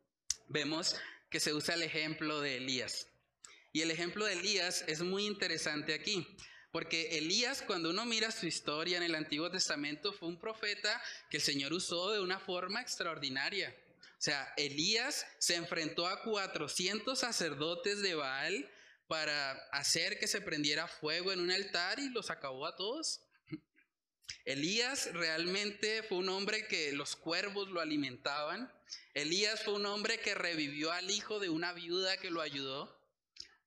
vemos 0.48 0.96
que 1.32 1.40
se 1.40 1.56
usa 1.56 1.74
el 1.74 1.82
ejemplo 1.82 2.40
de 2.40 2.58
Elías. 2.58 3.08
Y 3.74 3.82
el 3.82 3.90
ejemplo 3.90 4.24
de 4.26 4.34
Elías 4.34 4.86
es 4.88 5.02
muy 5.02 5.26
interesante 5.26 5.96
aquí, 5.96 6.24
Porque 6.72 7.18
Elías, 7.18 7.64
cuando 7.64 7.90
uno 7.90 8.06
mira 8.06 8.30
su 8.30 8.46
historia 8.46 8.98
en 8.98 9.04
el 9.04 9.16
Antiguo 9.16 9.50
Testamento, 9.50 10.14
fue 10.14 10.28
un 10.28 10.40
profeta 10.40 11.02
que 11.32 11.38
el 11.38 11.44
Señor 11.44 11.74
usó 11.74 12.12
de 12.12 12.20
una 12.22 12.38
forma 12.38 12.80
extraordinaria. 12.80 13.76
O 14.18 14.22
sea, 14.22 14.52
Elías 14.58 15.28
se 15.38 15.56
enfrentó 15.56 16.08
a 16.08 16.24
400 16.24 17.20
sacerdotes 17.20 18.02
de 18.02 18.16
Baal 18.16 18.68
para 19.08 19.52
hacer 19.72 20.18
que 20.20 20.28
se 20.28 20.42
prendiera 20.42 20.88
fuego 20.88 21.32
en 21.32 21.40
un 21.40 21.52
altar 21.52 22.00
y 22.00 22.10
los 22.10 22.32
acabó 22.32 22.66
a 22.66 22.76
todos. 22.76 23.22
Elías 24.44 25.14
realmente 25.14 26.02
fue 26.04 26.18
un 26.18 26.30
hombre 26.30 26.68
que 26.68 26.92
los 26.94 27.16
cuervos 27.16 27.70
lo 27.70 27.80
alimentaban. 27.80 28.72
Elías 29.14 29.64
fue 29.64 29.76
un 29.76 29.86
hombre 29.86 30.20
que 30.20 30.34
revivió 30.34 30.92
al 30.92 31.12
hijo 31.12 31.40
de 31.40 31.50
una 31.50 31.74
viuda 31.74 32.18
que 32.18 32.32
lo 32.32 32.42
ayudó. 32.42 32.98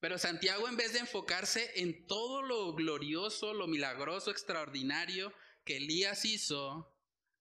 Pero 0.00 0.18
Santiago 0.18 0.68
en 0.68 0.76
vez 0.76 0.94
de 0.94 1.00
enfocarse 1.00 1.70
en 1.76 2.06
todo 2.06 2.42
lo 2.42 2.74
glorioso, 2.74 3.54
lo 3.54 3.68
milagroso, 3.68 4.30
extraordinario 4.30 5.32
que 5.64 5.76
Elías 5.76 6.24
hizo, 6.24 6.92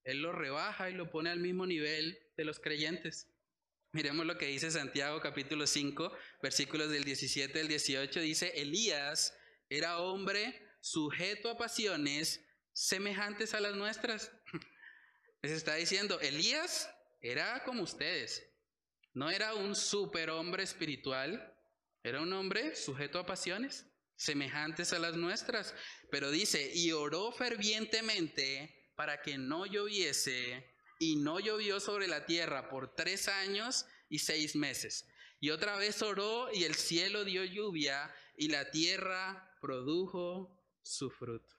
él 0.04 0.22
lo 0.22 0.32
rebaja 0.32 0.90
y 0.90 0.94
lo 0.94 1.10
pone 1.10 1.30
al 1.30 1.40
mismo 1.40 1.66
nivel 1.66 2.20
de 2.40 2.46
los 2.46 2.60
creyentes. 2.62 3.28
Miremos 3.92 4.26
lo 4.26 4.38
que 4.38 4.46
dice 4.46 4.72
Santiago 4.72 5.20
capítulo 5.20 5.68
5, 5.68 6.10
versículos 6.42 6.90
del 6.90 7.04
17 7.04 7.60
al 7.60 7.68
18. 7.68 8.22
Dice, 8.22 8.54
Elías 8.56 9.38
era 9.68 10.00
hombre 10.00 10.66
sujeto 10.80 11.50
a 11.50 11.58
pasiones 11.58 12.40
semejantes 12.72 13.54
a 13.54 13.60
las 13.60 13.76
nuestras. 13.76 14.32
Les 15.42 15.52
está 15.52 15.76
diciendo, 15.76 16.18
Elías 16.22 16.90
era 17.20 17.62
como 17.66 17.84
ustedes. 17.84 18.42
No 19.14 19.30
era 19.30 19.54
un 19.56 19.76
superhombre 19.76 20.64
espiritual, 20.64 21.54
era 22.04 22.22
un 22.22 22.32
hombre 22.32 22.74
sujeto 22.74 23.20
a 23.20 23.26
pasiones 23.26 23.86
semejantes 24.16 24.94
a 24.94 25.00
las 25.00 25.18
nuestras. 25.18 25.76
Pero 26.10 26.32
dice, 26.32 26.72
y 26.74 26.94
oró 26.94 27.34
fervientemente 27.34 28.92
para 28.96 29.22
que 29.22 29.38
no 29.38 29.66
lloviese, 29.66 30.79
y 31.00 31.16
no 31.16 31.40
llovió 31.40 31.80
sobre 31.80 32.08
la 32.08 32.26
tierra 32.26 32.70
por 32.70 32.94
tres 32.94 33.28
años 33.30 33.86
y 34.10 34.20
seis 34.20 34.56
meses. 34.56 35.08
Y 35.40 35.50
otra 35.52 35.78
vez 35.78 36.02
oró 36.02 36.52
y 36.54 36.66
el 36.66 36.76
cielo 36.76 37.24
dio 37.24 37.46
lluvia 37.46 38.14
y 38.36 38.50
la 38.50 38.70
tierra 38.70 39.56
produjo 39.62 40.62
su 40.84 41.10
fruto. 41.10 41.56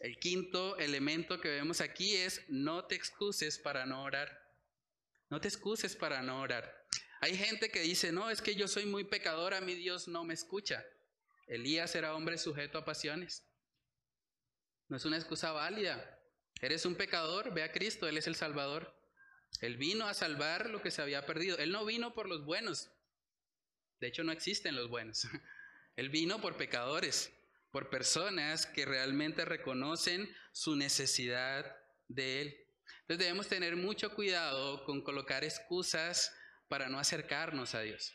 El 0.00 0.18
quinto 0.18 0.76
elemento 0.76 1.40
que 1.40 1.48
vemos 1.48 1.80
aquí 1.80 2.14
es 2.14 2.42
no 2.48 2.84
te 2.84 2.94
excuses 2.94 3.58
para 3.58 3.86
no 3.86 4.02
orar. 4.02 4.42
No 5.30 5.40
te 5.40 5.48
excuses 5.48 5.96
para 5.96 6.22
no 6.22 6.40
orar. 6.40 6.86
Hay 7.20 7.36
gente 7.36 7.70
que 7.70 7.80
dice, 7.80 8.12
no, 8.12 8.28
es 8.28 8.42
que 8.42 8.54
yo 8.54 8.68
soy 8.68 8.84
muy 8.84 9.04
pecadora, 9.04 9.62
mi 9.62 9.74
Dios 9.74 10.06
no 10.06 10.22
me 10.24 10.34
escucha. 10.34 10.84
Elías 11.46 11.94
era 11.94 12.14
hombre 12.14 12.36
sujeto 12.36 12.76
a 12.76 12.84
pasiones. 12.84 13.42
No 14.88 14.98
es 14.98 15.04
una 15.06 15.16
excusa 15.16 15.52
válida. 15.52 16.15
Eres 16.60 16.86
un 16.86 16.94
pecador, 16.94 17.52
ve 17.52 17.62
a 17.62 17.72
Cristo, 17.72 18.08
Él 18.08 18.16
es 18.16 18.26
el 18.26 18.34
Salvador. 18.34 18.94
Él 19.60 19.76
vino 19.76 20.06
a 20.06 20.14
salvar 20.14 20.70
lo 20.70 20.82
que 20.82 20.90
se 20.90 21.02
había 21.02 21.26
perdido. 21.26 21.58
Él 21.58 21.72
no 21.72 21.84
vino 21.84 22.14
por 22.14 22.28
los 22.28 22.44
buenos. 22.44 22.90
De 24.00 24.08
hecho, 24.08 24.24
no 24.24 24.32
existen 24.32 24.74
los 24.74 24.88
buenos. 24.88 25.26
Él 25.96 26.10
vino 26.10 26.40
por 26.40 26.56
pecadores 26.56 27.32
por 27.70 27.90
personas 27.90 28.64
que 28.66 28.86
realmente 28.86 29.44
reconocen 29.44 30.34
su 30.52 30.76
necesidad 30.76 31.76
de 32.08 32.40
Él. 32.40 32.66
Entonces 33.00 33.18
debemos 33.18 33.48
tener 33.48 33.76
mucho 33.76 34.14
cuidado 34.14 34.84
con 34.84 35.02
colocar 35.02 35.44
excusas 35.44 36.34
para 36.68 36.88
no 36.88 36.98
acercarnos 36.98 37.74
a 37.74 37.80
Dios. 37.80 38.14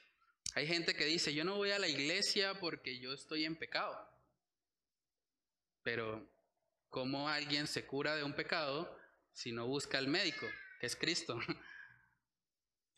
Hay 0.56 0.68
gente 0.68 0.96
que 0.96 1.06
dice, 1.06 1.34
yo 1.34 1.44
no 1.44 1.58
voy 1.58 1.72
a 1.72 1.80
la 1.80 1.88
iglesia 1.88 2.60
porque 2.60 3.00
yo 3.00 3.14
estoy 3.14 3.46
en 3.46 3.56
pecado. 3.56 3.96
Pero, 5.84 6.28
¿cómo 6.92 7.30
alguien 7.30 7.66
se 7.66 7.88
cura 7.88 8.16
de 8.16 8.24
un 8.24 8.34
pecado 8.34 8.96
si 9.34 9.52
no 9.52 9.66
busca 9.66 9.98
al 9.98 10.08
médico, 10.08 10.46
que 10.80 10.86
es 10.86 10.96
Cristo? 10.96 11.40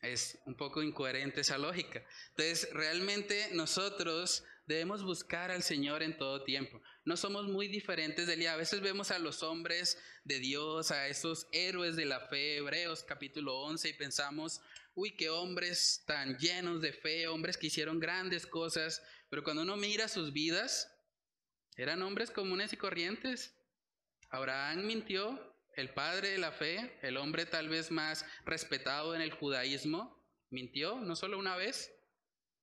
Es 0.02 0.38
un 0.44 0.54
poco 0.54 0.82
incoherente 0.82 1.40
esa 1.40 1.56
lógica. 1.56 2.04
Entonces, 2.36 2.68
realmente 2.74 3.48
nosotros 3.52 4.44
debemos 4.66 5.02
buscar 5.02 5.50
al 5.50 5.62
Señor 5.62 6.02
en 6.02 6.18
todo 6.18 6.44
tiempo. 6.44 6.82
No 7.06 7.16
somos 7.16 7.46
muy 7.46 7.68
diferentes 7.68 8.26
de 8.26 8.34
él. 8.34 8.46
A 8.48 8.56
veces 8.56 8.82
vemos 8.82 9.10
a 9.10 9.18
los 9.18 9.42
hombres 9.42 9.96
de 10.24 10.40
Dios, 10.40 10.90
a 10.90 11.08
esos 11.08 11.46
héroes 11.52 11.96
de 11.96 12.04
la 12.04 12.20
fe, 12.20 12.58
Hebreos 12.58 13.02
capítulo 13.02 13.58
11, 13.60 13.88
y 13.88 13.92
pensamos, 13.94 14.60
uy, 14.94 15.16
qué 15.16 15.30
hombres 15.30 16.02
tan 16.06 16.36
llenos 16.36 16.82
de 16.82 16.92
fe, 16.92 17.26
hombres 17.26 17.56
que 17.56 17.68
hicieron 17.68 17.98
grandes 17.98 18.46
cosas, 18.46 19.02
pero 19.30 19.42
cuando 19.42 19.62
uno 19.62 19.78
mira 19.78 20.08
sus 20.08 20.34
vidas, 20.34 20.90
eran 21.76 22.02
hombres 22.02 22.30
comunes 22.30 22.74
y 22.74 22.76
corrientes. 22.76 23.54
Abraham 24.34 24.84
mintió, 24.84 25.54
el 25.76 25.90
padre 25.90 26.30
de 26.30 26.38
la 26.38 26.50
fe, 26.50 26.98
el 27.02 27.18
hombre 27.18 27.46
tal 27.46 27.68
vez 27.68 27.92
más 27.92 28.26
respetado 28.44 29.14
en 29.14 29.20
el 29.20 29.30
judaísmo, 29.30 30.20
mintió 30.50 30.96
no 30.98 31.14
solo 31.14 31.38
una 31.38 31.54
vez, 31.54 31.92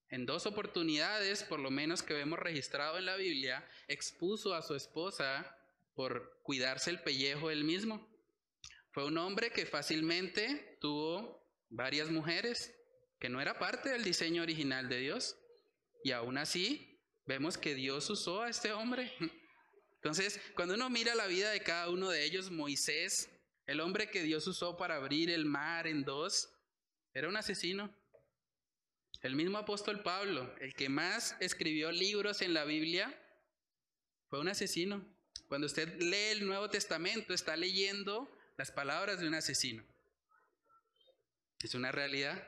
en 0.10 0.26
dos 0.26 0.46
oportunidades, 0.46 1.44
por 1.44 1.62
lo 1.62 1.72
menos 1.72 2.04
que 2.04 2.14
vemos 2.14 2.40
registrado 2.40 2.98
en 2.98 3.06
la 3.06 3.16
Biblia, 3.16 3.66
expuso 3.88 4.54
a 4.54 4.62
su 4.62 4.76
esposa 4.76 5.58
por 5.96 6.42
cuidarse 6.44 6.90
el 6.90 7.02
pellejo 7.02 7.50
él 7.50 7.64
mismo. 7.64 8.06
Fue 8.92 9.06
un 9.06 9.18
hombre 9.18 9.52
que 9.52 9.66
fácilmente 9.66 10.78
tuvo 10.82 11.48
varias 11.70 12.10
mujeres, 12.10 12.76
que 13.18 13.30
no 13.30 13.40
era 13.40 13.60
parte 13.60 13.92
del 13.92 14.04
diseño 14.04 14.42
original 14.42 14.90
de 14.90 14.98
Dios. 14.98 15.38
Y 16.04 16.12
aún 16.12 16.38
así, 16.38 17.00
vemos 17.26 17.58
que 17.58 17.76
Dios 17.76 18.10
usó 18.10 18.42
a 18.42 18.50
este 18.50 18.74
hombre. 18.74 19.14
Entonces, 20.04 20.42
cuando 20.56 20.74
uno 20.74 20.90
mira 20.90 21.14
la 21.14 21.28
vida 21.28 21.52
de 21.52 21.62
cada 21.62 21.92
uno 21.92 22.10
de 22.10 22.24
ellos, 22.26 22.50
Moisés, 22.50 23.30
el 23.68 23.80
hombre 23.80 24.10
que 24.10 24.24
Dios 24.24 24.48
usó 24.48 24.76
para 24.76 24.96
abrir 24.96 25.30
el 25.30 25.46
mar 25.46 25.86
en 25.86 26.04
dos, 26.04 26.50
era 27.14 27.30
un 27.30 27.38
asesino. 27.38 27.96
El 29.22 29.36
mismo 29.36 29.60
apóstol 29.60 30.02
Pablo, 30.02 30.56
el 30.60 30.74
que 30.74 30.90
más 30.90 31.38
escribió 31.40 31.92
libros 31.92 32.42
en 32.42 32.56
la 32.56 32.66
Biblia, 32.66 33.16
fue 34.28 34.40
un 34.40 34.48
asesino. 34.48 35.06
Cuando 35.48 35.68
usted 35.68 36.02
lee 36.02 36.32
el 36.32 36.48
Nuevo 36.48 36.68
Testamento, 36.72 37.36
está 37.36 37.56
leyendo 37.56 38.36
las 38.58 38.72
palabras 38.72 39.20
de 39.20 39.28
un 39.28 39.36
asesino. 39.36 39.86
Es 41.60 41.76
una 41.76 41.92
realidad. 41.92 42.42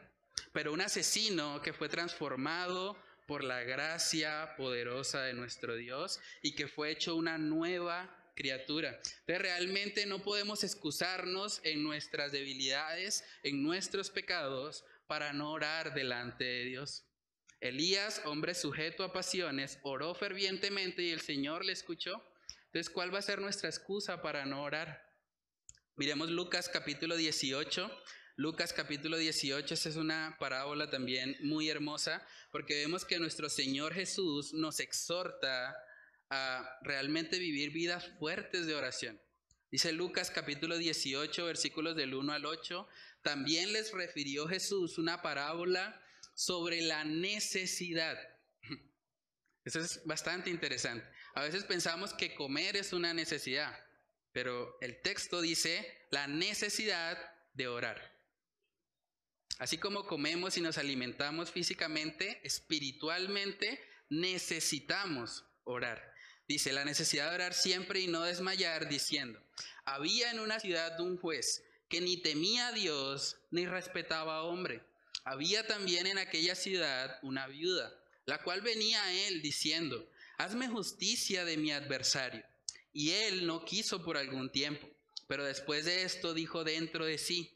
Pero 0.53 0.73
un 0.73 0.81
asesino 0.81 1.61
que 1.61 1.73
fue 1.73 1.87
transformado 1.87 2.97
por 3.34 3.43
la 3.43 3.63
gracia 3.63 4.53
poderosa 4.57 5.23
de 5.23 5.34
nuestro 5.34 5.75
Dios 5.75 6.19
y 6.43 6.53
que 6.53 6.67
fue 6.67 6.91
hecho 6.91 7.15
una 7.15 7.39
nueva 7.39 8.15
criatura. 8.36 8.89
Entonces 8.91 9.41
realmente 9.41 10.05
no 10.05 10.21
podemos 10.21 10.63
excusarnos 10.63 11.59
en 11.63 11.81
nuestras 11.81 12.31
debilidades, 12.31 13.25
en 13.41 13.63
nuestros 13.63 14.11
pecados, 14.11 14.86
para 15.07 15.34
no 15.34 15.51
orar 15.51 15.95
delante 15.95 16.43
de 16.43 16.65
Dios. 16.65 17.07
Elías, 17.59 18.21
hombre 18.25 18.53
sujeto 18.53 19.03
a 19.03 19.11
pasiones, 19.11 19.79
oró 19.81 20.13
fervientemente 20.13 21.01
y 21.01 21.09
el 21.09 21.21
Señor 21.21 21.65
le 21.65 21.73
escuchó. 21.73 22.23
Entonces, 22.65 22.91
¿cuál 22.91 23.11
va 23.11 23.17
a 23.17 23.23
ser 23.23 23.41
nuestra 23.41 23.67
excusa 23.67 24.21
para 24.21 24.45
no 24.45 24.61
orar? 24.61 25.11
Miremos 25.95 26.29
Lucas 26.29 26.69
capítulo 26.69 27.15
18. 27.15 27.89
Lucas 28.36 28.73
capítulo 28.73 29.17
18, 29.17 29.75
esa 29.75 29.89
es 29.89 29.95
una 29.95 30.38
parábola 30.39 30.89
también 30.89 31.38
muy 31.41 31.69
hermosa, 31.69 32.25
porque 32.51 32.73
vemos 32.73 33.05
que 33.05 33.19
nuestro 33.19 33.47
Señor 33.47 33.93
Jesús 33.93 34.53
nos 34.53 34.79
exhorta 34.79 35.77
a 36.31 36.79
realmente 36.81 37.38
vivir 37.38 37.69
vidas 37.69 38.07
fuertes 38.17 38.65
de 38.65 38.73
oración. 38.73 39.21
Dice 39.69 39.91
Lucas 39.91 40.31
capítulo 40.31 40.79
18, 40.79 41.45
versículos 41.45 41.95
del 41.95 42.15
1 42.15 42.34
al 42.34 42.47
8, 42.47 42.88
también 43.21 43.71
les 43.71 43.91
refirió 43.91 44.47
Jesús 44.47 44.97
una 44.97 45.21
parábola 45.21 46.01
sobre 46.34 46.81
la 46.81 47.03
necesidad. 47.03 48.17
Eso 49.63 49.79
es 49.79 50.03
bastante 50.05 50.49
interesante. 50.49 51.07
A 51.36 51.43
veces 51.43 51.65
pensamos 51.65 52.15
que 52.15 52.34
comer 52.34 52.77
es 52.77 52.93
una 52.93 53.13
necesidad, 53.13 53.77
pero 54.31 54.75
el 54.81 55.01
texto 55.01 55.39
dice 55.39 56.07
la 56.09 56.25
necesidad 56.25 57.19
de 57.53 57.67
orar. 57.67 58.12
Así 59.59 59.77
como 59.77 60.05
comemos 60.05 60.57
y 60.57 60.61
nos 60.61 60.77
alimentamos 60.77 61.51
físicamente, 61.51 62.41
espiritualmente 62.43 63.79
necesitamos 64.09 65.45
orar. 65.63 66.13
Dice 66.47 66.73
la 66.73 66.85
necesidad 66.85 67.29
de 67.29 67.35
orar 67.35 67.53
siempre 67.53 68.01
y 68.01 68.07
no 68.07 68.23
desmayar, 68.23 68.89
diciendo, 68.89 69.39
había 69.85 70.31
en 70.31 70.39
una 70.39 70.59
ciudad 70.59 70.99
un 70.99 71.17
juez 71.17 71.63
que 71.87 72.01
ni 72.01 72.17
temía 72.17 72.69
a 72.69 72.71
Dios 72.71 73.37
ni 73.51 73.65
respetaba 73.65 74.37
a 74.37 74.43
hombre. 74.43 74.81
Había 75.23 75.65
también 75.67 76.07
en 76.07 76.17
aquella 76.17 76.55
ciudad 76.55 77.17
una 77.21 77.47
viuda, 77.47 77.93
la 78.25 78.41
cual 78.43 78.61
venía 78.61 79.03
a 79.03 79.13
él 79.13 79.41
diciendo, 79.41 80.09
hazme 80.37 80.67
justicia 80.67 81.45
de 81.45 81.57
mi 81.57 81.71
adversario. 81.71 82.43
Y 82.91 83.11
él 83.11 83.47
no 83.47 83.63
quiso 83.63 84.03
por 84.03 84.17
algún 84.17 84.51
tiempo, 84.51 84.89
pero 85.27 85.45
después 85.45 85.85
de 85.85 86.03
esto 86.03 86.33
dijo 86.33 86.63
dentro 86.63 87.05
de 87.05 87.17
sí, 87.17 87.55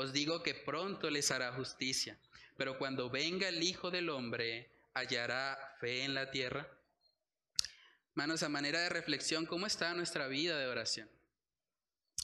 Os 0.00 0.12
digo 0.12 0.44
que 0.44 0.54
pronto 0.54 1.10
les 1.10 1.32
hará 1.32 1.52
justicia, 1.54 2.20
pero 2.56 2.78
cuando 2.78 3.10
venga 3.10 3.48
el 3.48 3.60
Hijo 3.64 3.90
del 3.90 4.10
Hombre, 4.10 4.70
hallará 4.94 5.74
fe 5.80 6.04
en 6.04 6.14
la 6.14 6.30
tierra. 6.30 6.68
Manos, 8.14 8.44
a 8.44 8.48
manera 8.48 8.78
de 8.80 8.90
reflexión, 8.90 9.44
¿cómo 9.44 9.66
está 9.66 9.92
nuestra 9.94 10.28
vida 10.28 10.56
de 10.56 10.68
oración? 10.68 11.10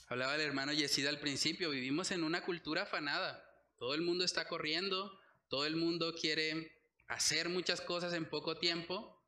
Hablaba 0.07 0.35
el 0.35 0.41
hermano 0.41 0.71
Yesida 0.71 1.09
al 1.09 1.19
principio, 1.19 1.69
vivimos 1.69 2.11
en 2.11 2.23
una 2.23 2.45
cultura 2.45 2.83
afanada. 2.83 3.43
Todo 3.77 3.93
el 3.93 4.03
mundo 4.03 4.23
está 4.23 4.47
corriendo, 4.47 5.19
todo 5.49 5.65
el 5.65 5.75
mundo 5.75 6.13
quiere 6.13 6.79
hacer 7.09 7.49
muchas 7.49 7.81
cosas 7.81 8.13
en 8.13 8.23
poco 8.23 8.57
tiempo, 8.57 9.21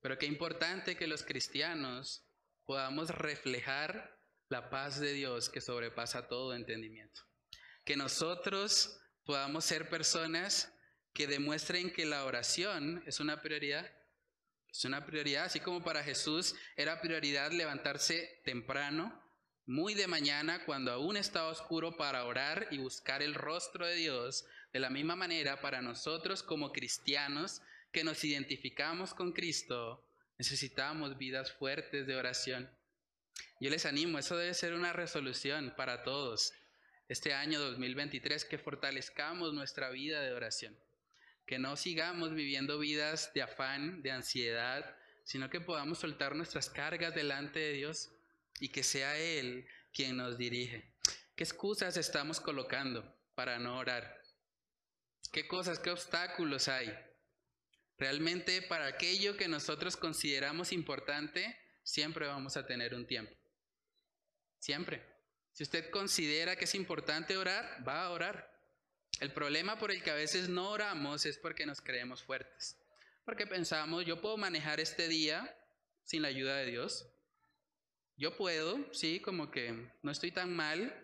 pero 0.00 0.18
qué 0.18 0.26
importante 0.26 0.96
que 0.96 1.08
los 1.08 1.24
cristianos 1.24 2.22
podamos 2.64 3.10
reflejar 3.10 4.16
la 4.48 4.70
paz 4.70 5.00
de 5.00 5.12
Dios 5.14 5.48
que 5.48 5.60
sobrepasa 5.60 6.28
todo 6.28 6.54
entendimiento 6.54 7.28
que 7.90 7.96
nosotros 7.96 9.00
podamos 9.24 9.64
ser 9.64 9.88
personas 9.90 10.72
que 11.12 11.26
demuestren 11.26 11.92
que 11.92 12.06
la 12.06 12.24
oración 12.24 13.02
es 13.04 13.18
una 13.18 13.42
prioridad. 13.42 13.90
Es 14.72 14.84
una 14.84 15.04
prioridad, 15.04 15.46
así 15.46 15.58
como 15.58 15.82
para 15.82 16.04
Jesús 16.04 16.54
era 16.76 17.00
prioridad 17.00 17.50
levantarse 17.50 18.42
temprano, 18.44 19.20
muy 19.66 19.94
de 19.94 20.06
mañana, 20.06 20.64
cuando 20.66 20.92
aún 20.92 21.16
estaba 21.16 21.48
oscuro, 21.48 21.96
para 21.96 22.26
orar 22.26 22.68
y 22.70 22.78
buscar 22.78 23.22
el 23.22 23.34
rostro 23.34 23.84
de 23.84 23.96
Dios. 23.96 24.44
De 24.72 24.78
la 24.78 24.88
misma 24.88 25.16
manera, 25.16 25.60
para 25.60 25.82
nosotros 25.82 26.44
como 26.44 26.70
cristianos 26.70 27.60
que 27.90 28.04
nos 28.04 28.22
identificamos 28.22 29.14
con 29.14 29.32
Cristo, 29.32 30.06
necesitamos 30.38 31.18
vidas 31.18 31.50
fuertes 31.50 32.06
de 32.06 32.14
oración. 32.14 32.70
Yo 33.58 33.68
les 33.68 33.84
animo, 33.84 34.20
eso 34.20 34.36
debe 34.36 34.54
ser 34.54 34.74
una 34.74 34.92
resolución 34.92 35.74
para 35.76 36.04
todos 36.04 36.52
este 37.10 37.34
año 37.34 37.58
2023 37.58 38.44
que 38.44 38.56
fortalezcamos 38.56 39.52
nuestra 39.52 39.90
vida 39.90 40.20
de 40.22 40.32
oración, 40.32 40.78
que 41.44 41.58
no 41.58 41.76
sigamos 41.76 42.32
viviendo 42.32 42.78
vidas 42.78 43.32
de 43.34 43.42
afán, 43.42 44.00
de 44.02 44.12
ansiedad, 44.12 44.96
sino 45.24 45.50
que 45.50 45.60
podamos 45.60 45.98
soltar 45.98 46.36
nuestras 46.36 46.70
cargas 46.70 47.12
delante 47.12 47.58
de 47.58 47.72
Dios 47.72 48.12
y 48.60 48.68
que 48.68 48.84
sea 48.84 49.18
Él 49.18 49.66
quien 49.92 50.18
nos 50.18 50.38
dirige. 50.38 50.94
¿Qué 51.34 51.42
excusas 51.42 51.96
estamos 51.96 52.38
colocando 52.38 53.18
para 53.34 53.58
no 53.58 53.78
orar? 53.78 54.22
¿Qué 55.32 55.48
cosas, 55.48 55.80
qué 55.80 55.90
obstáculos 55.90 56.68
hay? 56.68 56.96
Realmente 57.98 58.62
para 58.62 58.86
aquello 58.86 59.36
que 59.36 59.48
nosotros 59.48 59.96
consideramos 59.96 60.70
importante, 60.70 61.58
siempre 61.82 62.28
vamos 62.28 62.56
a 62.56 62.66
tener 62.66 62.94
un 62.94 63.04
tiempo. 63.04 63.36
Siempre. 64.60 65.09
Si 65.60 65.64
usted 65.64 65.90
considera 65.90 66.56
que 66.56 66.64
es 66.64 66.74
importante 66.74 67.36
orar, 67.36 67.84
va 67.86 68.06
a 68.06 68.10
orar. 68.12 68.50
El 69.20 69.30
problema 69.30 69.78
por 69.78 69.90
el 69.90 70.02
que 70.02 70.10
a 70.10 70.14
veces 70.14 70.48
no 70.48 70.70
oramos 70.70 71.26
es 71.26 71.36
porque 71.36 71.66
nos 71.66 71.82
creemos 71.82 72.22
fuertes. 72.22 72.78
Porque 73.26 73.46
pensamos, 73.46 74.06
yo 74.06 74.22
puedo 74.22 74.38
manejar 74.38 74.80
este 74.80 75.06
día 75.06 75.54
sin 76.02 76.22
la 76.22 76.28
ayuda 76.28 76.56
de 76.56 76.70
Dios. 76.70 77.06
Yo 78.16 78.38
puedo, 78.38 78.90
sí, 78.94 79.20
como 79.20 79.50
que 79.50 79.86
no 80.00 80.10
estoy 80.10 80.32
tan 80.32 80.56
mal. 80.56 80.94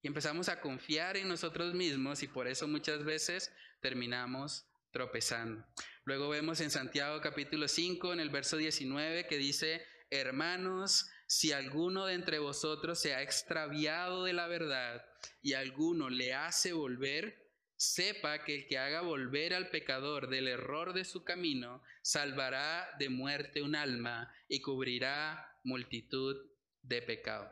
Y 0.00 0.06
empezamos 0.06 0.48
a 0.48 0.62
confiar 0.62 1.18
en 1.18 1.28
nosotros 1.28 1.74
mismos 1.74 2.22
y 2.22 2.28
por 2.28 2.48
eso 2.48 2.66
muchas 2.66 3.04
veces 3.04 3.52
terminamos 3.82 4.64
tropezando. 4.92 5.62
Luego 6.04 6.30
vemos 6.30 6.62
en 6.62 6.70
Santiago 6.70 7.20
capítulo 7.20 7.68
5, 7.68 8.14
en 8.14 8.20
el 8.20 8.30
verso 8.30 8.56
19, 8.56 9.26
que 9.26 9.36
dice, 9.36 9.86
hermanos, 10.08 11.10
si 11.26 11.52
alguno 11.52 12.06
de 12.06 12.14
entre 12.14 12.38
vosotros 12.38 12.98
se 12.98 13.14
ha 13.14 13.22
extraviado 13.22 14.24
de 14.24 14.32
la 14.32 14.46
verdad 14.46 15.04
y 15.42 15.54
alguno 15.54 16.10
le 16.10 16.34
hace 16.34 16.72
volver, 16.72 17.44
sepa 17.76 18.44
que 18.44 18.54
el 18.54 18.66
que 18.66 18.78
haga 18.78 19.00
volver 19.00 19.54
al 19.54 19.70
pecador 19.70 20.28
del 20.28 20.48
error 20.48 20.92
de 20.92 21.04
su 21.04 21.24
camino, 21.24 21.82
salvará 22.02 22.88
de 22.98 23.08
muerte 23.08 23.62
un 23.62 23.74
alma 23.74 24.32
y 24.48 24.60
cubrirá 24.60 25.58
multitud 25.64 26.36
de 26.82 27.02
pecado. 27.02 27.50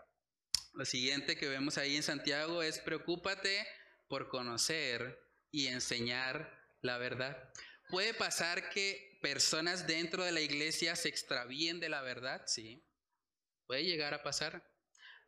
Lo 0.74 0.84
siguiente 0.84 1.36
que 1.36 1.48
vemos 1.48 1.76
ahí 1.76 1.96
en 1.96 2.02
Santiago 2.02 2.62
es 2.62 2.78
preocúpate 2.78 3.66
por 4.08 4.28
conocer 4.28 5.18
y 5.50 5.66
enseñar 5.66 6.58
la 6.80 6.98
verdad. 6.98 7.52
Puede 7.88 8.14
pasar 8.14 8.70
que 8.70 9.18
personas 9.20 9.86
dentro 9.86 10.24
de 10.24 10.32
la 10.32 10.40
iglesia 10.40 10.96
se 10.96 11.08
extravíen 11.08 11.78
de 11.78 11.90
la 11.90 12.00
verdad, 12.00 12.42
sí. 12.46 12.82
Puede 13.72 13.84
llegar 13.84 14.12
a 14.12 14.22
pasar. 14.22 14.70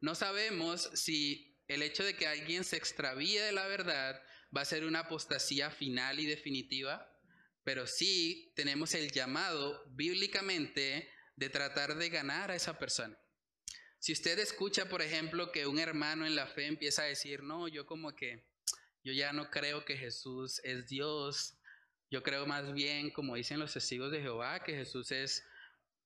No 0.03 0.14
sabemos 0.14 0.90
si 0.92 1.57
el 1.66 1.80
hecho 1.80 2.05
de 2.05 2.14
que 2.14 2.26
alguien 2.26 2.62
se 2.62 2.76
extravíe 2.76 3.38
de 3.38 3.53
la 3.53 3.66
verdad 3.68 4.22
va 4.55 4.61
a 4.61 4.66
ser 4.66 4.84
una 4.84 4.99
apostasía 4.99 5.70
final 5.70 6.20
y 6.20 6.26
definitiva, 6.26 7.11
pero 7.62 7.86
sí 7.86 8.53
tenemos 8.55 8.92
el 8.92 9.11
llamado 9.12 9.82
bíblicamente 9.92 11.11
de 11.36 11.49
tratar 11.49 11.95
de 11.95 12.11
ganar 12.11 12.51
a 12.51 12.55
esa 12.55 12.78
persona. 12.78 13.18
Si 13.99 14.12
usted 14.12 14.38
escucha, 14.38 14.90
por 14.90 15.01
ejemplo, 15.01 15.51
que 15.51 15.66
un 15.66 15.78
hermano 15.78 16.26
en 16.26 16.36
la 16.36 16.47
fe 16.47 16.66
empieza 16.66 17.01
a 17.01 17.07
decir, 17.07 17.42
no, 17.42 17.66
yo 17.66 17.86
como 17.86 18.14
que, 18.14 18.45
yo 19.03 19.14
ya 19.14 19.32
no 19.32 19.49
creo 19.49 19.86
que 19.86 19.97
Jesús 19.97 20.61
es 20.64 20.86
Dios, 20.86 21.57
yo 22.11 22.22
creo 22.22 22.45
más 22.45 22.74
bien, 22.74 23.11
como 23.11 23.36
dicen 23.36 23.59
los 23.59 23.72
testigos 23.72 24.12
de 24.12 24.20
Jehová, 24.20 24.62
que 24.62 24.74
Jesús 24.74 25.12
es 25.12 25.47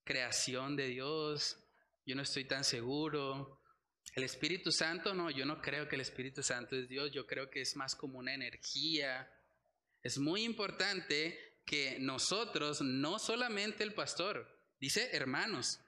creación 0.04 0.76
de 0.76 0.86
Dios, 0.86 1.64
yo 2.08 2.14
no 2.14 2.22
estoy 2.22 2.46
tan 2.46 2.64
seguro. 2.64 3.60
El 4.14 4.24
Espíritu 4.24 4.72
Santo, 4.72 5.12
no, 5.12 5.30
yo 5.30 5.44
no 5.44 5.60
creo 5.60 5.86
que 5.88 5.96
el 5.96 6.00
Espíritu 6.00 6.42
Santo 6.42 6.74
es 6.74 6.88
Dios, 6.88 7.12
yo 7.12 7.26
creo 7.26 7.50
que 7.50 7.60
es 7.60 7.76
más 7.76 7.94
como 7.94 8.18
una 8.18 8.32
energía. 8.32 9.30
Es 10.02 10.16
muy 10.16 10.42
importante 10.42 11.38
que 11.66 11.98
nosotros, 12.00 12.80
no 12.80 13.18
solamente 13.18 13.84
el 13.84 13.92
pastor, 13.92 14.48
dice 14.80 15.10
hermanos, 15.12 15.80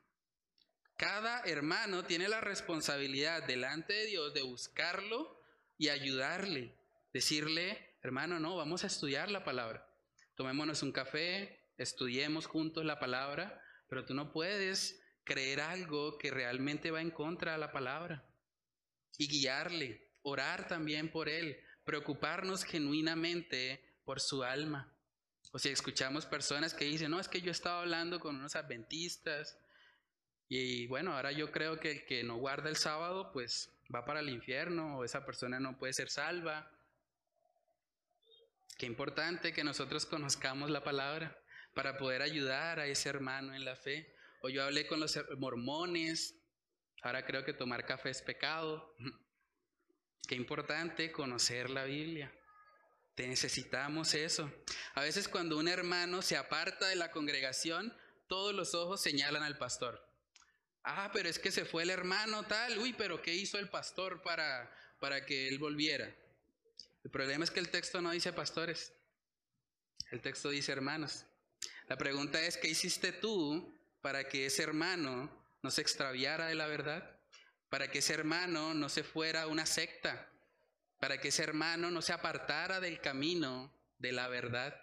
cada 0.98 1.40
hermano 1.44 2.04
tiene 2.04 2.28
la 2.28 2.42
responsabilidad 2.42 3.46
delante 3.46 3.94
de 3.94 4.04
Dios 4.04 4.34
de 4.34 4.42
buscarlo 4.42 5.40
y 5.78 5.88
ayudarle, 5.88 6.76
decirle, 7.14 7.96
hermano, 8.02 8.38
no, 8.38 8.56
vamos 8.56 8.84
a 8.84 8.88
estudiar 8.88 9.30
la 9.30 9.42
palabra. 9.42 9.90
Tomémonos 10.34 10.82
un 10.82 10.92
café, 10.92 11.64
estudiemos 11.78 12.44
juntos 12.44 12.84
la 12.84 13.00
palabra, 13.00 13.58
pero 13.88 14.04
tú 14.04 14.12
no 14.12 14.34
puedes 14.34 14.99
creer 15.24 15.60
algo 15.60 16.18
que 16.18 16.30
realmente 16.30 16.90
va 16.90 17.00
en 17.00 17.10
contra 17.10 17.52
de 17.52 17.58
la 17.58 17.72
palabra 17.72 18.24
y 19.18 19.28
guiarle, 19.28 20.10
orar 20.22 20.66
también 20.66 21.10
por 21.10 21.28
él, 21.28 21.60
preocuparnos 21.84 22.64
genuinamente 22.64 23.98
por 24.04 24.20
su 24.20 24.42
alma. 24.42 24.92
O 25.52 25.58
si 25.58 25.68
escuchamos 25.68 26.26
personas 26.26 26.74
que 26.74 26.84
dicen, 26.84 27.10
no, 27.10 27.20
es 27.20 27.28
que 27.28 27.40
yo 27.40 27.50
estaba 27.50 27.80
hablando 27.80 28.20
con 28.20 28.36
unos 28.36 28.56
adventistas 28.56 29.58
y 30.48 30.86
bueno, 30.88 31.14
ahora 31.14 31.32
yo 31.32 31.52
creo 31.52 31.78
que 31.78 31.90
el 31.92 32.04
que 32.04 32.24
no 32.24 32.36
guarda 32.36 32.68
el 32.68 32.76
sábado, 32.76 33.30
pues 33.32 33.72
va 33.94 34.04
para 34.04 34.20
el 34.20 34.28
infierno 34.28 34.98
o 34.98 35.04
esa 35.04 35.24
persona 35.24 35.60
no 35.60 35.78
puede 35.78 35.92
ser 35.92 36.10
salva. 36.10 36.70
Qué 38.76 38.86
importante 38.86 39.52
que 39.52 39.62
nosotros 39.62 40.06
conozcamos 40.06 40.70
la 40.70 40.82
palabra 40.82 41.38
para 41.74 41.98
poder 41.98 42.22
ayudar 42.22 42.80
a 42.80 42.86
ese 42.86 43.08
hermano 43.08 43.54
en 43.54 43.64
la 43.64 43.76
fe. 43.76 44.12
O 44.40 44.48
yo 44.48 44.64
hablé 44.64 44.86
con 44.86 45.00
los 45.00 45.18
mormones, 45.38 46.34
ahora 47.02 47.24
creo 47.24 47.44
que 47.44 47.52
tomar 47.52 47.84
café 47.84 48.10
es 48.10 48.22
pecado. 48.22 48.94
Qué 50.28 50.34
importante 50.34 51.12
conocer 51.12 51.70
la 51.70 51.84
Biblia. 51.84 52.32
Te 53.14 53.26
necesitamos 53.26 54.14
eso. 54.14 54.50
A 54.94 55.02
veces 55.02 55.28
cuando 55.28 55.58
un 55.58 55.68
hermano 55.68 56.22
se 56.22 56.36
aparta 56.36 56.86
de 56.88 56.96
la 56.96 57.10
congregación, 57.10 57.94
todos 58.28 58.54
los 58.54 58.74
ojos 58.74 59.02
señalan 59.02 59.42
al 59.42 59.58
pastor. 59.58 60.02
Ah, 60.84 61.10
pero 61.12 61.28
es 61.28 61.38
que 61.38 61.50
se 61.50 61.64
fue 61.64 61.82
el 61.82 61.90
hermano 61.90 62.44
tal. 62.44 62.78
Uy, 62.78 62.94
pero 62.94 63.20
¿qué 63.20 63.34
hizo 63.34 63.58
el 63.58 63.68
pastor 63.68 64.22
para, 64.22 64.74
para 65.00 65.26
que 65.26 65.48
él 65.48 65.58
volviera? 65.58 66.14
El 67.04 67.10
problema 67.10 67.44
es 67.44 67.50
que 67.50 67.60
el 67.60 67.70
texto 67.70 68.00
no 68.00 68.10
dice 68.10 68.32
pastores. 68.32 68.94
El 70.10 70.22
texto 70.22 70.48
dice 70.48 70.72
hermanos. 70.72 71.26
La 71.88 71.98
pregunta 71.98 72.40
es, 72.40 72.56
¿qué 72.56 72.68
hiciste 72.68 73.12
tú 73.12 73.74
para 74.00 74.28
que 74.28 74.46
ese 74.46 74.62
hermano 74.62 75.30
no 75.62 75.70
se 75.70 75.82
extraviara 75.82 76.46
de 76.46 76.54
la 76.54 76.66
verdad, 76.66 77.18
para 77.68 77.90
que 77.90 77.98
ese 77.98 78.14
hermano 78.14 78.74
no 78.74 78.88
se 78.88 79.04
fuera 79.04 79.42
a 79.42 79.46
una 79.46 79.66
secta, 79.66 80.28
para 80.98 81.18
que 81.18 81.28
ese 81.28 81.42
hermano 81.42 81.90
no 81.90 82.02
se 82.02 82.12
apartara 82.12 82.80
del 82.80 83.00
camino 83.00 83.72
de 83.98 84.12
la 84.12 84.28
verdad. 84.28 84.80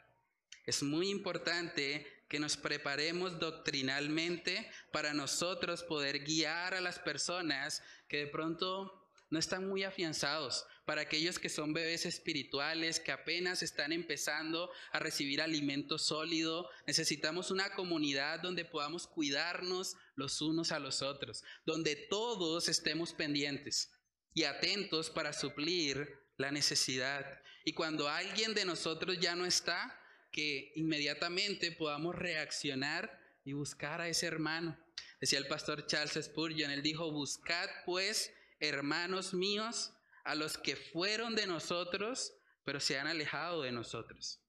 Es 0.65 0.83
muy 0.83 1.09
importante 1.09 2.05
que 2.27 2.39
nos 2.39 2.57
preparemos 2.57 3.39
doctrinalmente 3.39 4.69
para 4.91 5.13
nosotros 5.13 5.83
poder 5.83 6.19
guiar 6.19 6.73
a 6.73 6.81
las 6.81 6.99
personas 6.99 7.83
que 8.07 8.17
de 8.17 8.27
pronto 8.27 9.09
no 9.29 9.39
están 9.39 9.67
muy 9.67 9.83
afianzados, 9.83 10.65
para 10.87 11.01
aquellos 11.01 11.37
que 11.37 11.49
son 11.49 11.73
bebés 11.73 12.05
espirituales, 12.05 13.01
que 13.01 13.11
apenas 13.11 13.61
están 13.61 13.91
empezando 13.91 14.71
a 14.93 14.99
recibir 14.99 15.41
alimento 15.41 15.99
sólido. 15.99 16.69
Necesitamos 16.87 17.51
una 17.51 17.71
comunidad 17.71 18.39
donde 18.39 18.63
podamos 18.63 19.05
cuidarnos 19.05 19.97
los 20.15 20.41
unos 20.41 20.71
a 20.71 20.79
los 20.79 21.01
otros, 21.01 21.43
donde 21.65 21.97
todos 22.09 22.69
estemos 22.69 23.11
pendientes 23.13 23.91
y 24.33 24.45
atentos 24.45 25.09
para 25.09 25.33
suplir 25.33 26.07
la 26.37 26.51
necesidad. 26.51 27.41
Y 27.65 27.73
cuando 27.73 28.07
alguien 28.07 28.53
de 28.53 28.63
nosotros 28.63 29.19
ya 29.19 29.35
no 29.35 29.45
está, 29.45 29.93
que 30.31 30.71
inmediatamente 30.75 31.73
podamos 31.73 32.15
reaccionar 32.15 33.19
y 33.43 33.51
buscar 33.51 33.99
a 33.99 34.07
ese 34.07 34.25
hermano. 34.25 34.79
Decía 35.19 35.39
el 35.39 35.47
pastor 35.47 35.85
Charles 35.85 36.17
Spurgeon, 36.23 36.71
él 36.71 36.81
dijo, 36.81 37.11
buscad 37.11 37.67
pues, 37.85 38.31
hermanos 38.61 39.33
míos, 39.33 39.91
a 40.27 40.35
los 40.35 40.57
que 40.57 40.75
fueron 40.75 41.35
de 41.35 41.47
nosotros, 41.47 42.33
pero 42.65 42.81
se 42.81 42.99
han 42.99 43.07
alejado 43.07 43.61
de 43.61 43.71
nosotros. 43.71 44.41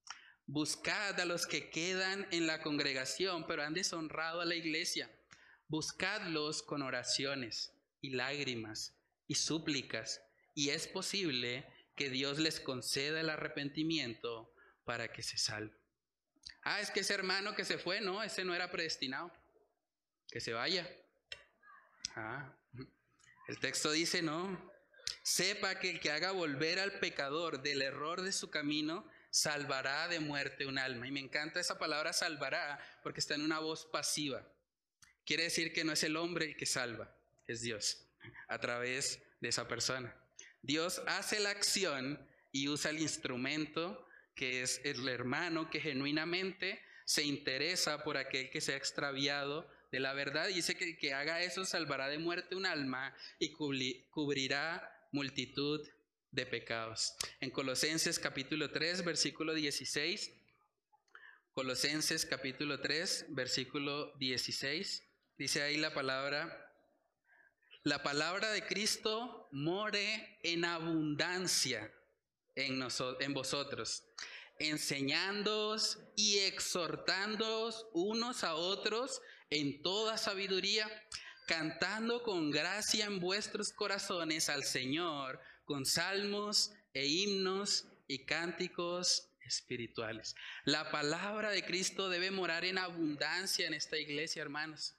Buscad 0.45 1.21
a 1.21 1.25
los 1.25 1.47
que 1.47 1.71
quedan 1.71 2.27
en 2.33 2.49
la 2.49 2.63
congregación, 2.63 3.47
pero 3.47 3.63
han 3.63 3.75
deshonrado 3.75 4.41
a 4.41 4.45
la 4.45 4.57
iglesia. 4.57 5.09
Buscadlos 5.69 6.65
con 6.65 6.83
oraciones 6.83 7.73
y 8.01 8.11
lágrimas 8.11 8.99
y 9.29 9.37
súplicas, 9.37 10.21
y 10.55 10.71
es 10.71 10.89
posible 10.89 11.65
que 11.95 12.11
Dios 12.11 12.39
les 12.41 12.59
conceda 12.59 13.21
el 13.21 13.31
arrepentimiento 13.31 14.53
para 14.85 15.13
que 15.13 15.23
se 15.23 15.39
salve. 15.39 15.77
Ah, 16.65 16.81
es 16.81 16.91
que 16.91 17.01
ese 17.01 17.15
hermano 17.15 17.55
que 17.55 17.65
se 17.65 17.79
fue, 17.79 18.01
no, 18.01 18.21
ese 18.23 18.45
no 18.45 18.53
era 18.53 18.71
predestinado. 18.71 19.33
Que 20.29 20.41
se 20.41 20.53
vaya. 20.53 20.91
Ah, 22.17 22.53
el 23.47 23.59
texto 23.61 23.93
dice, 23.93 24.23
no, 24.23 24.73
Sepa 25.29 25.79
que 25.79 25.91
el 25.91 26.01
que 26.01 26.11
haga 26.11 26.31
volver 26.31 26.79
al 26.79 27.01
pecador 27.01 27.61
del 27.61 27.83
error 27.83 28.23
de 28.23 28.33
su 28.33 28.49
camino, 28.49 29.07
salvará 29.29 30.09
de 30.09 30.21
muerte 30.21 30.65
un 30.65 30.79
alma. 30.79 31.07
Y 31.07 31.11
me 31.11 31.21
encanta 31.21 31.61
esa 31.61 31.79
palabra 31.79 32.15
salvará 32.15 32.81
porque 33.03 33.21
está 33.21 33.35
en 33.35 33.43
una 33.43 33.59
voz 33.59 33.85
pasiva. 33.85 34.43
Quiere 35.27 35.43
decir 35.43 35.75
que 35.75 35.85
no 35.85 35.93
es 35.93 36.03
el 36.03 36.17
hombre 36.17 36.47
el 36.47 36.57
que 36.57 36.65
salva, 36.65 37.15
es 37.47 37.61
Dios, 37.61 38.07
a 38.49 38.59
través 38.59 39.21
de 39.43 39.51
esa 39.51 39.69
persona. 39.69 40.17
Dios 40.63 41.03
hace 41.07 41.41
la 41.41 41.51
acción 41.51 42.27
y 42.51 42.69
usa 42.69 42.91
el 42.91 42.99
instrumento 42.99 44.09
que 44.35 44.63
es 44.63 44.81
el 44.85 45.07
hermano 45.11 45.69
que 45.69 45.83
genuinamente 45.83 46.81
se 47.05 47.23
interesa 47.23 48.03
por 48.03 48.17
aquel 48.17 48.49
que 48.49 48.63
se 48.63 48.73
ha 48.73 48.77
extraviado 48.79 49.69
de 49.93 50.01
la 50.01 50.15
verdad. 50.15 50.49
Y 50.49 50.55
dice 50.55 50.75
que 50.75 50.85
el 50.85 50.97
que 50.97 51.13
haga 51.13 51.43
eso 51.43 51.67
salvará 51.67 52.09
de 52.09 52.17
muerte 52.17 52.57
un 52.57 52.65
alma 52.65 53.15
y 53.39 53.53
cubrirá 53.53 54.95
multitud 55.11 55.87
de 56.31 56.47
pecados. 56.47 57.15
En 57.41 57.51
Colosenses 57.51 58.19
capítulo 58.19 58.71
3, 58.71 59.05
versículo 59.05 59.55
16, 59.55 60.33
Colosenses 61.53 62.27
capítulo 62.27 62.81
3, 62.81 63.27
versículo 63.31 64.15
16, 64.19 65.03
dice 65.39 65.63
ahí 65.63 65.77
la 65.77 65.93
palabra, 65.93 66.73
la 67.83 68.03
palabra 68.03 68.53
de 68.53 68.65
Cristo 68.67 69.49
more 69.51 70.39
en 70.43 70.65
abundancia 70.65 71.93
en, 72.55 72.87
en 73.21 73.35
vosotros, 73.35 74.05
enseñándoos 74.59 75.99
y 76.17 76.39
exhortándoos 76.41 77.87
unos 77.93 78.45
a 78.45 78.55
otros 78.55 79.21
en 79.51 79.83
toda 79.83 80.19
sabiduría 80.19 80.89
cantando 81.49 82.23
con 82.23 82.51
gracia 82.51 83.07
en 83.07 83.21
vuestros 83.21 83.73
corazones 83.73 84.51
al 84.51 84.65
Señor 84.65 85.41
con 85.65 85.87
salmos 85.87 86.73
e 86.93 87.07
himnos 87.07 87.87
y 88.07 88.27
cánticos 88.27 89.31
espirituales. 89.41 90.35
La 90.67 90.91
palabra 90.91 91.51
de 91.51 91.65
Cristo 91.65 92.11
debe 92.11 92.31
morar 92.31 92.67
en 92.67 92.77
abundancia 92.77 93.67
en 93.67 93.73
esta 93.73 93.97
iglesia, 93.97 94.43
hermanos. 94.43 94.95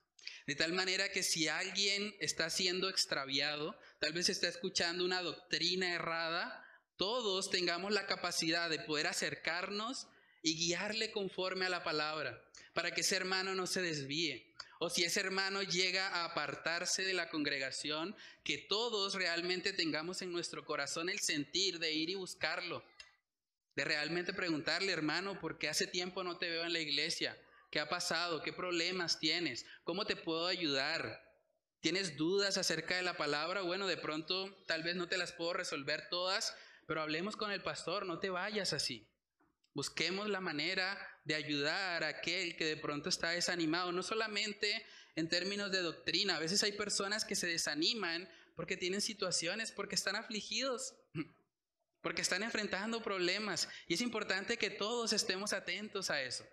De 0.48 0.56
tal 0.56 0.74
manera 0.74 1.12
que 1.12 1.22
si 1.22 1.48
alguien 1.48 2.16
está 2.20 2.50
siendo 2.50 2.90
extraviado, 2.90 3.78
tal 4.00 4.14
vez 4.14 4.28
está 4.30 4.48
escuchando 4.48 5.06
una 5.06 5.22
doctrina 5.22 5.94
errada, 5.94 6.66
todos 6.98 7.52
tengamos 7.52 7.94
la 7.94 8.08
capacidad 8.08 8.72
de 8.72 8.80
poder 8.80 9.06
acercarnos 9.06 10.08
y 10.42 10.56
guiarle 10.58 11.12
conforme 11.12 11.68
a 11.68 11.70
la 11.70 11.84
palabra, 11.84 12.42
para 12.74 12.92
que 12.92 13.02
ese 13.02 13.18
hermano 13.18 13.54
no 13.54 13.68
se 13.68 13.84
desvíe, 13.84 14.50
o 14.80 14.90
si 14.90 15.04
ese 15.04 15.20
hermano 15.20 15.62
llega 15.62 16.08
a 16.08 16.26
apartarse 16.26 17.04
de 17.04 17.14
la 17.14 17.30
congregación, 17.30 18.16
que 18.44 18.58
todos 18.58 19.14
realmente 19.14 19.74
tengamos 19.74 20.22
en 20.22 20.32
nuestro 20.32 20.66
corazón 20.66 21.10
el 21.10 21.20
sentir 21.20 21.80
de 21.80 21.92
ir 21.92 22.10
y 22.10 22.16
buscarlo, 22.16 22.84
de 23.76 23.84
realmente 23.84 24.34
preguntarle, 24.34 24.94
hermano, 24.94 25.38
¿por 25.40 25.58
qué 25.58 25.68
hace 25.68 25.86
tiempo 25.86 26.24
no 26.24 26.38
te 26.38 26.50
veo 26.50 26.64
en 26.64 26.74
la 26.74 26.80
iglesia? 26.80 27.38
¿Qué 27.70 27.82
ha 27.82 27.90
pasado? 27.90 28.42
¿Qué 28.42 28.54
problemas 28.54 29.20
tienes? 29.20 29.66
¿Cómo 29.84 30.06
te 30.06 30.16
puedo 30.16 30.48
ayudar? 30.48 31.24
¿Tienes 31.82 32.16
dudas 32.16 32.58
acerca 32.58 32.96
de 32.96 33.04
la 33.04 33.18
palabra? 33.18 33.62
Bueno, 33.62 33.86
de 33.86 33.98
pronto 33.98 34.64
tal 34.66 34.84
vez 34.84 34.96
no 34.96 35.08
te 35.08 35.18
las 35.18 35.34
puedo 35.34 35.54
resolver 35.54 36.08
todas, 36.10 36.56
pero 36.88 37.02
hablemos 37.02 37.36
con 37.36 37.52
el 37.52 37.62
pastor, 37.62 38.06
no 38.06 38.20
te 38.20 38.30
vayas 38.30 38.72
así. 38.72 39.10
Busquemos 39.74 40.30
la 40.30 40.40
manera 40.40 40.98
de 41.24 41.36
ayudar 41.36 42.04
a 42.04 42.10
aquel 42.10 42.56
que 42.56 42.66
de 42.66 42.78
pronto 42.78 43.10
está 43.10 43.30
desanimado, 43.32 43.92
no 43.92 44.04
solamente 44.04 44.86
en 45.16 45.30
términos 45.30 45.72
de 45.72 45.82
doctrina. 45.82 46.36
A 46.36 46.40
veces 46.40 46.64
hay 46.64 46.72
personas 46.72 47.26
que 47.26 47.36
se 47.36 47.48
desaniman 47.48 48.28
porque 48.56 48.78
tienen 48.78 49.02
situaciones, 49.02 49.72
porque 49.72 49.96
están 49.96 50.16
afligidos, 50.16 50.96
porque 52.02 52.22
están 52.22 52.44
enfrentando 52.44 53.04
problemas. 53.04 53.70
Y 53.88 53.94
es 53.94 54.02
importante 54.02 54.58
que 54.58 54.70
todos 54.70 55.14
estemos 55.14 55.54
atentos 55.54 56.10
a 56.10 56.22
eso, 56.22 56.46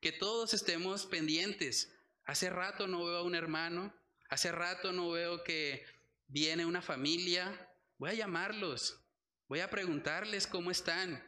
que 0.00 0.12
todos 0.12 0.54
estemos 0.54 1.06
pendientes. 1.06 1.92
Hace 2.24 2.50
rato 2.50 2.86
no 2.86 3.04
veo 3.04 3.18
a 3.18 3.22
un 3.22 3.34
hermano, 3.34 3.94
hace 4.28 4.50
rato 4.50 4.92
no 4.92 5.10
veo 5.10 5.44
que 5.44 5.84
viene 6.26 6.66
una 6.66 6.82
familia. 6.82 7.70
Voy 7.98 8.10
a 8.10 8.14
llamarlos, 8.14 9.00
voy 9.48 9.60
a 9.60 9.70
preguntarles 9.70 10.46
cómo 10.46 10.70
están 10.70 11.22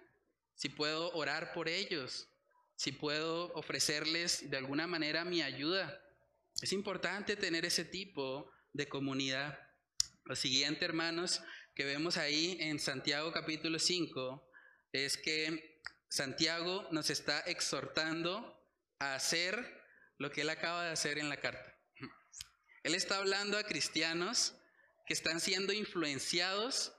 si 0.54 0.68
puedo 0.68 1.12
orar 1.12 1.52
por 1.52 1.68
ellos, 1.68 2.28
si 2.78 2.92
puedo 2.92 3.52
ofrecerles 3.54 4.48
de 4.50 4.56
alguna 4.56 4.86
manera 4.86 5.24
mi 5.24 5.42
ayuda. 5.42 6.00
Es 6.62 6.72
importante 6.72 7.34
tener 7.34 7.64
ese 7.64 7.84
tipo 7.84 8.52
de 8.72 8.88
comunidad. 8.88 9.58
Lo 10.24 10.36
siguiente, 10.36 10.84
hermanos, 10.84 11.42
que 11.74 11.84
vemos 11.84 12.16
ahí 12.16 12.56
en 12.60 12.78
Santiago 12.78 13.32
capítulo 13.32 13.80
5 13.80 14.48
es 14.92 15.16
que 15.16 15.80
Santiago 16.08 16.86
nos 16.92 17.10
está 17.10 17.40
exhortando 17.40 18.64
a 19.00 19.16
hacer 19.16 19.82
lo 20.16 20.30
que 20.30 20.42
él 20.42 20.48
acaba 20.48 20.84
de 20.84 20.92
hacer 20.92 21.18
en 21.18 21.28
la 21.28 21.40
carta. 21.40 21.76
Él 22.84 22.94
está 22.94 23.16
hablando 23.16 23.58
a 23.58 23.64
cristianos 23.64 24.54
que 25.04 25.14
están 25.14 25.40
siendo 25.40 25.72
influenciados 25.72 26.92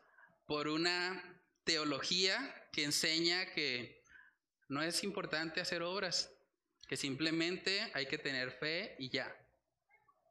por 0.45 0.67
una 0.67 1.41
teología 1.63 2.67
que 2.73 2.84
enseña 2.84 3.53
que 3.53 3.98
no 4.70 4.82
es 4.82 5.03
importante 5.03 5.59
hacer 5.59 5.82
obras, 5.82 6.32
que 6.88 6.95
simplemente 6.95 7.91
hay 7.93 8.05
que 8.05 8.17
tener 8.17 8.51
fe 8.51 8.95
y 8.97 9.09
ya. 9.09 9.36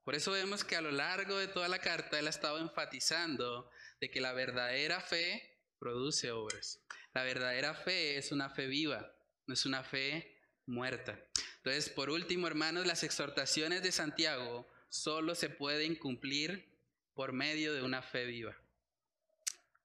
Por 0.05 0.15
eso 0.15 0.33
vemos 0.33 0.65
que 0.65 0.77
a 0.77 0.81
lo 0.81 0.91
largo 0.91 1.37
de 1.37 1.49
toda 1.49 1.69
la 1.69 1.81
carta 1.81 2.19
él 2.19 2.27
ha 2.27 2.31
estado 2.31 2.59
enfatizando 2.59 3.71
de 4.01 4.11
que 4.11 4.21
la 4.21 4.33
verdadera 4.33 5.01
fe 5.01 5.61
produce 5.79 6.31
obras. 6.31 6.81
La 7.13 7.25
verdadera 7.25 7.75
fe 7.75 8.17
es 8.17 8.33
una 8.33 8.49
fe 8.49 8.67
viva, 8.67 9.13
no 9.47 9.55
es 9.55 9.67
una 9.67 9.85
fe 9.85 10.41
muerta. 10.67 11.19
Entonces, 11.57 11.91
por 11.91 12.09
último, 12.09 12.47
hermanos, 12.47 12.87
las 12.87 13.03
exhortaciones 13.03 13.83
de 13.83 13.93
Santiago 13.93 14.67
solo 14.89 15.35
se 15.35 15.51
pueden 15.51 15.97
cumplir 15.97 16.75
por 17.15 17.33
medio 17.33 17.75
de 17.75 17.83
una 17.83 18.03
fe 18.03 18.25
viva 18.25 18.57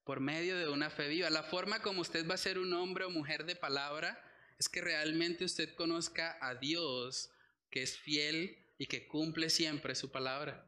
por 0.03 0.19
medio 0.19 0.57
de 0.57 0.67
una 0.67 0.89
fe 0.89 1.07
viva. 1.07 1.29
La 1.29 1.43
forma 1.43 1.81
como 1.81 2.01
usted 2.01 2.27
va 2.29 2.33
a 2.33 2.37
ser 2.37 2.57
un 2.57 2.73
hombre 2.73 3.05
o 3.05 3.09
mujer 3.09 3.45
de 3.45 3.55
palabra 3.55 4.21
es 4.59 4.69
que 4.69 4.81
realmente 4.81 5.45
usted 5.45 5.73
conozca 5.75 6.37
a 6.41 6.55
Dios, 6.55 7.31
que 7.69 7.83
es 7.83 7.97
fiel 7.97 8.57
y 8.77 8.87
que 8.87 9.07
cumple 9.07 9.49
siempre 9.49 9.95
su 9.95 10.11
palabra. 10.11 10.65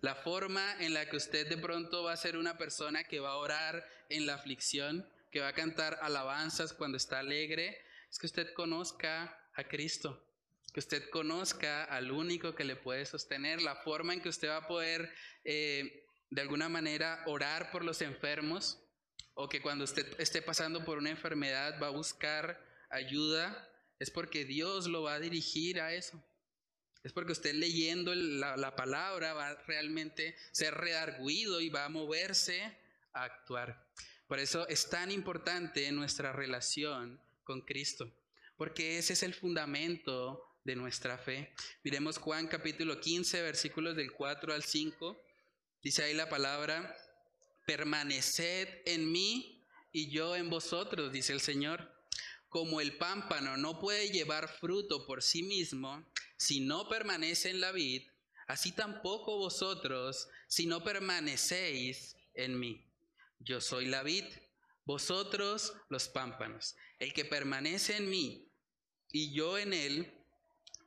La 0.00 0.14
forma 0.14 0.76
en 0.80 0.94
la 0.94 1.08
que 1.08 1.16
usted 1.16 1.48
de 1.48 1.56
pronto 1.56 2.04
va 2.04 2.12
a 2.12 2.16
ser 2.16 2.36
una 2.36 2.56
persona 2.56 3.04
que 3.04 3.20
va 3.20 3.30
a 3.30 3.36
orar 3.36 3.88
en 4.08 4.26
la 4.26 4.34
aflicción, 4.34 5.08
que 5.30 5.40
va 5.40 5.48
a 5.48 5.54
cantar 5.54 5.98
alabanzas 6.02 6.72
cuando 6.72 6.96
está 6.96 7.18
alegre, 7.18 7.78
es 8.10 8.18
que 8.18 8.26
usted 8.26 8.52
conozca 8.54 9.38
a 9.54 9.64
Cristo, 9.64 10.24
que 10.72 10.80
usted 10.80 11.10
conozca 11.10 11.84
al 11.84 12.10
único 12.10 12.54
que 12.54 12.64
le 12.64 12.76
puede 12.76 13.06
sostener, 13.06 13.60
la 13.62 13.76
forma 13.76 14.14
en 14.14 14.20
que 14.20 14.28
usted 14.28 14.48
va 14.48 14.58
a 14.58 14.68
poder 14.68 15.12
eh, 15.44 16.04
de 16.30 16.40
alguna 16.40 16.68
manera 16.68 17.22
orar 17.26 17.70
por 17.70 17.84
los 17.84 18.02
enfermos 18.02 18.80
o 19.34 19.48
que 19.48 19.60
cuando 19.60 19.84
usted 19.84 20.20
esté 20.20 20.42
pasando 20.42 20.84
por 20.84 20.98
una 20.98 21.10
enfermedad 21.10 21.80
va 21.80 21.88
a 21.88 21.90
buscar 21.90 22.60
ayuda, 22.90 23.68
es 23.98 24.10
porque 24.10 24.44
Dios 24.44 24.86
lo 24.86 25.02
va 25.02 25.14
a 25.14 25.20
dirigir 25.20 25.80
a 25.80 25.92
eso. 25.92 26.22
Es 27.02 27.12
porque 27.12 27.32
usted 27.32 27.54
leyendo 27.54 28.14
la, 28.14 28.76
palabra 28.76 29.32
va 29.32 29.48
a 29.48 29.54
realmente 29.66 30.36
ser 30.52 30.74
redarguido 30.74 31.60
y 31.60 31.68
va 31.68 31.84
a 31.84 31.88
moverse 31.88 32.76
a 33.12 33.24
actuar. 33.24 33.88
Por 34.26 34.38
eso 34.38 34.68
es 34.68 34.90
tan 34.90 35.10
importante 35.10 35.90
nuestra 35.92 36.32
relación 36.32 37.20
con 37.44 37.62
Cristo, 37.62 38.12
porque 38.56 38.98
ese 38.98 39.14
es 39.14 39.22
el 39.22 39.32
fundamento 39.32 40.44
de 40.64 40.76
nuestra 40.76 41.16
fe. 41.16 41.54
Miremos 41.82 42.18
Juan 42.18 42.46
capítulo 42.46 43.00
15, 43.00 43.40
versículos 43.42 43.96
del 43.96 44.12
4 44.12 44.52
al 44.52 44.62
5. 44.62 45.24
Dice 45.82 46.02
ahí 46.02 46.14
la 46.14 46.28
palabra, 46.28 46.94
permaneced 47.64 48.82
en 48.84 49.10
mí 49.10 49.64
y 49.92 50.10
yo 50.10 50.36
en 50.36 50.50
vosotros, 50.50 51.12
dice 51.12 51.32
el 51.32 51.40
Señor. 51.40 51.97
Como 52.58 52.80
el 52.80 52.96
pámpano 52.96 53.56
no 53.56 53.78
puede 53.78 54.10
llevar 54.10 54.48
fruto 54.48 55.06
por 55.06 55.22
sí 55.22 55.44
mismo 55.44 56.04
si 56.36 56.58
no 56.58 56.88
permanece 56.88 57.50
en 57.50 57.60
la 57.60 57.70
vid, 57.70 58.02
así 58.48 58.72
tampoco 58.72 59.38
vosotros 59.38 60.26
si 60.48 60.66
no 60.66 60.82
permanecéis 60.82 62.16
en 62.34 62.58
mí. 62.58 62.84
Yo 63.38 63.60
soy 63.60 63.86
la 63.86 64.02
vid, 64.02 64.24
vosotros 64.84 65.72
los 65.88 66.08
pámpanos. 66.08 66.74
El 66.98 67.12
que 67.12 67.24
permanece 67.24 67.96
en 67.96 68.10
mí 68.10 68.50
y 69.12 69.32
yo 69.32 69.56
en 69.56 69.72
él, 69.72 70.12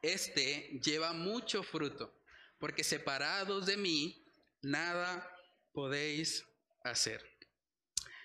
este 0.02 0.78
lleva 0.84 1.14
mucho 1.14 1.64
fruto, 1.64 2.14
porque 2.60 2.84
separados 2.84 3.66
de 3.66 3.78
mí, 3.78 4.26
nada 4.62 5.26
podéis 5.72 6.44
hacer. 6.84 7.26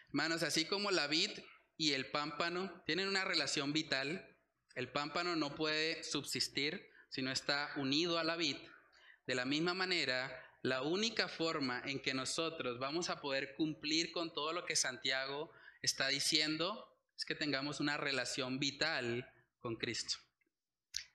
Hermanos, 0.08 0.42
así 0.42 0.64
como 0.64 0.90
la 0.90 1.06
vid 1.06 1.30
y 1.76 1.92
el 1.92 2.10
pámpano 2.10 2.82
tienen 2.86 3.08
una 3.08 3.24
relación 3.24 3.72
vital, 3.72 4.36
el 4.74 4.90
pámpano 4.90 5.36
no 5.36 5.54
puede 5.54 6.02
subsistir 6.04 6.90
si 7.08 7.22
no 7.22 7.30
está 7.30 7.72
unido 7.76 8.18
a 8.18 8.24
la 8.24 8.36
vid. 8.36 8.56
De 9.26 9.34
la 9.34 9.44
misma 9.44 9.74
manera, 9.74 10.42
la 10.62 10.82
única 10.82 11.28
forma 11.28 11.82
en 11.84 12.00
que 12.00 12.14
nosotros 12.14 12.78
vamos 12.78 13.08
a 13.08 13.20
poder 13.20 13.54
cumplir 13.56 14.12
con 14.12 14.32
todo 14.32 14.52
lo 14.52 14.64
que 14.64 14.76
Santiago 14.76 15.50
está 15.82 16.08
diciendo 16.08 16.92
es 17.16 17.24
que 17.24 17.34
tengamos 17.34 17.80
una 17.80 17.96
relación 17.96 18.58
vital 18.58 19.30
con 19.60 19.76
Cristo. 19.76 20.16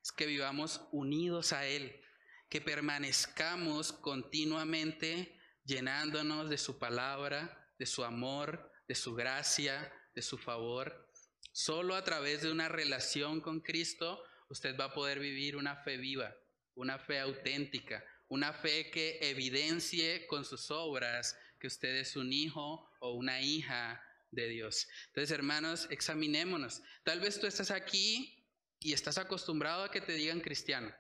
Es 0.02 0.12
que 0.12 0.26
vivamos 0.26 0.82
unidos 0.92 1.54
a 1.54 1.66
Él, 1.68 2.02
que 2.50 2.62
permanezcamos 2.62 3.94
continuamente 3.94 5.38
llenándonos 5.66 6.50
de 6.50 6.58
su 6.58 6.80
palabra, 6.80 7.74
de 7.78 7.86
su 7.86 8.04
amor, 8.04 8.72
de 8.88 8.96
su 8.96 9.14
gracia, 9.14 9.92
de 10.14 10.22
su 10.22 10.38
favor. 10.38 11.08
Solo 11.52 11.96
a 11.96 12.04
través 12.04 12.42
de 12.42 12.52
una 12.52 12.70
relación 12.70 13.42
con 13.42 13.62
Cristo 13.62 14.24
usted 14.50 14.78
va 14.78 14.86
a 14.86 14.94
poder 14.94 15.20
vivir 15.20 15.56
una 15.56 15.78
fe 15.78 15.98
viva, 15.98 16.36
una 16.76 17.00
fe 17.00 17.20
auténtica, 17.20 18.04
una 18.28 18.54
fe 18.54 18.90
que 18.92 19.20
evidencie 19.22 20.28
con 20.28 20.46
sus 20.46 20.72
obras 20.72 21.38
que 21.60 21.68
usted 21.68 21.96
es 21.96 22.16
un 22.16 22.34
hijo 22.34 22.90
o 23.00 23.14
una 23.14 23.42
hija 23.42 24.02
de 24.32 24.48
Dios. 24.48 24.88
Entonces, 25.08 25.32
hermanos, 25.32 25.88
examinémonos. 25.90 26.82
Tal 27.04 27.20
vez 27.20 27.40
tú 27.40 27.48
estás 27.48 27.72
aquí 27.72 28.48
y 28.80 28.94
estás 28.94 29.18
acostumbrado 29.18 29.84
a 29.84 29.92
que 29.92 30.02
te 30.02 30.14
digan 30.14 30.42
cristiano. 30.42 30.94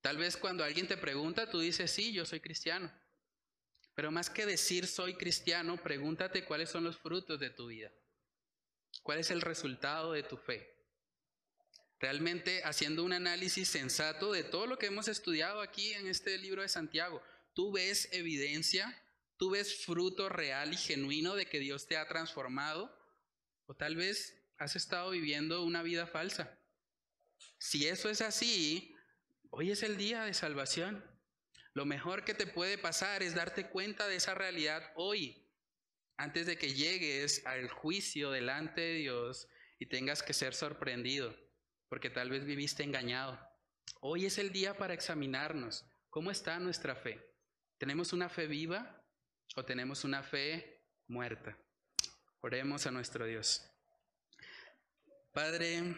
Tal 0.00 0.16
vez 0.16 0.36
cuando 0.36 0.64
alguien 0.64 0.88
te 0.88 0.96
pregunta, 0.96 1.50
tú 1.50 1.60
dices, 1.60 1.90
sí, 1.90 2.12
yo 2.12 2.24
soy 2.24 2.40
cristiano. 2.40 2.92
Pero 3.96 4.12
más 4.12 4.28
que 4.28 4.44
decir 4.44 4.86
soy 4.86 5.14
cristiano, 5.14 5.78
pregúntate 5.82 6.44
cuáles 6.44 6.68
son 6.68 6.84
los 6.84 6.98
frutos 6.98 7.40
de 7.40 7.48
tu 7.48 7.68
vida. 7.68 7.90
¿Cuál 9.02 9.20
es 9.20 9.30
el 9.30 9.40
resultado 9.40 10.12
de 10.12 10.22
tu 10.22 10.36
fe? 10.36 10.76
Realmente 11.98 12.62
haciendo 12.64 13.02
un 13.04 13.14
análisis 13.14 13.68
sensato 13.68 14.32
de 14.32 14.44
todo 14.44 14.66
lo 14.66 14.78
que 14.78 14.86
hemos 14.86 15.08
estudiado 15.08 15.62
aquí 15.62 15.94
en 15.94 16.08
este 16.08 16.36
libro 16.36 16.60
de 16.60 16.68
Santiago, 16.68 17.22
¿tú 17.54 17.72
ves 17.72 18.10
evidencia? 18.12 19.02
¿Tú 19.38 19.50
ves 19.50 19.84
fruto 19.86 20.28
real 20.28 20.74
y 20.74 20.76
genuino 20.76 21.34
de 21.34 21.46
que 21.46 21.58
Dios 21.58 21.86
te 21.86 21.96
ha 21.96 22.06
transformado? 22.06 22.94
¿O 23.64 23.74
tal 23.74 23.96
vez 23.96 24.36
has 24.58 24.76
estado 24.76 25.10
viviendo 25.10 25.64
una 25.64 25.82
vida 25.82 26.06
falsa? 26.06 26.58
Si 27.56 27.88
eso 27.88 28.10
es 28.10 28.20
así, 28.20 28.94
hoy 29.48 29.70
es 29.70 29.82
el 29.82 29.96
día 29.96 30.24
de 30.24 30.34
salvación. 30.34 31.02
Lo 31.76 31.84
mejor 31.84 32.24
que 32.24 32.32
te 32.32 32.46
puede 32.46 32.78
pasar 32.78 33.22
es 33.22 33.34
darte 33.34 33.68
cuenta 33.68 34.08
de 34.08 34.16
esa 34.16 34.34
realidad 34.34 34.82
hoy, 34.94 35.46
antes 36.16 36.46
de 36.46 36.56
que 36.56 36.72
llegues 36.72 37.44
al 37.44 37.68
juicio 37.68 38.30
delante 38.30 38.80
de 38.80 38.94
Dios 38.94 39.46
y 39.78 39.84
tengas 39.84 40.22
que 40.22 40.32
ser 40.32 40.54
sorprendido 40.54 41.36
porque 41.90 42.08
tal 42.08 42.30
vez 42.30 42.46
viviste 42.46 42.82
engañado. 42.82 43.38
Hoy 44.00 44.24
es 44.24 44.38
el 44.38 44.52
día 44.52 44.78
para 44.78 44.94
examinarnos. 44.94 45.84
¿Cómo 46.08 46.30
está 46.30 46.58
nuestra 46.58 46.96
fe? 46.96 47.22
¿Tenemos 47.76 48.14
una 48.14 48.30
fe 48.30 48.46
viva 48.46 49.04
o 49.54 49.62
tenemos 49.62 50.02
una 50.04 50.22
fe 50.22 50.82
muerta? 51.08 51.58
Oremos 52.40 52.86
a 52.86 52.90
nuestro 52.90 53.26
Dios. 53.26 53.70
Padre, 55.30 55.94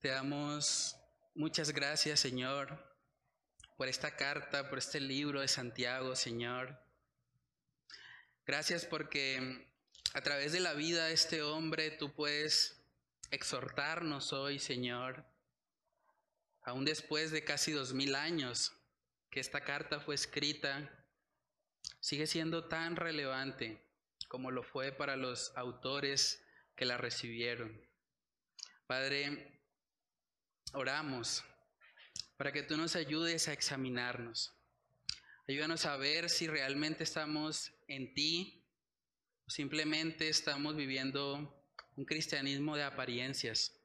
te 0.00 0.08
damos 0.08 0.96
muchas 1.36 1.70
gracias, 1.70 2.18
Señor, 2.18 2.95
por 3.76 3.88
esta 3.88 4.16
carta, 4.16 4.68
por 4.68 4.78
este 4.78 5.00
libro 5.00 5.40
de 5.40 5.48
Santiago, 5.48 6.16
Señor. 6.16 6.78
Gracias 8.46 8.86
porque 8.86 9.66
a 10.14 10.20
través 10.22 10.52
de 10.52 10.60
la 10.60 10.72
vida 10.72 11.06
de 11.06 11.12
este 11.12 11.42
hombre 11.42 11.90
tú 11.90 12.14
puedes 12.14 12.82
exhortarnos 13.30 14.32
hoy, 14.32 14.58
Señor, 14.58 15.26
aún 16.62 16.84
después 16.84 17.30
de 17.30 17.44
casi 17.44 17.72
dos 17.72 17.92
mil 17.92 18.14
años 18.14 18.72
que 19.30 19.40
esta 19.40 19.60
carta 19.60 20.00
fue 20.00 20.14
escrita, 20.14 20.90
sigue 22.00 22.26
siendo 22.26 22.68
tan 22.68 22.96
relevante 22.96 23.84
como 24.28 24.50
lo 24.50 24.62
fue 24.62 24.92
para 24.92 25.16
los 25.16 25.52
autores 25.56 26.42
que 26.74 26.84
la 26.84 26.96
recibieron. 26.96 27.80
Padre, 28.86 29.60
oramos 30.72 31.44
para 32.36 32.52
que 32.52 32.62
tú 32.62 32.76
nos 32.76 32.96
ayudes 32.96 33.48
a 33.48 33.52
examinarnos. 33.52 34.54
Ayúdanos 35.48 35.86
a 35.86 35.96
ver 35.96 36.28
si 36.28 36.48
realmente 36.48 37.04
estamos 37.04 37.72
en 37.88 38.12
ti 38.14 38.64
o 39.46 39.50
simplemente 39.50 40.28
estamos 40.28 40.76
viviendo 40.76 41.64
un 41.96 42.04
cristianismo 42.04 42.76
de 42.76 42.82
apariencias. 42.82 43.80